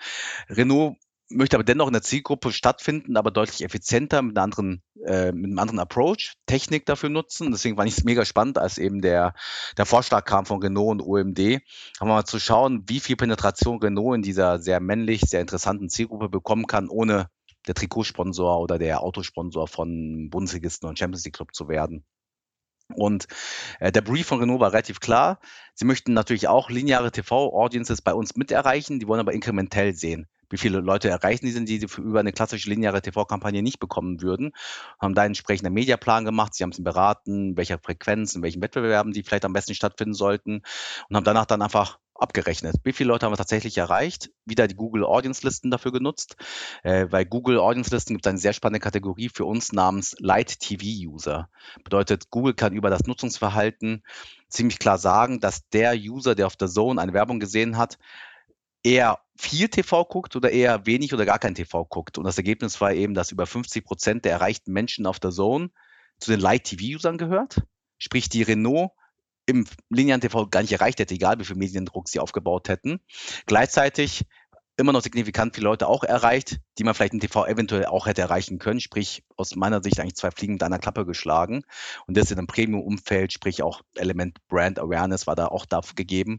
Renault 0.48 0.96
möchte 1.28 1.56
aber 1.56 1.64
dennoch 1.64 1.88
in 1.88 1.92
der 1.92 2.02
Zielgruppe 2.02 2.52
stattfinden, 2.52 3.16
aber 3.16 3.30
deutlich 3.30 3.64
effizienter 3.64 4.22
mit, 4.22 4.36
einer 4.36 4.44
anderen, 4.44 4.82
äh, 5.04 5.32
mit 5.32 5.46
einem 5.46 5.58
anderen 5.58 5.80
Approach, 5.80 6.34
Technik 6.46 6.86
dafür 6.86 7.08
nutzen. 7.08 7.50
Deswegen 7.50 7.76
fand 7.76 7.88
ich 7.88 7.98
es 7.98 8.04
mega 8.04 8.24
spannend, 8.24 8.58
als 8.58 8.78
eben 8.78 9.00
der, 9.00 9.34
der 9.76 9.86
Vorschlag 9.86 10.24
kam 10.24 10.46
von 10.46 10.62
Renault 10.62 11.00
und 11.00 11.02
OMD, 11.02 11.38
haben 11.98 12.08
wir 12.08 12.14
mal 12.14 12.24
zu 12.24 12.38
schauen, 12.38 12.84
wie 12.86 13.00
viel 13.00 13.16
Penetration 13.16 13.78
Renault 13.78 14.16
in 14.16 14.22
dieser 14.22 14.58
sehr 14.60 14.80
männlich, 14.80 15.22
sehr 15.22 15.40
interessanten 15.40 15.88
Zielgruppe 15.88 16.28
bekommen 16.28 16.66
kann, 16.66 16.88
ohne 16.88 17.28
der 17.66 17.74
Trikotsponsor 17.74 18.60
oder 18.60 18.78
der 18.78 19.02
Autosponsor 19.02 19.66
von 19.66 20.30
Bundesligisten 20.30 20.88
und 20.88 20.98
Champions 20.98 21.24
League 21.24 21.34
Club 21.34 21.54
zu 21.54 21.68
werden. 21.68 22.04
Und 22.94 23.26
äh, 23.80 23.90
der 23.90 24.02
Brief 24.02 24.28
von 24.28 24.38
Renault 24.38 24.60
war 24.60 24.72
relativ 24.72 25.00
klar. 25.00 25.40
Sie 25.74 25.84
möchten 25.84 26.12
natürlich 26.12 26.46
auch 26.46 26.70
lineare 26.70 27.10
TV-Audiences 27.10 28.00
bei 28.00 28.14
uns 28.14 28.36
mit 28.36 28.52
erreichen, 28.52 29.00
die 29.00 29.08
wollen 29.08 29.18
aber 29.18 29.32
inkrementell 29.32 29.92
sehen 29.92 30.28
wie 30.50 30.58
viele 30.58 30.80
Leute 30.80 31.08
erreichen 31.08 31.46
die 31.46 31.52
sind, 31.52 31.68
die 31.68 31.78
sie 31.78 31.86
über 32.00 32.20
eine 32.20 32.32
klassische 32.32 32.68
lineare 32.68 33.02
TV-Kampagne 33.02 33.62
nicht 33.62 33.78
bekommen 33.78 34.22
würden. 34.22 34.52
Haben 34.98 35.14
da 35.14 35.22
einen 35.22 35.30
entsprechenden 35.30 35.72
Mediaplan 35.72 36.24
gemacht, 36.24 36.54
sie 36.54 36.62
haben 36.62 36.70
es 36.70 36.82
beraten, 36.82 37.56
welcher 37.56 37.78
Frequenz, 37.78 38.34
in 38.34 38.42
welchen 38.42 38.62
Wettbewerben 38.62 39.12
die 39.12 39.22
vielleicht 39.22 39.44
am 39.44 39.52
besten 39.52 39.74
stattfinden 39.74 40.14
sollten 40.14 40.62
und 41.08 41.16
haben 41.16 41.24
danach 41.24 41.46
dann 41.46 41.62
einfach 41.62 41.98
abgerechnet. 42.18 42.76
Wie 42.82 42.92
viele 42.92 43.08
Leute 43.08 43.26
haben 43.26 43.32
wir 43.32 43.36
tatsächlich 43.36 43.76
erreicht? 43.78 44.30
Wieder 44.44 44.66
die 44.66 44.74
Google 44.74 45.04
Audience 45.04 45.44
Listen 45.44 45.70
dafür 45.70 45.92
genutzt, 45.92 46.36
äh, 46.82 47.06
weil 47.10 47.24
Google 47.24 47.58
Audience 47.58 47.90
Listen 47.90 48.14
gibt 48.14 48.26
eine 48.26 48.38
sehr 48.38 48.52
spannende 48.52 48.80
Kategorie 48.80 49.28
für 49.28 49.44
uns 49.44 49.72
namens 49.72 50.16
Light 50.18 50.60
TV 50.60 50.84
User. 51.10 51.48
Bedeutet, 51.84 52.30
Google 52.30 52.54
kann 52.54 52.72
über 52.72 52.90
das 52.90 53.06
Nutzungsverhalten 53.06 54.02
ziemlich 54.48 54.78
klar 54.78 54.98
sagen, 54.98 55.40
dass 55.40 55.68
der 55.70 55.94
User, 55.94 56.34
der 56.34 56.46
auf 56.46 56.56
der 56.56 56.68
Zone 56.68 57.00
eine 57.00 57.12
Werbung 57.12 57.40
gesehen 57.40 57.76
hat, 57.76 57.98
eher 58.86 59.18
viel 59.36 59.68
TV 59.68 60.04
guckt 60.04 60.36
oder 60.36 60.50
eher 60.50 60.86
wenig 60.86 61.12
oder 61.12 61.26
gar 61.26 61.40
kein 61.40 61.56
TV 61.56 61.84
guckt. 61.84 62.18
Und 62.18 62.24
das 62.24 62.38
Ergebnis 62.38 62.80
war 62.80 62.94
eben, 62.94 63.14
dass 63.14 63.32
über 63.32 63.46
50 63.46 63.84
Prozent 63.84 64.24
der 64.24 64.32
erreichten 64.32 64.72
Menschen 64.72 65.06
auf 65.06 65.18
der 65.18 65.32
Zone 65.32 65.70
zu 66.18 66.30
den 66.30 66.40
Light-TV-Usern 66.40 67.18
gehört. 67.18 67.62
Sprich, 67.98 68.28
die 68.28 68.42
Renault 68.42 68.92
im 69.44 69.66
linearen 69.90 70.20
TV 70.20 70.46
gar 70.46 70.62
nicht 70.62 70.72
erreicht 70.72 71.00
hätte, 71.00 71.14
egal 71.14 71.38
wie 71.38 71.44
viel 71.44 71.56
Mediendruck 71.56 72.08
sie 72.08 72.20
aufgebaut 72.20 72.68
hätten. 72.68 73.00
Gleichzeitig 73.46 74.24
immer 74.76 74.92
noch 74.92 75.02
signifikant 75.02 75.54
viele 75.54 75.64
Leute 75.64 75.88
auch 75.88 76.04
erreicht, 76.04 76.58
die 76.78 76.84
man 76.84 76.94
vielleicht 76.94 77.14
im 77.14 77.20
TV 77.20 77.46
eventuell 77.46 77.86
auch 77.86 78.06
hätte 78.06 78.20
erreichen 78.20 78.58
können. 78.58 78.80
Sprich, 78.80 79.24
aus 79.36 79.56
meiner 79.56 79.82
Sicht 79.82 79.98
eigentlich 79.98 80.16
zwei 80.16 80.30
Fliegen 80.30 80.54
mit 80.54 80.62
einer 80.62 80.78
Klappe 80.78 81.06
geschlagen. 81.06 81.62
Und 82.06 82.16
das 82.16 82.30
in 82.30 82.38
einem 82.38 82.46
Premium-Umfeld, 82.46 83.32
sprich 83.32 83.62
auch 83.62 83.80
Element 83.94 84.38
Brand 84.48 84.78
Awareness 84.78 85.26
war 85.26 85.34
da 85.34 85.46
auch 85.46 85.64
dafür 85.64 85.94
gegeben. 85.94 86.38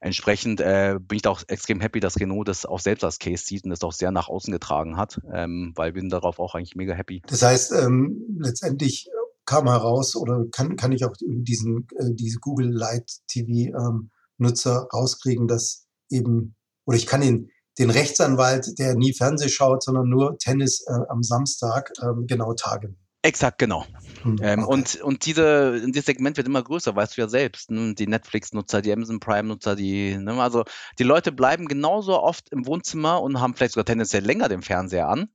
Entsprechend 0.00 0.60
äh, 0.60 0.98
bin 1.00 1.16
ich 1.16 1.22
da 1.22 1.30
auch 1.30 1.42
extrem 1.48 1.80
happy, 1.80 2.00
dass 2.00 2.20
Renault 2.20 2.48
das 2.48 2.66
auch 2.66 2.80
selbst 2.80 3.02
als 3.02 3.18
Case 3.18 3.44
sieht 3.44 3.64
und 3.64 3.70
das 3.70 3.82
auch 3.82 3.92
sehr 3.92 4.12
nach 4.12 4.28
außen 4.28 4.52
getragen 4.52 4.96
hat, 4.96 5.20
ähm, 5.32 5.72
weil 5.74 5.94
wir 5.94 6.00
sind 6.00 6.12
darauf 6.12 6.38
auch 6.38 6.54
eigentlich 6.54 6.76
mega 6.76 6.94
happy. 6.94 7.22
Das 7.26 7.42
heißt, 7.42 7.72
ähm, 7.72 8.38
letztendlich 8.38 9.08
kam 9.44 9.68
heraus 9.68 10.14
oder 10.14 10.44
kann, 10.52 10.76
kann 10.76 10.92
ich 10.92 11.04
auch 11.04 11.14
diesen, 11.18 11.88
äh, 11.96 12.12
diese 12.12 12.38
Google 12.38 12.70
Light 12.70 13.10
TV 13.26 13.76
ähm, 13.76 14.10
Nutzer 14.38 14.88
rauskriegen, 14.92 15.48
dass 15.48 15.86
eben, 16.08 16.54
oder 16.84 16.96
ich 16.96 17.06
kann 17.06 17.22
ihn 17.22 17.50
den 17.78 17.90
Rechtsanwalt, 17.90 18.78
der 18.78 18.94
nie 18.94 19.14
Fernseh 19.14 19.48
schaut, 19.48 19.82
sondern 19.82 20.08
nur 20.08 20.38
Tennis 20.38 20.84
äh, 20.86 20.92
am 21.08 21.22
Samstag, 21.22 21.92
ähm, 22.02 22.26
genau 22.26 22.54
tagen. 22.54 22.98
Exakt, 23.24 23.58
genau. 23.58 23.86
Hm, 24.22 24.36
ähm, 24.42 24.64
und, 24.64 25.00
und 25.00 25.26
diese, 25.26 25.80
dieses 25.86 26.06
Segment 26.06 26.36
wird 26.36 26.48
immer 26.48 26.62
größer, 26.62 26.96
weißt 26.96 27.16
du 27.16 27.20
ja 27.20 27.28
selbst. 27.28 27.70
Ne? 27.70 27.94
Die 27.94 28.08
Netflix-Nutzer, 28.08 28.82
die 28.82 28.92
Amazon 28.92 29.20
Prime-Nutzer, 29.20 29.76
die, 29.76 30.16
ne? 30.16 30.42
also 30.42 30.64
die 30.98 31.04
Leute 31.04 31.30
bleiben 31.30 31.68
genauso 31.68 32.20
oft 32.20 32.50
im 32.50 32.66
Wohnzimmer 32.66 33.22
und 33.22 33.40
haben 33.40 33.54
vielleicht 33.54 33.74
sogar 33.74 33.84
tendenziell 33.84 34.24
länger 34.24 34.48
den 34.48 34.62
Fernseher 34.62 35.08
an. 35.08 35.28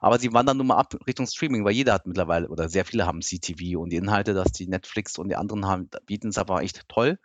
Aber 0.00 0.20
sie 0.20 0.32
wandern 0.32 0.58
nun 0.58 0.68
mal 0.68 0.76
ab 0.76 0.94
Richtung 1.08 1.26
Streaming, 1.26 1.64
weil 1.64 1.72
jeder 1.72 1.94
hat 1.94 2.06
mittlerweile 2.06 2.48
oder 2.48 2.68
sehr 2.68 2.84
viele 2.84 3.04
haben 3.04 3.20
CTV 3.20 3.80
und 3.80 3.90
die 3.90 3.96
Inhalte, 3.96 4.32
dass 4.34 4.52
die 4.52 4.68
Netflix 4.68 5.18
und 5.18 5.28
die 5.28 5.36
anderen 5.36 5.66
haben, 5.66 5.88
bieten 6.06 6.28
es 6.28 6.38
einfach 6.38 6.60
echt 6.60 6.88
toll. 6.88 7.18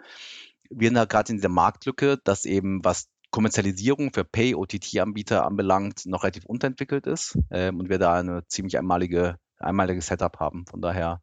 Wir 0.71 0.87
sind 0.87 0.95
da 0.95 1.05
gerade 1.05 1.31
in 1.31 1.37
dieser 1.37 1.49
Marktlücke, 1.49 2.17
dass 2.23 2.45
eben 2.45 2.83
was 2.83 3.09
Kommerzialisierung 3.31 4.11
für 4.13 4.23
Pay-OTT-Anbieter 4.23 5.45
anbelangt, 5.45 6.05
noch 6.05 6.23
relativ 6.23 6.45
unterentwickelt 6.45 7.07
ist 7.07 7.37
ähm, 7.51 7.79
und 7.79 7.89
wir 7.89 7.99
da 7.99 8.15
eine 8.15 8.45
ziemlich 8.47 8.77
einmalige 8.77 9.37
einmaliges 9.59 10.07
Setup 10.07 10.39
haben. 10.39 10.65
Von 10.69 10.81
daher 10.81 11.21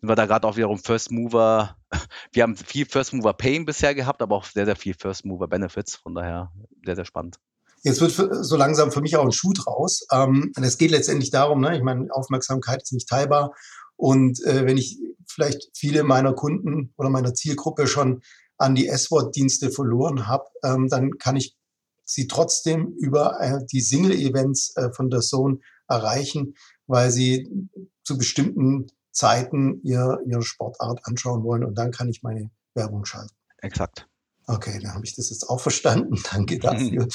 sind 0.00 0.08
wir 0.08 0.16
da 0.16 0.26
gerade 0.26 0.46
auch 0.46 0.56
wiederum 0.56 0.78
First 0.78 1.10
Mover. 1.10 1.76
Wir 2.32 2.42
haben 2.42 2.56
viel 2.56 2.86
First 2.86 3.12
Mover 3.12 3.34
Pain 3.34 3.64
bisher 3.64 3.94
gehabt, 3.94 4.22
aber 4.22 4.34
auch 4.34 4.44
sehr, 4.44 4.64
sehr 4.64 4.76
viel 4.76 4.94
First 4.94 5.24
Mover 5.24 5.46
Benefits. 5.46 5.96
Von 5.96 6.14
daher 6.14 6.52
sehr, 6.84 6.96
sehr 6.96 7.04
spannend. 7.04 7.36
Jetzt 7.82 8.00
wird 8.00 8.12
so 8.12 8.56
langsam 8.56 8.90
für 8.90 9.00
mich 9.00 9.16
auch 9.16 9.24
ein 9.24 9.32
Schuh 9.32 9.52
draus. 9.52 10.06
Ähm, 10.10 10.52
es 10.60 10.78
geht 10.78 10.90
letztendlich 10.90 11.30
darum, 11.30 11.60
ne, 11.60 11.76
ich 11.76 11.82
meine, 11.82 12.08
Aufmerksamkeit 12.10 12.82
ist 12.82 12.92
nicht 12.92 13.08
teilbar. 13.08 13.52
Und 13.96 14.42
äh, 14.44 14.66
wenn 14.66 14.76
ich 14.76 14.98
vielleicht 15.26 15.70
viele 15.74 16.02
meiner 16.02 16.32
Kunden 16.32 16.92
oder 16.96 17.10
meiner 17.10 17.34
Zielgruppe 17.34 17.86
schon 17.86 18.22
an 18.58 18.74
die 18.74 18.88
S-Wort-Dienste 18.88 19.70
verloren 19.70 20.26
habe, 20.26 20.44
ähm, 20.64 20.88
dann 20.88 21.18
kann 21.18 21.36
ich 21.36 21.56
sie 22.04 22.26
trotzdem 22.26 22.94
über 22.98 23.40
äh, 23.40 23.64
die 23.70 23.80
Single-Events 23.80 24.76
äh, 24.76 24.92
von 24.92 25.10
der 25.10 25.20
Zone 25.20 25.58
erreichen, 25.88 26.54
weil 26.86 27.10
sie 27.10 27.68
zu 28.04 28.16
bestimmten 28.16 28.86
Zeiten 29.10 29.80
ihr, 29.82 30.18
ihre 30.26 30.42
Sportart 30.42 31.00
anschauen 31.04 31.42
wollen 31.42 31.64
und 31.64 31.76
dann 31.76 31.90
kann 31.90 32.08
ich 32.08 32.22
meine 32.22 32.50
Werbung 32.74 33.04
schalten. 33.04 33.34
Exakt. 33.58 34.08
Okay, 34.48 34.78
dann 34.80 34.94
habe 34.94 35.04
ich 35.04 35.16
das 35.16 35.30
jetzt 35.30 35.48
auch 35.48 35.60
verstanden. 35.60 36.22
Danke 36.32 36.58
dafür. 36.60 37.08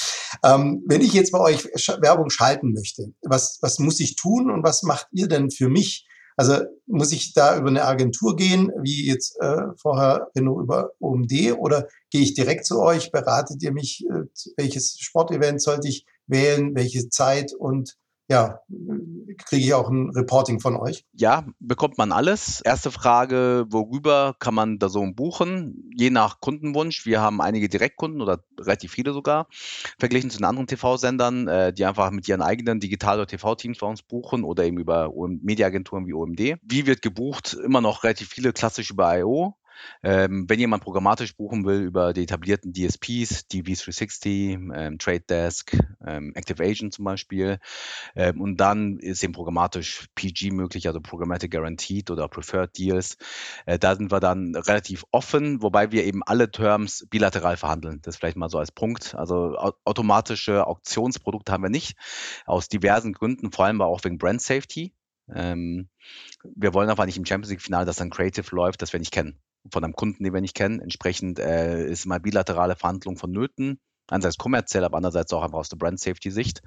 ähm, 0.44 0.84
wenn 0.86 1.00
ich 1.00 1.12
jetzt 1.12 1.32
bei 1.32 1.40
euch 1.40 1.64
Werbung 1.64 2.30
schalten 2.30 2.72
möchte, 2.72 3.12
was, 3.22 3.58
was 3.62 3.78
muss 3.78 4.00
ich 4.00 4.16
tun 4.16 4.50
und 4.50 4.62
was 4.62 4.82
macht 4.82 5.06
ihr 5.12 5.28
denn 5.28 5.50
für 5.50 5.68
mich? 5.68 6.06
Also 6.42 6.64
muss 6.86 7.12
ich 7.12 7.34
da 7.34 7.56
über 7.56 7.68
eine 7.68 7.84
Agentur 7.84 8.34
gehen, 8.34 8.72
wie 8.82 9.06
jetzt 9.06 9.40
äh, 9.40 9.62
vorher 9.76 10.26
Renault 10.34 10.64
über 10.64 10.90
OMD, 10.98 11.52
oder 11.56 11.86
gehe 12.10 12.22
ich 12.22 12.34
direkt 12.34 12.66
zu 12.66 12.80
euch? 12.80 13.12
Beratet 13.12 13.62
ihr 13.62 13.70
mich, 13.70 14.04
äh, 14.10 14.24
welches 14.56 14.98
Sportevent 14.98 15.62
sollte 15.62 15.86
ich 15.86 16.04
wählen, 16.26 16.74
welche 16.74 17.08
Zeit 17.10 17.52
und 17.54 17.96
ja, 18.32 18.60
kriege 19.44 19.62
ich 19.62 19.74
auch 19.74 19.90
ein 19.90 20.10
Reporting 20.10 20.58
von 20.58 20.76
euch? 20.76 21.04
Ja, 21.12 21.44
bekommt 21.60 21.98
man 21.98 22.12
alles. 22.12 22.62
Erste 22.62 22.90
Frage, 22.90 23.66
worüber 23.68 24.34
kann 24.38 24.54
man 24.54 24.78
da 24.78 24.88
so 24.88 25.04
buchen? 25.12 25.90
Je 25.94 26.08
nach 26.08 26.40
Kundenwunsch. 26.40 27.04
Wir 27.04 27.20
haben 27.20 27.42
einige 27.42 27.68
Direktkunden 27.68 28.22
oder 28.22 28.42
relativ 28.58 28.92
viele 28.92 29.12
sogar, 29.12 29.48
verglichen 29.98 30.30
zu 30.30 30.38
den 30.38 30.46
anderen 30.46 30.66
TV-Sendern, 30.66 31.46
äh, 31.46 31.72
die 31.74 31.84
einfach 31.84 32.10
mit 32.10 32.26
ihren 32.26 32.40
eigenen 32.40 32.80
Digital- 32.80 33.18
oder 33.18 33.26
TV-Teams 33.26 33.78
bei 33.78 33.86
uns 33.86 34.02
buchen 34.02 34.44
oder 34.44 34.64
eben 34.64 34.78
über 34.78 35.12
Mediaagenturen 35.14 36.06
wie 36.06 36.14
OMD. 36.14 36.56
Wie 36.62 36.86
wird 36.86 37.02
gebucht? 37.02 37.52
Immer 37.52 37.82
noch 37.82 38.02
relativ 38.02 38.30
viele 38.30 38.54
klassisch 38.54 38.90
über 38.90 39.18
I.O. 39.18 39.54
Ähm, 40.02 40.46
wenn 40.48 40.58
jemand 40.58 40.82
programmatisch 40.82 41.36
buchen 41.36 41.64
will 41.64 41.80
über 41.82 42.12
die 42.12 42.22
etablierten 42.22 42.72
DSPs, 42.72 43.46
DV360, 43.50 44.74
ähm, 44.74 44.98
Trade 44.98 45.20
Desk, 45.20 45.76
ähm, 46.06 46.32
Active 46.34 46.62
Agent 46.62 46.94
zum 46.94 47.04
Beispiel, 47.04 47.58
ähm, 48.14 48.40
und 48.40 48.56
dann 48.58 48.98
ist 48.98 49.22
eben 49.22 49.32
programmatisch 49.32 50.06
PG 50.14 50.50
möglich, 50.50 50.86
also 50.86 51.00
Programmatic 51.00 51.50
Guaranteed 51.50 52.10
oder 52.10 52.28
Preferred 52.28 52.76
Deals. 52.76 53.16
Äh, 53.66 53.78
da 53.78 53.94
sind 53.94 54.10
wir 54.10 54.20
dann 54.20 54.54
relativ 54.54 55.04
offen, 55.10 55.62
wobei 55.62 55.92
wir 55.92 56.04
eben 56.04 56.22
alle 56.22 56.50
Terms 56.50 57.06
bilateral 57.10 57.56
verhandeln. 57.56 58.00
Das 58.02 58.16
vielleicht 58.16 58.36
mal 58.36 58.48
so 58.48 58.58
als 58.58 58.72
Punkt. 58.72 59.14
Also 59.14 59.56
automatische 59.84 60.66
Auktionsprodukte 60.66 61.52
haben 61.52 61.62
wir 61.62 61.70
nicht, 61.70 61.96
aus 62.46 62.68
diversen 62.68 63.12
Gründen, 63.12 63.52
vor 63.52 63.66
allem 63.66 63.80
aber 63.80 63.90
auch 63.90 64.04
wegen 64.04 64.18
Brand 64.18 64.42
Safety. 64.42 64.94
Ähm, 65.32 65.88
wir 66.42 66.74
wollen 66.74 66.90
einfach 66.90 67.06
nicht 67.06 67.16
im 67.16 67.26
Champions 67.26 67.50
League-Finale, 67.50 67.86
dass 67.86 67.96
dann 67.96 68.10
Creative 68.10 68.54
läuft, 68.54 68.82
das 68.82 68.92
wir 68.92 69.00
nicht 69.00 69.12
kennen. 69.12 69.38
Von 69.70 69.84
einem 69.84 69.94
Kunden, 69.94 70.24
den 70.24 70.34
wir 70.34 70.40
nicht 70.40 70.56
kennen. 70.56 70.80
Entsprechend 70.80 71.38
äh, 71.38 71.86
ist 71.86 72.06
mal 72.06 72.20
bilaterale 72.20 72.76
Verhandlung 72.76 73.16
vonnöten. 73.16 73.78
Einerseits 74.08 74.36
kommerziell, 74.36 74.84
aber 74.84 74.96
andererseits 74.96 75.32
auch 75.32 75.42
einfach 75.42 75.58
aus 75.58 75.68
der 75.68 75.76
Brand 75.76 75.98
Safety 75.98 76.30
Sicht. 76.30 76.60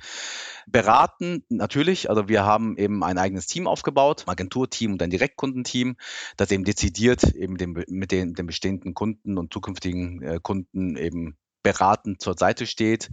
Beraten 0.67 1.43
natürlich, 1.49 2.09
also 2.09 2.27
wir 2.27 2.45
haben 2.45 2.77
eben 2.77 3.03
ein 3.03 3.17
eigenes 3.17 3.45
Team 3.45 3.67
aufgebaut, 3.67 4.23
Agenturteam 4.25 4.93
und 4.93 5.03
ein 5.03 5.09
Direktkundenteam, 5.09 5.95
das 6.37 6.49
eben 6.51 6.63
dezidiert 6.63 7.23
eben 7.35 7.57
dem, 7.57 7.83
mit 7.87 8.11
den, 8.11 8.33
den 8.33 8.47
bestehenden 8.47 8.93
Kunden 8.93 9.37
und 9.37 9.53
zukünftigen 9.53 10.21
äh, 10.23 10.39
Kunden 10.41 10.95
eben 10.95 11.37
beratend 11.61 12.21
zur 12.21 12.35
Seite 12.37 12.65
steht. 12.65 13.09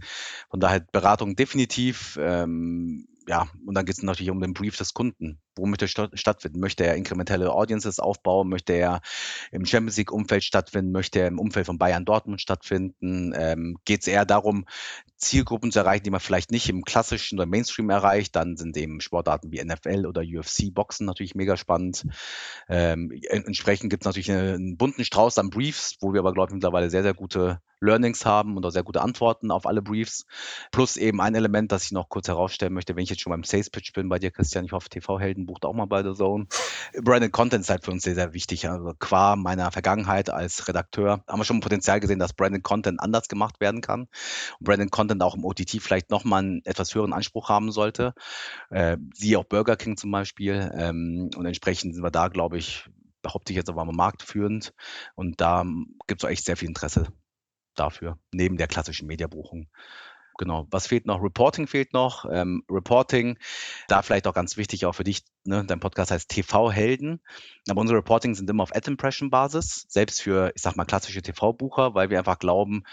Von 0.49 0.59
daher 0.59 0.79
Beratung 0.79 1.35
definitiv. 1.35 2.17
Ähm, 2.19 3.07
ja, 3.27 3.47
und 3.65 3.75
dann 3.75 3.85
geht 3.85 3.97
es 3.97 4.03
natürlich 4.03 4.31
um 4.31 4.41
den 4.41 4.53
Brief 4.53 4.77
des 4.77 4.93
Kunden. 4.93 5.42
Wo 5.55 5.65
möchte 5.65 5.85
er 5.85 6.17
stattfinden? 6.17 6.59
Möchte 6.59 6.85
er 6.85 6.95
inkrementelle 6.95 7.51
Audiences 7.51 7.99
aufbauen? 7.99 8.49
Möchte 8.49 8.73
er 8.73 9.01
im 9.51 9.65
Champions 9.65 9.97
League-Umfeld 9.97 10.43
stattfinden? 10.43 10.91
Möchte 10.91 11.19
er 11.19 11.27
im 11.27 11.39
Umfeld 11.39 11.65
von 11.65 11.77
Bayern 11.77 12.05
Dortmund 12.05 12.41
stattfinden? 12.41 13.33
Ähm, 13.35 13.77
geht 13.85 14.01
es 14.01 14.07
eher 14.07 14.25
darum, 14.25 14.65
Zielgruppen 15.17 15.71
zu 15.71 15.79
erreichen, 15.79 16.03
die 16.03 16.11
man 16.11 16.19
vielleicht 16.19 16.51
nicht 16.51 16.69
im 16.69 16.83
klassischen 16.83 17.39
oder 17.39 17.45
Mainstream 17.45 17.89
erreicht? 17.89 18.35
Dann 18.35 18.57
sind 18.57 18.75
eben 18.77 19.01
Sportarten 19.01 19.51
wie 19.51 19.63
NFL 19.63 20.05
oder 20.05 20.21
UFC, 20.21 20.73
Boxen 20.73 21.05
natürlich 21.05 21.35
mega 21.35 21.57
spannend. 21.57 22.05
Ähm, 22.67 23.11
entsprechend 23.29 23.89
gibt 23.89 24.03
es 24.03 24.05
natürlich 24.05 24.31
einen, 24.31 24.55
einen 24.55 24.77
bunten 24.77 25.05
Strauß 25.05 25.37
an 25.37 25.49
Briefs, 25.49 25.97
wo 26.01 26.13
wir 26.13 26.19
aber, 26.19 26.33
glaube 26.33 26.51
ich, 26.51 26.53
mittlerweile 26.53 26.89
sehr, 26.89 27.03
sehr 27.03 27.13
gute 27.13 27.59
Learnings 27.83 28.25
haben 28.25 28.57
und 28.57 28.65
auch 28.65 28.71
sehr 28.71 28.83
gute 28.83 29.01
Antworten 29.01 29.51
auf 29.51 29.65
alle 29.65 29.81
Briefs. 29.81 30.25
Plus 30.71 30.97
eben 30.97 31.21
ein 31.21 31.35
Element, 31.35 31.71
das 31.71 31.85
ich 31.85 31.91
noch 31.91 32.09
kurz 32.09 32.27
herausstellen 32.27 32.73
möchte, 32.73 32.95
wenn 32.95 33.03
ich 33.03 33.09
jetzt 33.09 33.21
schon 33.21 33.31
beim 33.31 33.43
Sales 33.43 33.69
Pitch 33.69 33.93
bin 33.93 34.09
bei 34.09 34.19
dir, 34.19 34.31
Christian, 34.31 34.65
ich 34.65 34.71
hoffe, 34.71 34.89
TV-Helden 34.89 35.42
bucht 35.45 35.65
auch 35.65 35.73
mal 35.73 35.85
bei 35.85 36.03
The 36.03 36.13
Zone. 36.13 36.47
Branded 37.01 37.31
Content 37.31 37.63
ist 37.63 37.69
halt 37.69 37.83
für 37.83 37.91
uns 37.91 38.03
sehr, 38.03 38.15
sehr 38.15 38.33
wichtig. 38.33 38.69
Also 38.69 38.93
qua 38.99 39.35
meiner 39.35 39.71
Vergangenheit 39.71 40.29
als 40.29 40.67
Redakteur 40.67 41.23
haben 41.27 41.39
wir 41.39 41.45
schon 41.45 41.59
Potenzial 41.59 41.99
gesehen, 41.99 42.19
dass 42.19 42.33
Branded 42.33 42.63
Content 42.63 42.99
anders 42.99 43.27
gemacht 43.27 43.59
werden 43.59 43.81
kann. 43.81 44.07
Und 44.59 44.61
Branded 44.61 44.91
Content 44.91 45.21
auch 45.23 45.35
im 45.35 45.45
OTT 45.45 45.81
vielleicht 45.81 46.09
nochmal 46.09 46.43
einen 46.43 46.65
etwas 46.65 46.93
höheren 46.93 47.13
Anspruch 47.13 47.49
haben 47.49 47.71
sollte. 47.71 48.13
Äh, 48.69 48.97
siehe 49.13 49.39
auch 49.39 49.45
Burger 49.45 49.75
King 49.75 49.97
zum 49.97 50.11
Beispiel. 50.11 50.71
Ähm, 50.75 51.29
und 51.35 51.45
entsprechend 51.45 51.93
sind 51.93 52.03
wir 52.03 52.11
da, 52.11 52.27
glaube 52.27 52.57
ich, 52.57 52.89
behaupte 53.21 53.53
ich 53.53 53.57
jetzt 53.57 53.69
aber 53.69 53.85
mal 53.85 53.93
marktführend. 53.93 54.73
Und 55.15 55.41
da 55.41 55.65
gibt 56.07 56.21
es 56.21 56.25
auch 56.25 56.31
echt 56.31 56.45
sehr 56.45 56.57
viel 56.57 56.67
Interesse 56.67 57.07
dafür, 57.75 58.19
neben 58.31 58.57
der 58.57 58.67
klassischen 58.67 59.07
Mediabuchung. 59.07 59.67
Genau. 60.37 60.67
Was 60.71 60.87
fehlt 60.87 61.05
noch? 61.05 61.21
Reporting 61.21 61.67
fehlt 61.67 61.93
noch. 61.93 62.25
Ähm, 62.31 62.63
Reporting, 62.69 63.37
da 63.87 64.01
vielleicht 64.01 64.27
auch 64.27 64.33
ganz 64.33 64.57
wichtig 64.57 64.85
auch 64.85 64.93
für 64.93 65.03
dich, 65.03 65.23
ne, 65.43 65.63
dein 65.65 65.79
Podcast 65.79 66.11
heißt 66.11 66.29
TV-Helden. 66.29 67.21
Aber 67.69 67.81
unsere 67.81 67.99
Reporting 67.99 68.35
sind 68.35 68.49
immer 68.49 68.63
auf 68.63 68.75
Ad-Impression-Basis, 68.75 69.85
selbst 69.89 70.21
für, 70.21 70.51
ich 70.55 70.61
sag 70.61 70.75
mal, 70.75 70.85
klassische 70.85 71.21
TV-Bucher, 71.21 71.93
weil 71.93 72.09
wir 72.09 72.17
einfach 72.19 72.39
glauben, 72.39 72.83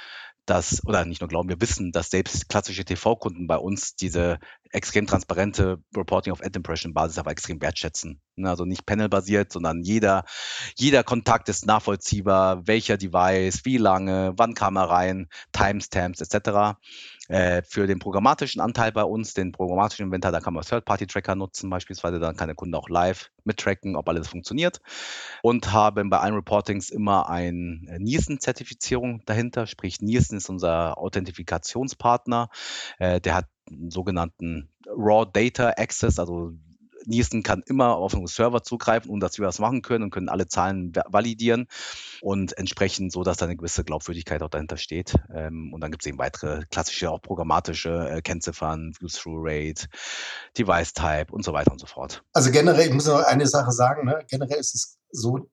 dass, 0.46 0.84
oder 0.84 1.04
nicht 1.04 1.20
nur 1.20 1.28
glauben, 1.28 1.48
wir 1.48 1.60
wissen, 1.60 1.92
dass 1.92 2.10
selbst 2.10 2.48
klassische 2.48 2.84
TV-Kunden 2.84 3.46
bei 3.46 3.56
uns 3.56 3.94
diese 3.94 4.38
extrem 4.72 5.06
transparente 5.06 5.78
Reporting 5.96 6.32
auf 6.32 6.42
Ad-Impression-Basis 6.42 7.18
aber 7.18 7.30
extrem 7.30 7.60
wertschätzen. 7.60 8.20
Ne, 8.36 8.48
also 8.48 8.64
nicht 8.64 8.86
panelbasiert, 8.86 9.52
sondern 9.52 9.82
jeder, 9.82 10.24
jeder 10.76 11.02
Kontakt 11.04 11.48
ist 11.48 11.66
nachvollziehbar, 11.66 12.66
welcher 12.66 12.96
Device, 12.96 13.64
wie 13.64 13.76
lange, 13.76 14.32
wann 14.36 14.54
kam 14.54 14.76
er 14.76 14.88
rein, 14.90 15.28
Timestamps 15.52 16.20
etc. 16.20 16.78
Äh, 17.28 17.62
für 17.62 17.86
den 17.86 17.98
programmatischen 17.98 18.60
Anteil 18.60 18.92
bei 18.92 19.04
uns, 19.04 19.34
den 19.34 19.52
programmatischen 19.52 20.06
Inventar, 20.06 20.32
da 20.32 20.40
kann 20.40 20.54
man 20.54 20.64
Third-Party-Tracker 20.64 21.34
nutzen, 21.34 21.68
beispielsweise, 21.70 22.18
dann 22.18 22.36
kann 22.36 22.48
der 22.48 22.56
Kunde 22.56 22.78
auch 22.78 22.88
live 22.88 23.30
mittracken, 23.44 23.94
ob 23.94 24.08
alles 24.08 24.28
funktioniert. 24.28 24.80
Und 25.42 25.72
haben 25.72 26.10
bei 26.10 26.18
allen 26.18 26.34
Reportings 26.34 26.90
immer 26.90 27.28
ein 27.28 27.86
äh, 27.88 27.98
Nielsen-Zertifizierung 27.98 29.22
dahinter, 29.26 29.66
sprich 29.66 30.00
Nielsen 30.00 30.38
ist 30.38 30.48
unser 30.48 30.98
Authentifikationspartner. 30.98 32.48
Äh, 32.98 33.20
der 33.20 33.34
hat 33.34 33.46
sogenannten 33.88 34.68
Raw 34.86 35.26
Data 35.30 35.70
Access, 35.76 36.18
also 36.18 36.52
Nielsen 37.06 37.42
kann 37.42 37.62
immer 37.66 37.96
auf 37.96 38.14
einen 38.14 38.26
Server 38.26 38.62
zugreifen, 38.62 39.10
um 39.10 39.20
dass 39.20 39.38
wir 39.38 39.46
was 39.46 39.58
machen 39.58 39.82
können 39.82 40.04
und 40.04 40.10
können 40.10 40.28
alle 40.28 40.46
Zahlen 40.46 40.92
validieren 41.08 41.66
und 42.20 42.56
entsprechend 42.58 43.12
so, 43.12 43.22
dass 43.22 43.38
da 43.38 43.46
eine 43.46 43.56
gewisse 43.56 43.84
Glaubwürdigkeit 43.84 44.42
auch 44.42 44.50
dahinter 44.50 44.76
steht. 44.76 45.14
Ähm, 45.34 45.72
und 45.72 45.80
dann 45.80 45.90
gibt 45.90 46.02
es 46.02 46.06
eben 46.06 46.18
weitere 46.18 46.64
klassische, 46.70 47.10
auch 47.10 47.22
programmatische 47.22 48.10
äh, 48.10 48.22
Kennziffern, 48.22 48.92
View-Through-Rate, 48.98 49.86
Device-Type 50.58 51.32
und 51.32 51.44
so 51.44 51.52
weiter 51.52 51.72
und 51.72 51.80
so 51.80 51.86
fort. 51.86 52.22
Also 52.32 52.50
generell, 52.50 52.88
ich 52.88 52.94
muss 52.94 53.06
noch 53.06 53.22
eine 53.24 53.46
Sache 53.46 53.72
sagen, 53.72 54.06
ne? 54.06 54.20
generell 54.28 54.58
ist 54.58 54.74
es 54.74 54.98
so, 55.10 55.48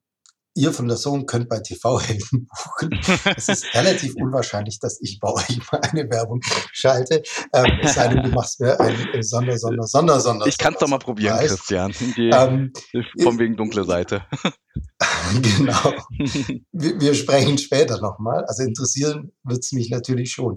ihr 0.58 0.74
von 0.74 0.88
der 0.88 0.98
Sohn 0.98 1.26
könnt 1.26 1.48
bei 1.48 1.60
TV-Helden 1.60 2.48
buchen. 2.48 2.90
Es 3.36 3.48
ist 3.48 3.66
relativ 3.74 4.16
unwahrscheinlich, 4.16 4.80
dass 4.80 5.00
ich 5.02 5.20
bei 5.20 5.32
euch 5.32 5.60
mal 5.72 5.80
eine 5.82 6.10
Werbung 6.10 6.42
schalte. 6.74 7.22
Ähm, 7.54 7.66
es 7.82 7.94
sei 7.94 8.08
denn, 8.10 8.24
du 8.24 8.30
machst 8.30 8.60
mir 8.60 8.80
ein 8.80 9.24
Sonder, 9.24 9.58
Sonder, 9.58 9.84
Sonder, 9.84 10.20
Sonder. 10.20 10.48
Ich 10.48 10.58
kann 10.58 10.74
es 10.74 10.80
doch 10.80 10.88
mal 10.88 10.98
probieren, 10.98 11.38
Preis. 11.38 11.52
Christian. 11.52 11.94
Die, 12.18 12.30
ähm, 12.34 12.74
von 13.22 13.40
wegen 13.40 13.56
dunkle 13.56 13.86
Seite. 13.86 14.26
genau. 15.58 15.94
Wir, 16.72 17.00
wir 17.00 17.14
sprechen 17.16 17.58
später 17.58 18.00
nochmal. 18.00 18.46
Also 18.46 18.64
interessieren 18.64 19.32
wird 19.44 19.64
es 19.64 19.72
mich 19.72 19.90
natürlich 19.90 20.32
schon. 20.32 20.56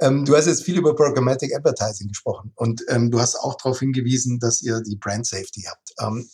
Ähm, 0.00 0.24
du 0.24 0.36
hast 0.36 0.46
jetzt 0.46 0.64
viel 0.64 0.78
über 0.78 0.94
Programmatic 0.96 1.54
Advertising 1.54 2.08
gesprochen 2.08 2.52
und 2.56 2.82
ähm, 2.88 3.10
du 3.10 3.20
hast 3.20 3.36
auch 3.36 3.56
darauf 3.56 3.78
hingewiesen, 3.80 4.38
dass 4.40 4.62
ihr 4.62 4.80
die 4.80 4.96
Brand 4.96 5.26
Safety 5.26 5.66
habt. 5.68 5.92
Ähm, 6.00 6.28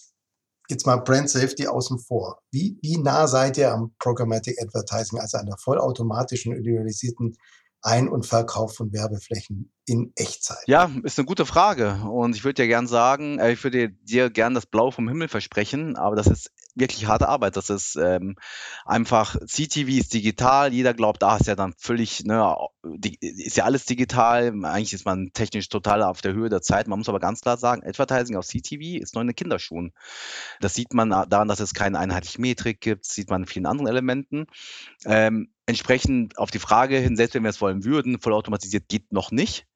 jetzt 0.69 0.87
mal 0.87 0.97
Brand 0.97 1.31
Safety 1.31 1.67
außen 1.67 1.99
vor. 1.99 2.41
Wie, 2.51 2.79
wie 2.83 2.99
nah 2.99 3.27
seid 3.27 3.59
ihr 3.59 3.73
am 3.73 3.95
Programmatic 3.99 4.61
Advertising, 4.61 5.19
also 5.19 5.39
an 5.39 5.47
der 5.47 5.57
vollautomatischen, 5.59 6.53
individualisierten 6.53 7.37
ein- 7.83 8.09
und 8.09 8.27
Verkauf 8.27 8.75
von 8.75 8.93
Werbeflächen 8.93 9.73
in 9.87 10.13
Echtzeit? 10.17 10.67
Ja, 10.67 10.91
ist 11.05 11.19
eine 11.19 11.27
gute 11.27 11.47
Frage. 11.47 12.01
Und 12.11 12.35
ich 12.35 12.45
würde 12.45 12.63
dir 12.63 12.69
gern 12.69 12.87
sagen, 12.87 13.39
äh, 13.39 13.53
ich 13.53 13.63
würde 13.63 13.91
dir 13.91 14.31
gern 14.31 14.55
das 14.55 14.67
Blau 14.67 14.91
vom 14.91 15.09
Himmel 15.09 15.29
versprechen, 15.29 15.97
aber 15.97 16.17
das 16.17 16.27
ist 16.27 16.51
wirklich 16.77 17.07
harte 17.07 17.29
Arbeit. 17.29 17.57
Das 17.57 17.71
ist 17.71 17.97
ähm, 17.97 18.37
einfach, 18.85 19.37
CTV 19.45 19.89
ist 19.89 20.15
digital, 20.15 20.73
jeder 20.73 20.95
glaubt, 20.95 21.25
ah, 21.25 21.37
ist 21.37 21.47
ja 21.47 21.57
dann 21.57 21.75
völlig, 21.79 22.25
ne, 22.25 22.55
ist 23.21 23.57
ja 23.57 23.65
alles 23.65 23.87
digital, 23.87 24.53
eigentlich 24.65 24.93
ist 24.93 25.07
man 25.07 25.33
technisch 25.33 25.69
total 25.69 26.03
auf 26.03 26.21
der 26.21 26.35
Höhe 26.35 26.49
der 26.49 26.63
Zeit. 26.63 26.87
Man 26.87 26.99
muss 26.99 27.09
aber 27.09 27.19
ganz 27.19 27.41
klar 27.41 27.57
sagen, 27.57 27.83
Advertising 27.85 28.37
auf 28.37 28.47
CTV 28.47 29.01
ist 29.01 29.15
noch 29.15 29.23
in 29.23 29.29
den 29.29 29.37
Kinderschuhen. 29.37 29.93
Das 30.61 30.75
sieht 30.75 30.95
man 30.95 31.11
daran, 31.11 31.49
dass 31.49 31.61
es 31.61 31.75
keine 31.75 31.99
einheitliche 31.99 32.41
Metrik 32.41 32.81
gibt, 32.81 33.07
sieht 33.07 33.31
man 33.31 33.43
in 33.43 33.49
vielen 33.49 33.67
anderen 33.67 33.89
Elementen. 33.89 34.47
Ähm, 35.07 35.49
entsprechend 35.65 36.39
auf 36.39 36.51
die 36.51 36.59
Frage 36.59 36.99
hin, 36.99 37.17
selbst 37.17 37.35
wenn 37.35 37.43
wir 37.43 37.51
es 37.51 37.61
wollen 37.61 37.85
würden, 37.85 38.21
vollautomatisiert 38.21 38.89
geht 38.89 39.13
noch 39.13 39.31
nicht. 39.31 39.67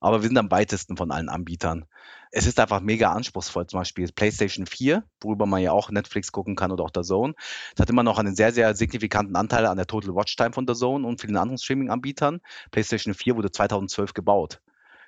Aber 0.00 0.22
wir 0.22 0.28
sind 0.28 0.38
am 0.38 0.50
weitesten 0.50 0.96
von 0.96 1.10
allen 1.10 1.28
Anbietern. 1.28 1.86
Es 2.30 2.46
ist 2.46 2.60
einfach 2.60 2.80
mega 2.80 3.12
anspruchsvoll. 3.12 3.66
Zum 3.66 3.80
Beispiel 3.80 4.08
PlayStation 4.12 4.66
4, 4.66 5.02
worüber 5.20 5.46
man 5.46 5.62
ja 5.62 5.72
auch 5.72 5.90
Netflix 5.90 6.30
gucken 6.30 6.56
kann 6.56 6.70
oder 6.70 6.84
auch 6.84 6.90
der 6.90 7.02
Zone. 7.02 7.34
Das 7.74 7.82
hat 7.82 7.90
immer 7.90 8.02
noch 8.02 8.18
einen 8.18 8.36
sehr, 8.36 8.52
sehr 8.52 8.74
signifikanten 8.74 9.34
Anteil 9.34 9.66
an 9.66 9.76
der 9.76 9.86
Total 9.86 10.14
Watch 10.14 10.36
Time 10.36 10.52
von 10.52 10.66
der 10.66 10.76
Zone 10.76 11.06
und 11.06 11.20
vielen 11.20 11.36
anderen 11.36 11.58
Streaming-Anbietern. 11.58 12.40
PlayStation 12.70 13.14
4 13.14 13.36
wurde 13.36 13.50
2012 13.50 14.14
gebaut. 14.14 14.60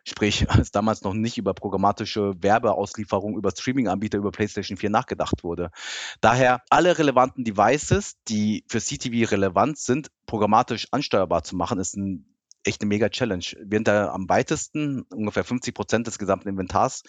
Sprich, 0.05 0.49
als 0.51 0.71
damals 0.71 1.03
noch 1.03 1.15
nicht 1.15 1.39
über 1.39 1.55
programmatische 1.55 2.35
Werbeauslieferung 2.43 3.37
über 3.37 3.51
Streaming-Anbieter 3.51 4.19
über 4.19 4.31
PlayStation 4.31 4.77
4 4.77 4.91
nachgedacht 4.91 5.45
wurde. 5.45 5.71
Daher 6.21 6.63
alle 6.71 6.99
relevanten 6.99 7.45
Devices, 7.45 8.17
die 8.29 8.65
für 8.69 8.81
CTV 8.81 9.31
relevant 9.31 9.79
sind, 9.79 10.11
programmatisch 10.27 10.89
ansteuerbar 10.91 11.43
zu 11.43 11.57
machen, 11.57 11.79
ist 11.79 11.97
ein 11.97 12.30
echt 12.65 12.83
eine 12.83 12.89
mega 12.89 13.09
Challenge. 13.09 13.45
Wir 13.65 13.79
sind 13.79 13.89
da 13.89 14.13
am 14.13 14.29
weitesten, 14.29 15.03
ungefähr 15.11 15.45
50 15.45 15.75
Prozent 15.75 16.07
des 16.07 16.19
gesamten 16.19 16.49
Inventars 16.49 17.03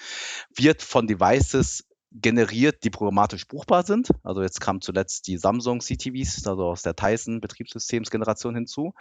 wird 0.55 0.81
von 0.81 1.07
Devices 1.07 1.83
generiert, 2.11 2.83
die 2.83 2.89
programmatisch 2.89 3.47
buchbar 3.47 3.83
sind. 3.83 4.09
Also 4.23 4.41
jetzt 4.41 4.59
kam 4.59 4.81
zuletzt 4.81 5.27
die 5.27 5.37
Samsung 5.37 5.79
CTVs, 5.79 6.45
also 6.45 6.65
aus 6.65 6.81
der 6.81 6.95
Tyson 6.95 7.39
Betriebssystemsgeneration 7.39 8.53
hinzu. 8.53 8.93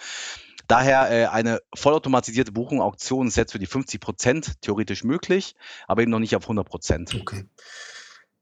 Daher 0.68 1.10
äh, 1.10 1.26
eine 1.26 1.60
vollautomatisierte 1.74 2.52
Buchung, 2.52 2.80
Auktion 2.80 3.26
ist 3.26 3.36
jetzt 3.36 3.52
für 3.52 3.58
die 3.58 3.66
50 3.66 4.00
Prozent 4.00 4.60
theoretisch 4.60 5.02
möglich, 5.02 5.56
aber 5.88 6.02
eben 6.02 6.12
noch 6.12 6.20
nicht 6.20 6.36
auf 6.36 6.44
100 6.44 6.68
Prozent. 6.68 7.14
Okay. 7.14 7.46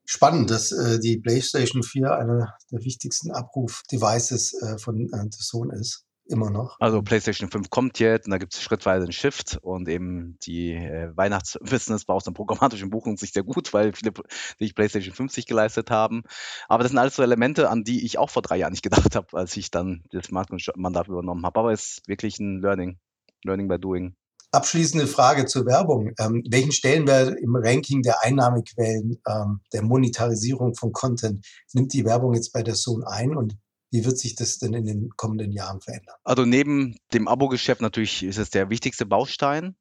Spannend, 0.05 0.51
dass 0.51 0.73
äh, 0.73 0.99
die 1.01 1.19
PlayStation 1.19 1.83
4 1.83 2.13
einer 2.13 2.55
der 2.71 2.85
wichtigsten 2.85 3.31
Abruf-Devices 3.31 4.55
äh, 4.63 4.79
von 4.79 5.01
äh, 5.01 5.29
The 5.31 5.81
ist 5.81 6.08
immer 6.29 6.51
noch. 6.51 6.77
Also 6.79 7.03
PlayStation 7.03 7.51
5 7.51 7.71
kommt 7.71 7.99
jetzt 7.99 8.27
und 8.27 8.33
da 8.33 8.39
gibt 8.39 8.55
es 8.55 8.63
schrittweise 8.63 9.05
einen 9.05 9.13
Shift 9.13 9.59
und 9.63 9.89
eben 9.89 10.39
die 10.43 10.75
äh, 10.75 11.17
Weihnachtsbusiness 11.17 12.07
war 12.09 12.17
aus 12.17 12.25
der 12.25 12.33
programmatischen 12.33 12.91
Buchungssicht 12.91 13.35
sehr 13.35 13.43
gut, 13.43 13.73
weil 13.73 13.93
viele 13.93 14.13
sich 14.59 14.75
PlayStation 14.75 15.15
50 15.15 15.47
geleistet 15.47 15.91
haben. 15.91 16.23
Aber 16.69 16.83
das 16.83 16.91
sind 16.91 16.99
alles 16.99 17.17
so 17.17 17.23
Elemente, 17.23 17.71
an 17.71 17.85
die 17.85 18.05
ich 18.05 18.19
auch 18.19 18.31
vor 18.31 18.43
drei 18.43 18.57
Jahren 18.57 18.73
nicht 18.73 18.83
gedacht 18.83 19.17
habe, 19.17 19.37
als 19.37 19.57
ich 19.57 19.71
dann 19.71 20.05
das 20.11 20.31
Markenmandat 20.31 21.09
übernommen 21.09 21.45
habe. 21.45 21.59
Aber 21.59 21.73
es 21.73 21.99
ist 21.99 22.09
wirklich 22.09 22.39
ein 22.39 22.61
Learning, 22.61 22.99
Learning 23.45 23.69
by 23.69 23.79
Doing. 23.79 24.15
Abschließende 24.51 25.07
Frage 25.07 25.45
zur 25.45 25.67
Werbung. 25.67 26.13
Ähm, 26.19 26.43
welchen 26.49 26.73
Stellenwert 26.73 27.39
im 27.39 27.55
Ranking 27.55 28.01
der 28.01 28.23
Einnahmequellen, 28.23 29.21
ähm, 29.29 29.61
der 29.75 29.83
Monetarisierung 29.83 30.75
von 30.75 30.93
Content 30.93 31.47
nimmt 31.75 31.93
die 31.93 32.07
Werbung 32.07 32.33
jetzt 32.33 32.53
bei 32.53 32.63
der 32.63 32.75
Zone 32.75 33.07
ein 33.07 33.37
und 33.37 33.59
wie 33.91 34.05
wird 34.05 34.19
sich 34.19 34.35
das 34.35 34.59
denn 34.59 34.75
in 34.75 34.85
den 34.85 35.11
kommenden 35.17 35.53
Jahren 35.53 35.81
verändern? 35.81 36.17
Also 36.25 36.45
neben 36.45 36.97
dem 37.13 37.29
Abo-Geschäft 37.29 37.81
natürlich 37.81 38.23
ist 38.23 38.39
es 38.39 38.51
der 38.51 38.71
wichtigste 38.71 39.07
Baustein. 39.07 39.77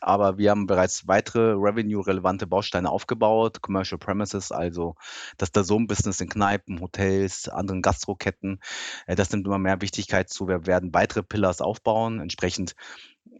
Aber 0.00 0.38
wir 0.38 0.50
haben 0.50 0.66
bereits 0.66 1.08
weitere 1.08 1.54
revenue-relevante 1.54 2.46
Bausteine 2.46 2.90
aufgebaut, 2.90 3.62
Commercial 3.62 3.98
Premises, 3.98 4.52
also 4.52 4.94
das 5.38 5.50
Dazone-Business 5.50 6.20
in 6.20 6.28
Kneipen, 6.28 6.80
Hotels, 6.80 7.48
anderen 7.48 7.82
Gastroketten. 7.82 8.60
Äh, 9.06 9.16
das 9.16 9.30
nimmt 9.30 9.46
immer 9.46 9.58
mehr 9.58 9.80
Wichtigkeit 9.80 10.28
zu. 10.28 10.46
Wir 10.46 10.66
werden 10.66 10.94
weitere 10.94 11.22
Pillars 11.22 11.60
aufbauen. 11.60 12.20
Entsprechend 12.20 12.76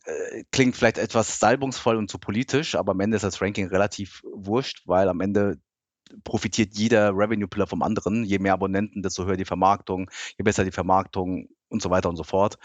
äh, 0.04 0.44
klingt 0.50 0.74
vielleicht 0.74 0.98
etwas 0.98 1.38
salbungsvoll 1.38 1.96
und 1.96 2.10
zu 2.10 2.18
politisch, 2.18 2.74
aber 2.74 2.92
am 2.92 3.00
Ende 3.00 3.16
ist 3.16 3.22
das 3.22 3.40
Ranking 3.40 3.68
relativ 3.68 4.22
wurscht, 4.24 4.82
weil 4.86 5.08
am 5.08 5.20
Ende 5.20 5.60
profitiert 6.24 6.76
jeder 6.76 7.11
Revenue-Pillar 7.16 7.66
vom 7.66 7.82
anderen. 7.82 8.24
Je 8.24 8.38
mehr 8.38 8.54
Abonnenten, 8.54 9.02
desto 9.02 9.26
höher 9.26 9.36
die 9.36 9.44
Vermarktung, 9.44 10.11
je 10.36 10.42
besser 10.42 10.64
die 10.64 10.72
Vermarktung 10.72 11.48
und 11.68 11.82
so 11.82 11.90
weiter 11.90 12.09
und 12.09 12.16
so 12.16 12.24
fort. 12.24 12.59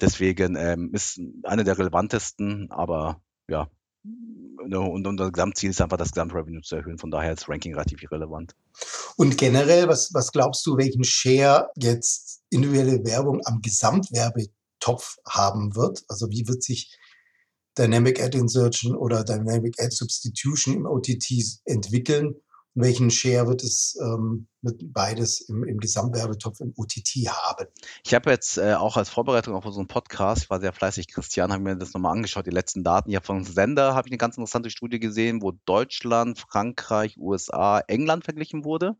Deswegen 0.00 0.56
ähm, 0.56 0.90
ist 0.92 1.20
eine 1.44 1.64
der 1.64 1.78
relevantesten, 1.78 2.70
aber 2.70 3.22
ja, 3.48 3.68
ne, 4.66 4.80
und 4.80 5.06
unser 5.06 5.30
Gesamtziel 5.30 5.70
ist 5.70 5.80
einfach, 5.80 5.96
das 5.96 6.12
Gesamtrevenue 6.12 6.62
zu 6.62 6.76
erhöhen. 6.76 6.98
Von 6.98 7.10
daher 7.10 7.32
ist 7.32 7.48
Ranking 7.48 7.74
relativ 7.74 8.02
irrelevant. 8.02 8.54
Und 9.16 9.38
generell, 9.38 9.88
was, 9.88 10.10
was 10.12 10.32
glaubst 10.32 10.66
du, 10.66 10.76
welchen 10.76 11.04
Share 11.04 11.68
jetzt 11.76 12.42
individuelle 12.50 13.04
Werbung 13.04 13.40
am 13.44 13.60
Gesamtwerbetopf 13.60 15.16
haben 15.26 15.74
wird? 15.74 16.04
Also 16.08 16.30
wie 16.30 16.46
wird 16.46 16.62
sich 16.62 16.96
Dynamic 17.76 18.22
Ad 18.22 18.36
Insertion 18.36 18.96
oder 18.96 19.24
Dynamic 19.24 19.80
Ad 19.80 19.90
Substitution 19.90 20.74
im 20.74 20.86
OTT 20.86 21.60
entwickeln? 21.64 22.34
Welchen 22.80 23.10
Share 23.10 23.46
wird 23.46 23.62
es 23.62 23.98
ähm, 24.00 24.46
mit 24.62 24.92
beides 24.92 25.40
im, 25.40 25.64
im 25.64 25.78
Gesamtwerbetopf 25.78 26.60
im 26.60 26.72
OTT 26.76 27.28
haben? 27.28 27.66
Ich 28.04 28.14
habe 28.14 28.30
jetzt 28.30 28.58
äh, 28.58 28.74
auch 28.74 28.96
als 28.96 29.08
Vorbereitung 29.08 29.54
auf 29.54 29.64
unseren 29.64 29.86
Podcast, 29.86 30.44
ich 30.44 30.50
war 30.50 30.60
sehr 30.60 30.72
fleißig, 30.72 31.08
Christian, 31.08 31.52
habe 31.52 31.62
mir 31.62 31.76
das 31.76 31.92
nochmal 31.92 32.12
angeschaut, 32.12 32.46
die 32.46 32.50
letzten 32.50 32.84
Daten. 32.84 33.10
Ja, 33.10 33.20
von 33.20 33.44
Sender 33.44 33.94
habe 33.94 34.08
ich 34.08 34.12
eine 34.12 34.18
ganz 34.18 34.36
interessante 34.36 34.70
Studie 34.70 34.98
gesehen, 34.98 35.42
wo 35.42 35.52
Deutschland, 35.64 36.38
Frankreich, 36.38 37.16
USA, 37.18 37.80
England 37.80 38.24
verglichen 38.24 38.64
wurde. 38.64 38.96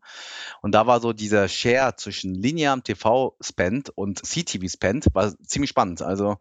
Und 0.61 0.73
da 0.73 0.87
war 0.87 0.99
so 1.01 1.13
dieser 1.13 1.47
Share 1.47 1.95
zwischen 1.95 2.33
linearem 2.33 2.83
TV-Spend 2.83 3.89
und 3.89 4.25
CTV-Spend, 4.25 5.07
war 5.13 5.33
ziemlich 5.45 5.69
spannend. 5.69 6.01
Also 6.01 6.37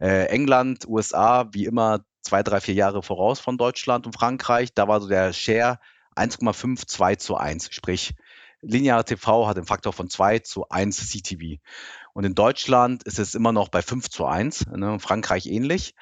äh, 0.00 0.26
England, 0.26 0.86
USA, 0.88 1.48
wie 1.52 1.64
immer 1.64 2.04
zwei, 2.22 2.42
drei, 2.42 2.60
vier 2.60 2.74
Jahre 2.74 3.02
voraus 3.02 3.40
von 3.40 3.56
Deutschland 3.56 4.06
und 4.06 4.12
Frankreich. 4.12 4.74
Da 4.74 4.86
war 4.88 5.00
so 5.00 5.08
der 5.08 5.32
Share 5.32 5.78
1,52 6.18 7.18
zu 7.18 7.36
1, 7.36 7.68
sprich 7.70 8.14
lineare 8.60 9.04
TV 9.04 9.46
hat 9.46 9.56
einen 9.56 9.66
Faktor 9.66 9.92
von 9.92 10.10
2 10.10 10.40
zu 10.40 10.68
1 10.68 11.08
CTV. 11.10 11.60
Und 12.12 12.24
in 12.24 12.34
Deutschland 12.34 13.04
ist 13.04 13.18
es 13.18 13.34
immer 13.34 13.52
noch 13.52 13.68
bei 13.68 13.82
5 13.82 14.10
zu 14.10 14.26
1, 14.26 14.66
ne, 14.66 14.94
in 14.94 15.00
Frankreich 15.00 15.46
ähnlich. 15.46 15.94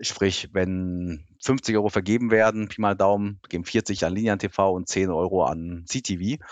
Sprich, 0.00 0.50
wenn 0.52 1.26
50 1.40 1.74
Euro 1.76 1.88
vergeben 1.88 2.30
werden, 2.30 2.68
Pi 2.68 2.80
mal 2.80 2.94
Daumen, 2.94 3.40
geben 3.48 3.64
40 3.64 4.04
an 4.04 4.14
Linear 4.14 4.38
TV 4.38 4.72
und 4.72 4.88
10 4.88 5.10
Euro 5.10 5.44
an 5.44 5.84
CTV. 5.86 6.42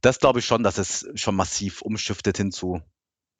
Das 0.00 0.20
glaube 0.20 0.38
ich 0.38 0.46
schon, 0.46 0.62
dass 0.62 0.78
es 0.78 1.08
schon 1.14 1.34
massiv 1.34 1.82
umschiftet 1.82 2.36
hin 2.36 2.52
zu 2.52 2.80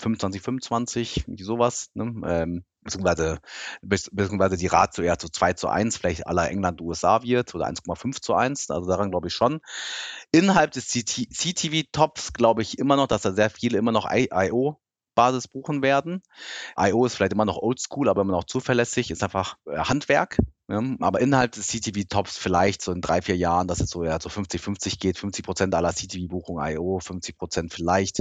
25, 0.02 0.42
25, 0.42 1.24
sowas. 1.38 1.90
Ne? 1.94 2.12
Ähm, 2.26 2.64
beziehungsweise, 2.82 3.38
beziehungsweise 3.80 4.56
die 4.56 4.66
Ratio 4.66 5.04
eher 5.04 5.18
zu 5.18 5.28
2 5.28 5.52
zu 5.54 5.68
1, 5.68 5.96
vielleicht 5.96 6.26
aller 6.26 6.50
England, 6.50 6.80
USA 6.80 7.22
wird 7.22 7.54
oder 7.54 7.66
1,5 7.66 8.20
zu 8.20 8.34
1. 8.34 8.70
Also 8.70 8.88
daran 8.88 9.10
glaube 9.10 9.28
ich 9.28 9.34
schon. 9.34 9.60
Innerhalb 10.32 10.72
des 10.72 10.88
CTV-Tops 10.88 12.32
glaube 12.32 12.62
ich 12.62 12.78
immer 12.78 12.96
noch, 12.96 13.06
dass 13.06 13.22
da 13.22 13.32
sehr 13.32 13.50
viele 13.50 13.78
immer 13.78 13.92
noch 13.92 14.08
IO 14.10 14.78
Basis 15.14 15.48
buchen 15.48 15.82
werden. 15.82 16.22
IO 16.76 17.04
ist 17.04 17.14
vielleicht 17.14 17.32
immer 17.32 17.44
noch 17.44 17.58
oldschool, 17.58 18.08
aber 18.08 18.22
immer 18.22 18.32
noch 18.32 18.44
zuverlässig, 18.44 19.10
ist 19.10 19.22
einfach 19.22 19.56
äh, 19.66 19.76
Handwerk. 19.76 20.38
Ja, 20.68 20.80
aber 21.00 21.20
innerhalb 21.20 21.52
des 21.52 21.66
CTV-Tops 21.66 22.38
vielleicht 22.38 22.82
so 22.82 22.92
in 22.92 23.00
drei, 23.00 23.20
vier 23.20 23.36
Jahren, 23.36 23.66
dass 23.66 23.80
es 23.80 23.90
so 23.90 24.04
ja 24.04 24.18
so 24.20 24.28
50-50 24.28 24.98
geht, 25.00 25.18
50 25.18 25.44
Prozent 25.44 25.74
aller 25.74 25.92
CTV-Buchungen 25.92 26.64
IO, 26.74 27.00
50 27.00 27.36
Prozent 27.36 27.72
vielleicht 27.72 28.20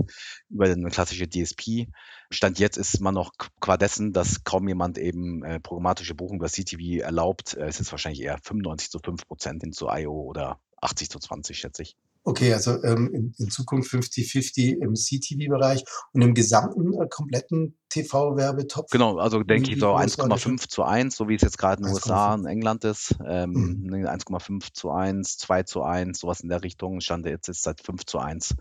über 0.49 0.65
eine 0.65 0.89
klassische 0.89 1.29
DSP. 1.29 1.87
Stand 2.31 2.57
jetzt 2.59 2.77
ist 2.77 2.99
man 2.99 3.13
noch 3.13 3.33
qua 3.59 3.77
dessen, 3.77 4.11
dass 4.11 4.43
kaum 4.43 4.67
jemand 4.67 4.97
eben 4.97 5.43
äh, 5.43 5.59
programmatische 5.59 6.15
Buchungen 6.15 6.39
über 6.39 6.49
CTV 6.49 7.03
erlaubt. 7.03 7.53
Äh, 7.53 7.67
es 7.67 7.79
ist 7.79 7.91
wahrscheinlich 7.91 8.21
eher 8.23 8.39
95 8.41 8.89
zu 8.89 8.99
5 8.99 9.27
Prozent 9.27 9.61
hin 9.61 9.71
zu 9.71 9.87
IO 9.89 10.11
oder 10.11 10.59
80 10.81 11.09
zu 11.09 11.19
20, 11.19 11.57
schätze 11.57 11.83
ich. 11.83 11.95
Okay, 12.24 12.53
also 12.53 12.84
ähm, 12.84 13.11
in, 13.13 13.34
in 13.39 13.49
Zukunft 13.49 13.91
50-50 13.91 14.80
im 14.80 14.93
CTV-Bereich 14.93 15.84
und 16.13 16.22
im 16.22 16.36
gesamten 16.36 16.93
äh, 16.93 17.07
kompletten 17.09 17.80
TV-Werbetopf? 17.89 18.91
Genau, 18.91 19.17
also 19.17 19.41
denke 19.41 19.72
ich 19.72 19.80
so 19.80 19.95
1,5 19.95 20.69
zu 20.69 20.84
1, 20.84 21.15
so 21.15 21.28
wie 21.28 21.36
es 21.36 21.41
jetzt 21.41 21.57
gerade 21.57 21.82
in 21.82 21.88
den 21.88 21.93
USA 21.93 22.36
und 22.36 22.45
England 22.45 22.84
ist. 22.84 23.15
Ähm, 23.26 23.82
mhm. 23.84 24.05
1,5 24.05 24.72
zu 24.72 24.91
1, 24.91 25.38
2 25.39 25.63
zu 25.63 25.82
1, 25.82 26.19
sowas 26.19 26.41
in 26.41 26.49
der 26.49 26.63
Richtung. 26.63 27.01
Stand 27.01 27.26
jetzt 27.26 27.49
ist 27.49 27.63
seit 27.63 27.82
5 27.82 28.05
zu 28.05 28.19
1 28.19 28.55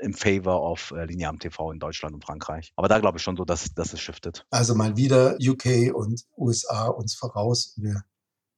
im 0.00 0.12
Favor 0.12 0.62
of 0.62 0.92
äh, 0.94 1.06
linearem 1.06 1.38
TV 1.38 1.72
in 1.72 1.78
Deutschland 1.78 2.14
und 2.14 2.22
Frankreich. 2.22 2.74
Aber 2.76 2.88
da 2.88 2.98
glaube 2.98 3.16
ich 3.16 3.22
schon 3.22 3.36
so, 3.36 3.46
dass, 3.46 3.72
dass 3.74 3.94
es 3.94 4.00
shiftet. 4.00 4.44
Also 4.50 4.74
mal 4.74 4.98
wieder 4.98 5.38
UK 5.40 5.94
und 5.94 6.22
USA 6.36 6.88
uns 6.88 7.14
voraus. 7.14 7.72
Wir 7.78 8.04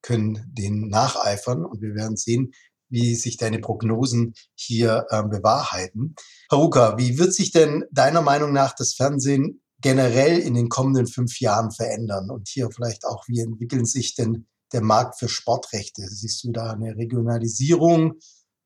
können 0.03 0.45
denen 0.53 0.89
nacheifern 0.89 1.65
und 1.65 1.81
wir 1.81 1.95
werden 1.95 2.17
sehen, 2.17 2.53
wie 2.89 3.15
sich 3.15 3.37
deine 3.37 3.59
Prognosen 3.59 4.35
hier 4.55 5.07
ähm, 5.11 5.31
bewahrheiten. 5.31 6.15
Haruka, 6.51 6.99
wie 6.99 7.19
wird 7.19 7.35
sich 7.35 7.53
denn 7.53 7.85
deiner 7.91 8.23
Meinung 8.23 8.53
nach 8.53 8.75
das 8.75 8.95
Fernsehen 8.95 9.63
generell 9.81 10.39
in 10.39 10.55
den 10.55 10.69
kommenden 10.69 11.07
fünf 11.07 11.41
Jahren 11.41 11.71
verändern? 11.71 12.31
Und 12.31 12.49
hier 12.49 12.69
vielleicht 12.71 13.05
auch, 13.05 13.25
wie 13.29 13.41
entwickeln 13.41 13.85
sich 13.85 14.15
denn 14.15 14.47
der 14.73 14.83
Markt 14.83 15.19
für 15.19 15.29
Sportrechte? 15.29 16.03
Siehst 16.03 16.45
du 16.45 16.53
da 16.53 16.73
eine 16.73 16.97
Regionalisierung, 16.97 18.15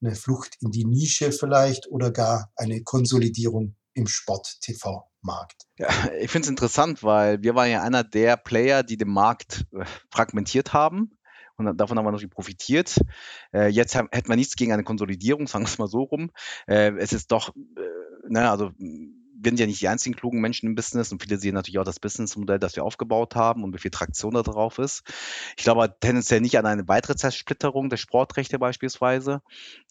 eine 0.00 0.14
Flucht 0.14 0.56
in 0.60 0.70
die 0.70 0.84
Nische 0.84 1.32
vielleicht 1.32 1.90
oder 1.90 2.10
gar 2.10 2.50
eine 2.56 2.82
Konsolidierung 2.82 3.76
im 3.94 4.06
Sport-TV-Markt? 4.06 5.66
Ja, 5.78 5.88
ich 6.18 6.30
finde 6.30 6.46
es 6.46 6.50
interessant, 6.50 7.02
weil 7.02 7.42
wir 7.42 7.54
waren 7.54 7.70
ja 7.70 7.82
einer 7.82 8.04
der 8.04 8.36
Player, 8.36 8.82
die 8.82 8.96
den 8.96 9.10
Markt 9.10 9.66
äh, 9.72 9.84
fragmentiert 10.10 10.72
haben 10.72 11.12
und 11.68 11.76
davon 11.78 11.98
haben 11.98 12.04
wir 12.04 12.12
natürlich 12.12 12.32
profitiert. 12.32 12.98
Äh, 13.52 13.68
jetzt 13.68 13.94
haben, 13.94 14.08
hätten 14.12 14.28
wir 14.28 14.36
nichts 14.36 14.56
gegen 14.56 14.72
eine 14.72 14.84
Konsolidierung, 14.84 15.46
sagen 15.48 15.64
wir 15.64 15.68
es 15.68 15.78
mal 15.78 15.88
so 15.88 16.02
rum. 16.02 16.30
Äh, 16.66 16.92
es 16.98 17.12
ist 17.12 17.32
doch, 17.32 17.54
äh, 17.54 18.28
ne, 18.28 18.50
also 18.50 18.72
wir 19.42 19.50
sind 19.50 19.58
ja 19.58 19.66
nicht 19.66 19.80
die 19.80 19.88
einzigen 19.88 20.14
klugen 20.14 20.40
Menschen 20.40 20.66
im 20.66 20.74
Business 20.74 21.10
und 21.10 21.20
viele 21.20 21.38
sehen 21.38 21.54
natürlich 21.54 21.78
auch 21.78 21.84
das 21.84 21.98
Businessmodell, 21.98 22.58
das 22.58 22.76
wir 22.76 22.84
aufgebaut 22.84 23.34
haben 23.34 23.64
und 23.64 23.74
wie 23.74 23.78
viel 23.78 23.90
Traktion 23.90 24.34
da 24.34 24.42
drauf 24.42 24.78
ist. 24.78 25.02
Ich 25.56 25.64
glaube 25.64 25.94
tendenziell 26.00 26.40
nicht 26.40 26.58
an 26.58 26.66
eine 26.66 26.86
weitere 26.86 27.16
Zersplitterung 27.16 27.90
der 27.90 27.96
Sportrechte 27.96 28.58
beispielsweise. 28.58 29.42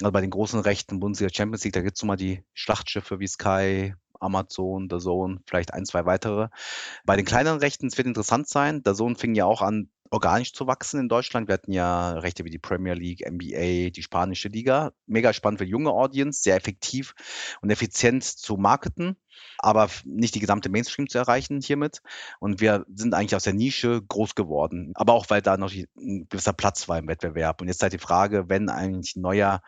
Also 0.01 0.11
bei 0.11 0.21
den 0.21 0.29
großen 0.29 0.59
Rechten, 0.61 0.99
Bundesliga 0.99 1.33
Champions 1.33 1.63
League, 1.65 1.73
da 1.73 1.81
gibt 1.81 1.97
es 1.97 2.03
mal 2.03 2.15
die 2.15 2.43
Schlachtschiffe 2.53 3.19
wie 3.19 3.27
Sky, 3.27 3.93
Amazon, 4.21 4.87
The 4.89 4.99
Zone, 4.99 5.39
vielleicht 5.45 5.73
ein, 5.73 5.85
zwei 5.85 6.05
weitere. 6.05 6.47
Bei 7.05 7.15
den 7.15 7.25
kleineren 7.25 7.59
Rechten, 7.59 7.87
es 7.87 7.97
wird 7.97 8.07
interessant 8.07 8.47
sein. 8.47 8.81
The 8.85 8.93
Zone 8.93 9.15
fing 9.15 9.35
ja 9.35 9.45
auch 9.45 9.61
an, 9.61 9.89
organisch 10.11 10.53
zu 10.53 10.67
wachsen 10.67 10.99
in 10.99 11.09
Deutschland. 11.09 11.47
Wir 11.47 11.53
hatten 11.53 11.71
ja 11.71 12.11
Rechte 12.11 12.43
wie 12.43 12.49
die 12.49 12.59
Premier 12.59 12.93
League, 12.93 13.25
NBA, 13.27 13.89
die 13.91 14.03
spanische 14.03 14.49
Liga. 14.49 14.91
Mega 15.07 15.31
spannend 15.33 15.59
für 15.59 15.65
junge 15.65 15.91
Audience, 15.91 16.43
sehr 16.43 16.57
effektiv 16.57 17.15
und 17.61 17.69
effizient 17.69 18.23
zu 18.23 18.57
marketen, 18.57 19.15
aber 19.57 19.89
nicht 20.03 20.35
die 20.35 20.41
gesamte 20.41 20.69
Mainstream 20.69 21.07
zu 21.07 21.17
erreichen 21.17 21.61
hiermit. 21.61 22.01
Und 22.39 22.59
wir 22.59 22.85
sind 22.93 23.13
eigentlich 23.13 23.35
aus 23.35 23.43
der 23.43 23.53
Nische 23.53 24.01
groß 24.01 24.35
geworden, 24.35 24.91
aber 24.95 25.13
auch 25.13 25.29
weil 25.29 25.41
da 25.41 25.55
noch 25.55 25.71
ein 25.71 26.27
gewisser 26.29 26.53
Platz 26.53 26.89
war 26.89 26.99
im 26.99 27.07
Wettbewerb. 27.07 27.61
Und 27.61 27.69
jetzt 27.69 27.81
halt 27.81 27.93
die 27.93 27.97
Frage, 27.97 28.49
wenn 28.49 28.69
eigentlich 28.69 29.15
ein 29.15 29.21
neuer 29.21 29.61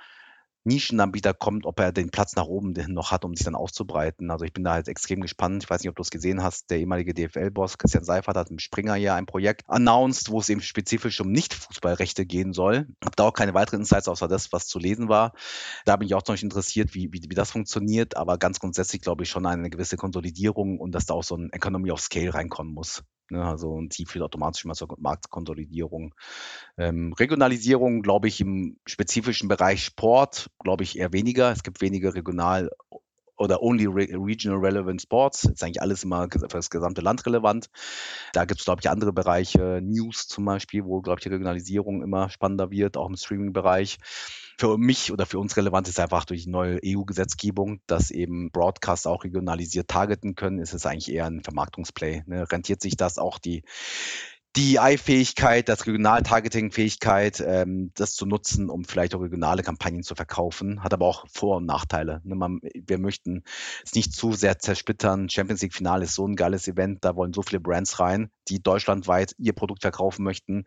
Nischenanbieter 0.66 1.34
kommt, 1.34 1.66
ob 1.66 1.80
er 1.80 1.92
den 1.92 2.10
Platz 2.10 2.36
nach 2.36 2.46
oben 2.46 2.74
noch 2.88 3.12
hat, 3.12 3.26
um 3.26 3.36
sich 3.36 3.46
dann 3.46 3.56
auszubreiten. 3.56 4.32
Also 4.32 4.46
ich 4.46 4.54
bin 4.54 4.64
da 4.64 4.74
halt 4.74 4.88
extrem 4.88 5.22
gespannt. 5.22 5.64
Ich 5.64 5.70
weiß 5.70 5.82
nicht, 5.82 5.90
ob 5.90 5.96
du 5.96 6.02
es 6.02 6.10
gesehen 6.10 6.42
hast. 6.42 6.70
Der 6.70 6.80
ehemalige 6.80 7.14
DFL-Boss 7.14 7.78
Christian 7.78 8.04
Seifert 8.04 8.38
hat 8.38 8.50
mit 8.50 8.62
Springer 8.62 8.96
hier 8.96 9.14
ein 9.14 9.26
Projekt 9.26 9.70
announced, 9.70 10.30
wo 10.30 10.40
es 10.40 10.50
eben 10.50 10.62
spezifisch 10.62 11.20
um 11.20 11.32
Nicht-Fußballrechte 11.32 12.26
gehen 12.26 12.54
soll. 12.54 12.88
Habe 13.04 13.16
da 13.16 13.24
auch 13.26 13.34
keine 13.34 13.54
weiteren 13.54 13.82
Insights 13.82 14.08
außer 14.08 14.28
das, 14.28 14.52
was 14.54 14.68
zu 14.68 14.80
lesen 14.80 15.10
war. 15.10 15.34
Da 15.86 15.98
bin 15.98 16.08
ich 16.08 16.16
auch 16.16 16.26
noch 16.28 16.42
interessiert, 16.42 16.94
wie, 16.94 17.12
wie, 17.12 17.22
wie 17.22 17.36
das 17.36 17.52
funktioniert. 17.52 18.16
Aber 18.16 18.38
ganz 18.38 18.60
grundsätzlich 18.60 19.02
glaube 19.02 19.24
ich 19.24 19.30
schon 19.30 19.46
eine 19.46 19.70
gewisse 19.70 19.98
Konsolidierung 19.98 20.80
und 20.80 20.94
dass 20.94 21.06
da 21.06 21.14
auch 21.14 21.24
so 21.24 21.36
ein 21.36 21.52
Economy 21.52 21.92
of 21.92 22.00
Scale 22.00 22.34
reinkommen 22.34 22.74
muss. 22.74 23.04
Ne, 23.34 23.44
also 23.44 23.82
ein 23.82 23.90
Ziel 23.90 24.06
führt 24.06 24.24
automatisch 24.24 24.64
immer 24.64 24.76
zur 24.76 24.96
Marktkonsolidierung. 25.00 26.14
Ähm, 26.78 27.14
Regionalisierung, 27.14 28.04
glaube 28.04 28.28
ich, 28.28 28.40
im 28.42 28.78
spezifischen 28.86 29.48
Bereich 29.48 29.84
Sport, 29.84 30.52
glaube 30.60 30.84
ich, 30.84 31.00
eher 31.00 31.14
weniger. 31.14 31.52
Es 31.52 31.64
gibt 31.64 31.82
weniger 31.82 32.14
regional 32.14 32.70
oder 33.36 33.64
only 33.64 33.88
regional 33.88 34.60
relevant 34.60 35.02
sports. 35.02 35.46
Ist 35.46 35.64
eigentlich 35.64 35.82
alles 35.82 36.04
immer 36.04 36.30
für 36.30 36.48
das 36.48 36.70
gesamte 36.70 37.02
Land 37.02 37.26
relevant. 37.26 37.72
Da 38.34 38.46
gibt 38.46 38.60
es, 38.60 38.66
glaube 38.66 38.82
ich, 38.82 38.90
andere 38.92 39.14
Bereiche, 39.14 39.80
News 39.82 40.28
zum 40.28 40.46
Beispiel, 40.46 40.86
wo, 40.86 41.02
glaube 41.02 41.20
ich, 41.20 41.24
die 41.24 41.30
Regionalisierung 41.30 42.04
immer 42.04 42.30
spannender 42.30 42.70
wird, 42.70 42.98
auch 42.98 43.10
im 43.10 43.18
Streaming-Bereich 43.18 43.98
für 44.58 44.78
mich 44.78 45.12
oder 45.12 45.26
für 45.26 45.40
uns 45.40 45.58
relevant 45.58 45.88
ist 45.88 46.00
einfach 46.00 46.26
durch 46.26 46.44
die 46.44 46.50
neue 46.50 46.80
EU-Gesetzgebung, 46.84 47.80
dass 47.88 48.12
eben 48.12 48.52
Broadcast 48.52 49.08
auch 49.08 49.24
regionalisiert 49.24 49.88
targeten 49.88 50.36
können, 50.36 50.60
ist 50.60 50.74
es 50.74 50.86
eigentlich 50.86 51.12
eher 51.12 51.26
ein 51.26 51.44
Vermarktungsplay. 51.44 52.24
Ne? 52.26 52.50
Rentiert 52.52 52.82
sich 52.82 52.96
das 52.98 53.18
auch 53.18 53.40
die 53.40 53.64
AI-Fähigkeit, 54.56 55.68
das 55.68 55.88
Regional-Targeting-Fähigkeit, 55.88 57.44
ähm, 57.46 57.92
das 57.96 58.14
zu 58.14 58.28
nutzen, 58.28 58.70
um 58.70 58.86
vielleicht 58.86 59.16
auch 59.16 59.22
regionale 59.22 59.64
Kampagnen 59.64 60.04
zu 60.04 60.14
verkaufen, 60.14 60.84
hat 60.84 60.94
aber 60.94 61.08
auch 61.08 61.26
Vor- 61.28 61.58
und 61.58 61.66
Nachteile. 61.66 62.22
Ne, 62.24 62.36
man, 62.36 62.60
wir 62.62 63.00
möchten 63.00 63.44
es 63.84 63.96
nicht 63.96 64.14
zu 64.14 64.34
sehr 64.34 64.60
zersplittern. 64.60 65.28
Champions 65.30 65.64
League-Finale 65.64 66.04
ist 66.06 66.14
so 66.14 66.28
ein 66.28 66.36
geiles 66.36 66.68
Event, 66.68 67.04
da 67.04 67.16
wollen 67.16 67.34
so 67.34 67.42
viele 67.42 67.62
Brands 67.62 68.00
rein, 68.00 68.30
die 68.48 68.62
deutschlandweit 68.62 69.34
ihr 69.40 69.54
Produkt 69.54 69.82
verkaufen 69.82 70.24
möchten. 70.24 70.66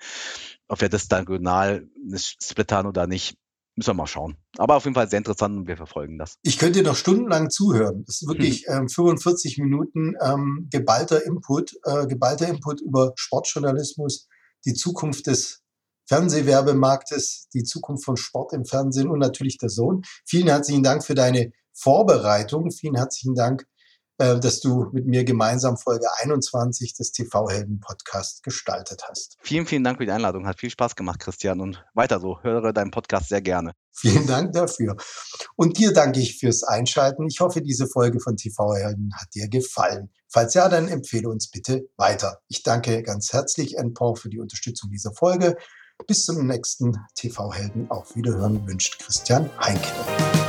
Ob 0.67 0.81
wir 0.81 0.89
das 0.89 1.07
dann 1.07 1.27
regional 1.27 1.87
splittern 2.17 2.87
oder 2.87 3.07
nicht, 3.07 3.39
Müssen 3.77 3.91
wir 3.91 3.95
mal 3.95 4.07
schauen. 4.07 4.37
Aber 4.57 4.77
auf 4.77 4.85
jeden 4.85 4.95
Fall 4.95 5.09
sehr 5.09 5.19
interessant 5.19 5.57
und 5.59 5.69
wir 5.69 5.77
verfolgen 5.77 6.19
das. 6.19 6.39
Ich 6.43 6.59
könnte 6.59 6.83
noch 6.83 6.97
stundenlang 6.97 7.51
zuhören. 7.51 8.05
Das 8.07 8.23
ist 8.23 8.29
wirklich 8.29 8.65
hm. 8.67 8.83
ähm, 8.83 8.89
45 8.89 9.59
Minuten 9.59 10.15
ähm, 10.23 10.69
geballter 10.71 11.25
Input, 11.25 11.77
äh, 11.85 12.07
geballter 12.07 12.49
Input 12.49 12.81
über 12.81 13.13
Sportjournalismus, 13.17 14.29
die 14.65 14.73
Zukunft 14.73 15.27
des 15.27 15.63
Fernsehwerbemarktes, 16.09 17.49
die 17.53 17.65
Zukunft 17.65 18.05
von 18.05 18.17
Sport 18.17 18.55
im 18.55 18.65
Fernsehen 18.65 19.09
und 19.09 19.19
natürlich 19.19 19.59
der 19.59 19.69
Sohn. 19.69 20.03
Vielen 20.25 20.49
herzlichen 20.49 20.83
Dank 20.83 21.05
für 21.05 21.15
deine 21.15 21.53
Vorbereitung. 21.75 22.71
Vielen 22.71 22.97
herzlichen 22.97 23.35
Dank 23.35 23.67
äh, 24.19 24.39
dass 24.39 24.61
du 24.61 24.87
mit 24.93 25.07
mir 25.07 25.25
gemeinsam 25.25 25.77
Folge 25.77 26.07
21 26.23 26.95
des 26.95 27.13
TV-Helden 27.13 27.81
Podcast 27.81 28.43
gestaltet 28.43 29.03
hast. 29.09 29.37
Vielen, 29.43 29.67
vielen 29.67 29.85
Dank 29.85 29.99
für 29.99 30.07
die 30.07 30.13
Einladung. 30.13 30.47
Hat 30.47 30.61
viel 30.61 30.71
Spaß 30.71 30.97
gemacht, 30.97 31.21
Christian. 31.21 31.61
Und 31.61 31.85
weiter 31.95 32.21
so. 32.21 32.41
Höre 32.43 32.73
deinen 32.73 32.91
Podcast 32.91 33.29
sehr 33.29 33.43
gerne. 33.43 33.73
Vielen 33.93 34.27
Dank 34.27 34.53
dafür. 34.53 34.97
Und 35.57 35.79
dir 35.79 35.93
danke 35.93 36.21
ich 36.21 36.39
fürs 36.39 36.63
Einschalten. 36.63 37.27
Ich 37.29 37.41
hoffe, 37.41 37.63
diese 37.63 37.87
Folge 37.87 38.21
von 38.21 38.37
TV-Helden 38.37 39.11
hat 39.15 39.29
dir 39.35 39.49
gefallen. 39.49 40.11
Falls 40.29 40.55
ja, 40.55 40.69
dann 40.69 40.89
empfehle 40.89 41.29
uns 41.29 41.51
bitte 41.51 41.89
weiter. 41.97 42.41
Ich 42.49 42.63
danke 42.63 43.03
ganz 43.03 43.33
herzlich 43.33 43.77
NPOR 43.79 44.17
für 44.17 44.29
die 44.29 44.41
Unterstützung 44.41 44.91
dieser 44.91 45.13
Folge. 45.13 45.57
Bis 46.07 46.25
zum 46.25 46.47
nächsten 46.47 46.97
TV-Helden. 47.15 47.91
Auf 47.91 48.15
Wiederhören 48.17 48.67
wünscht 48.67 48.99
Christian 48.99 49.49
Heinke. 49.59 50.46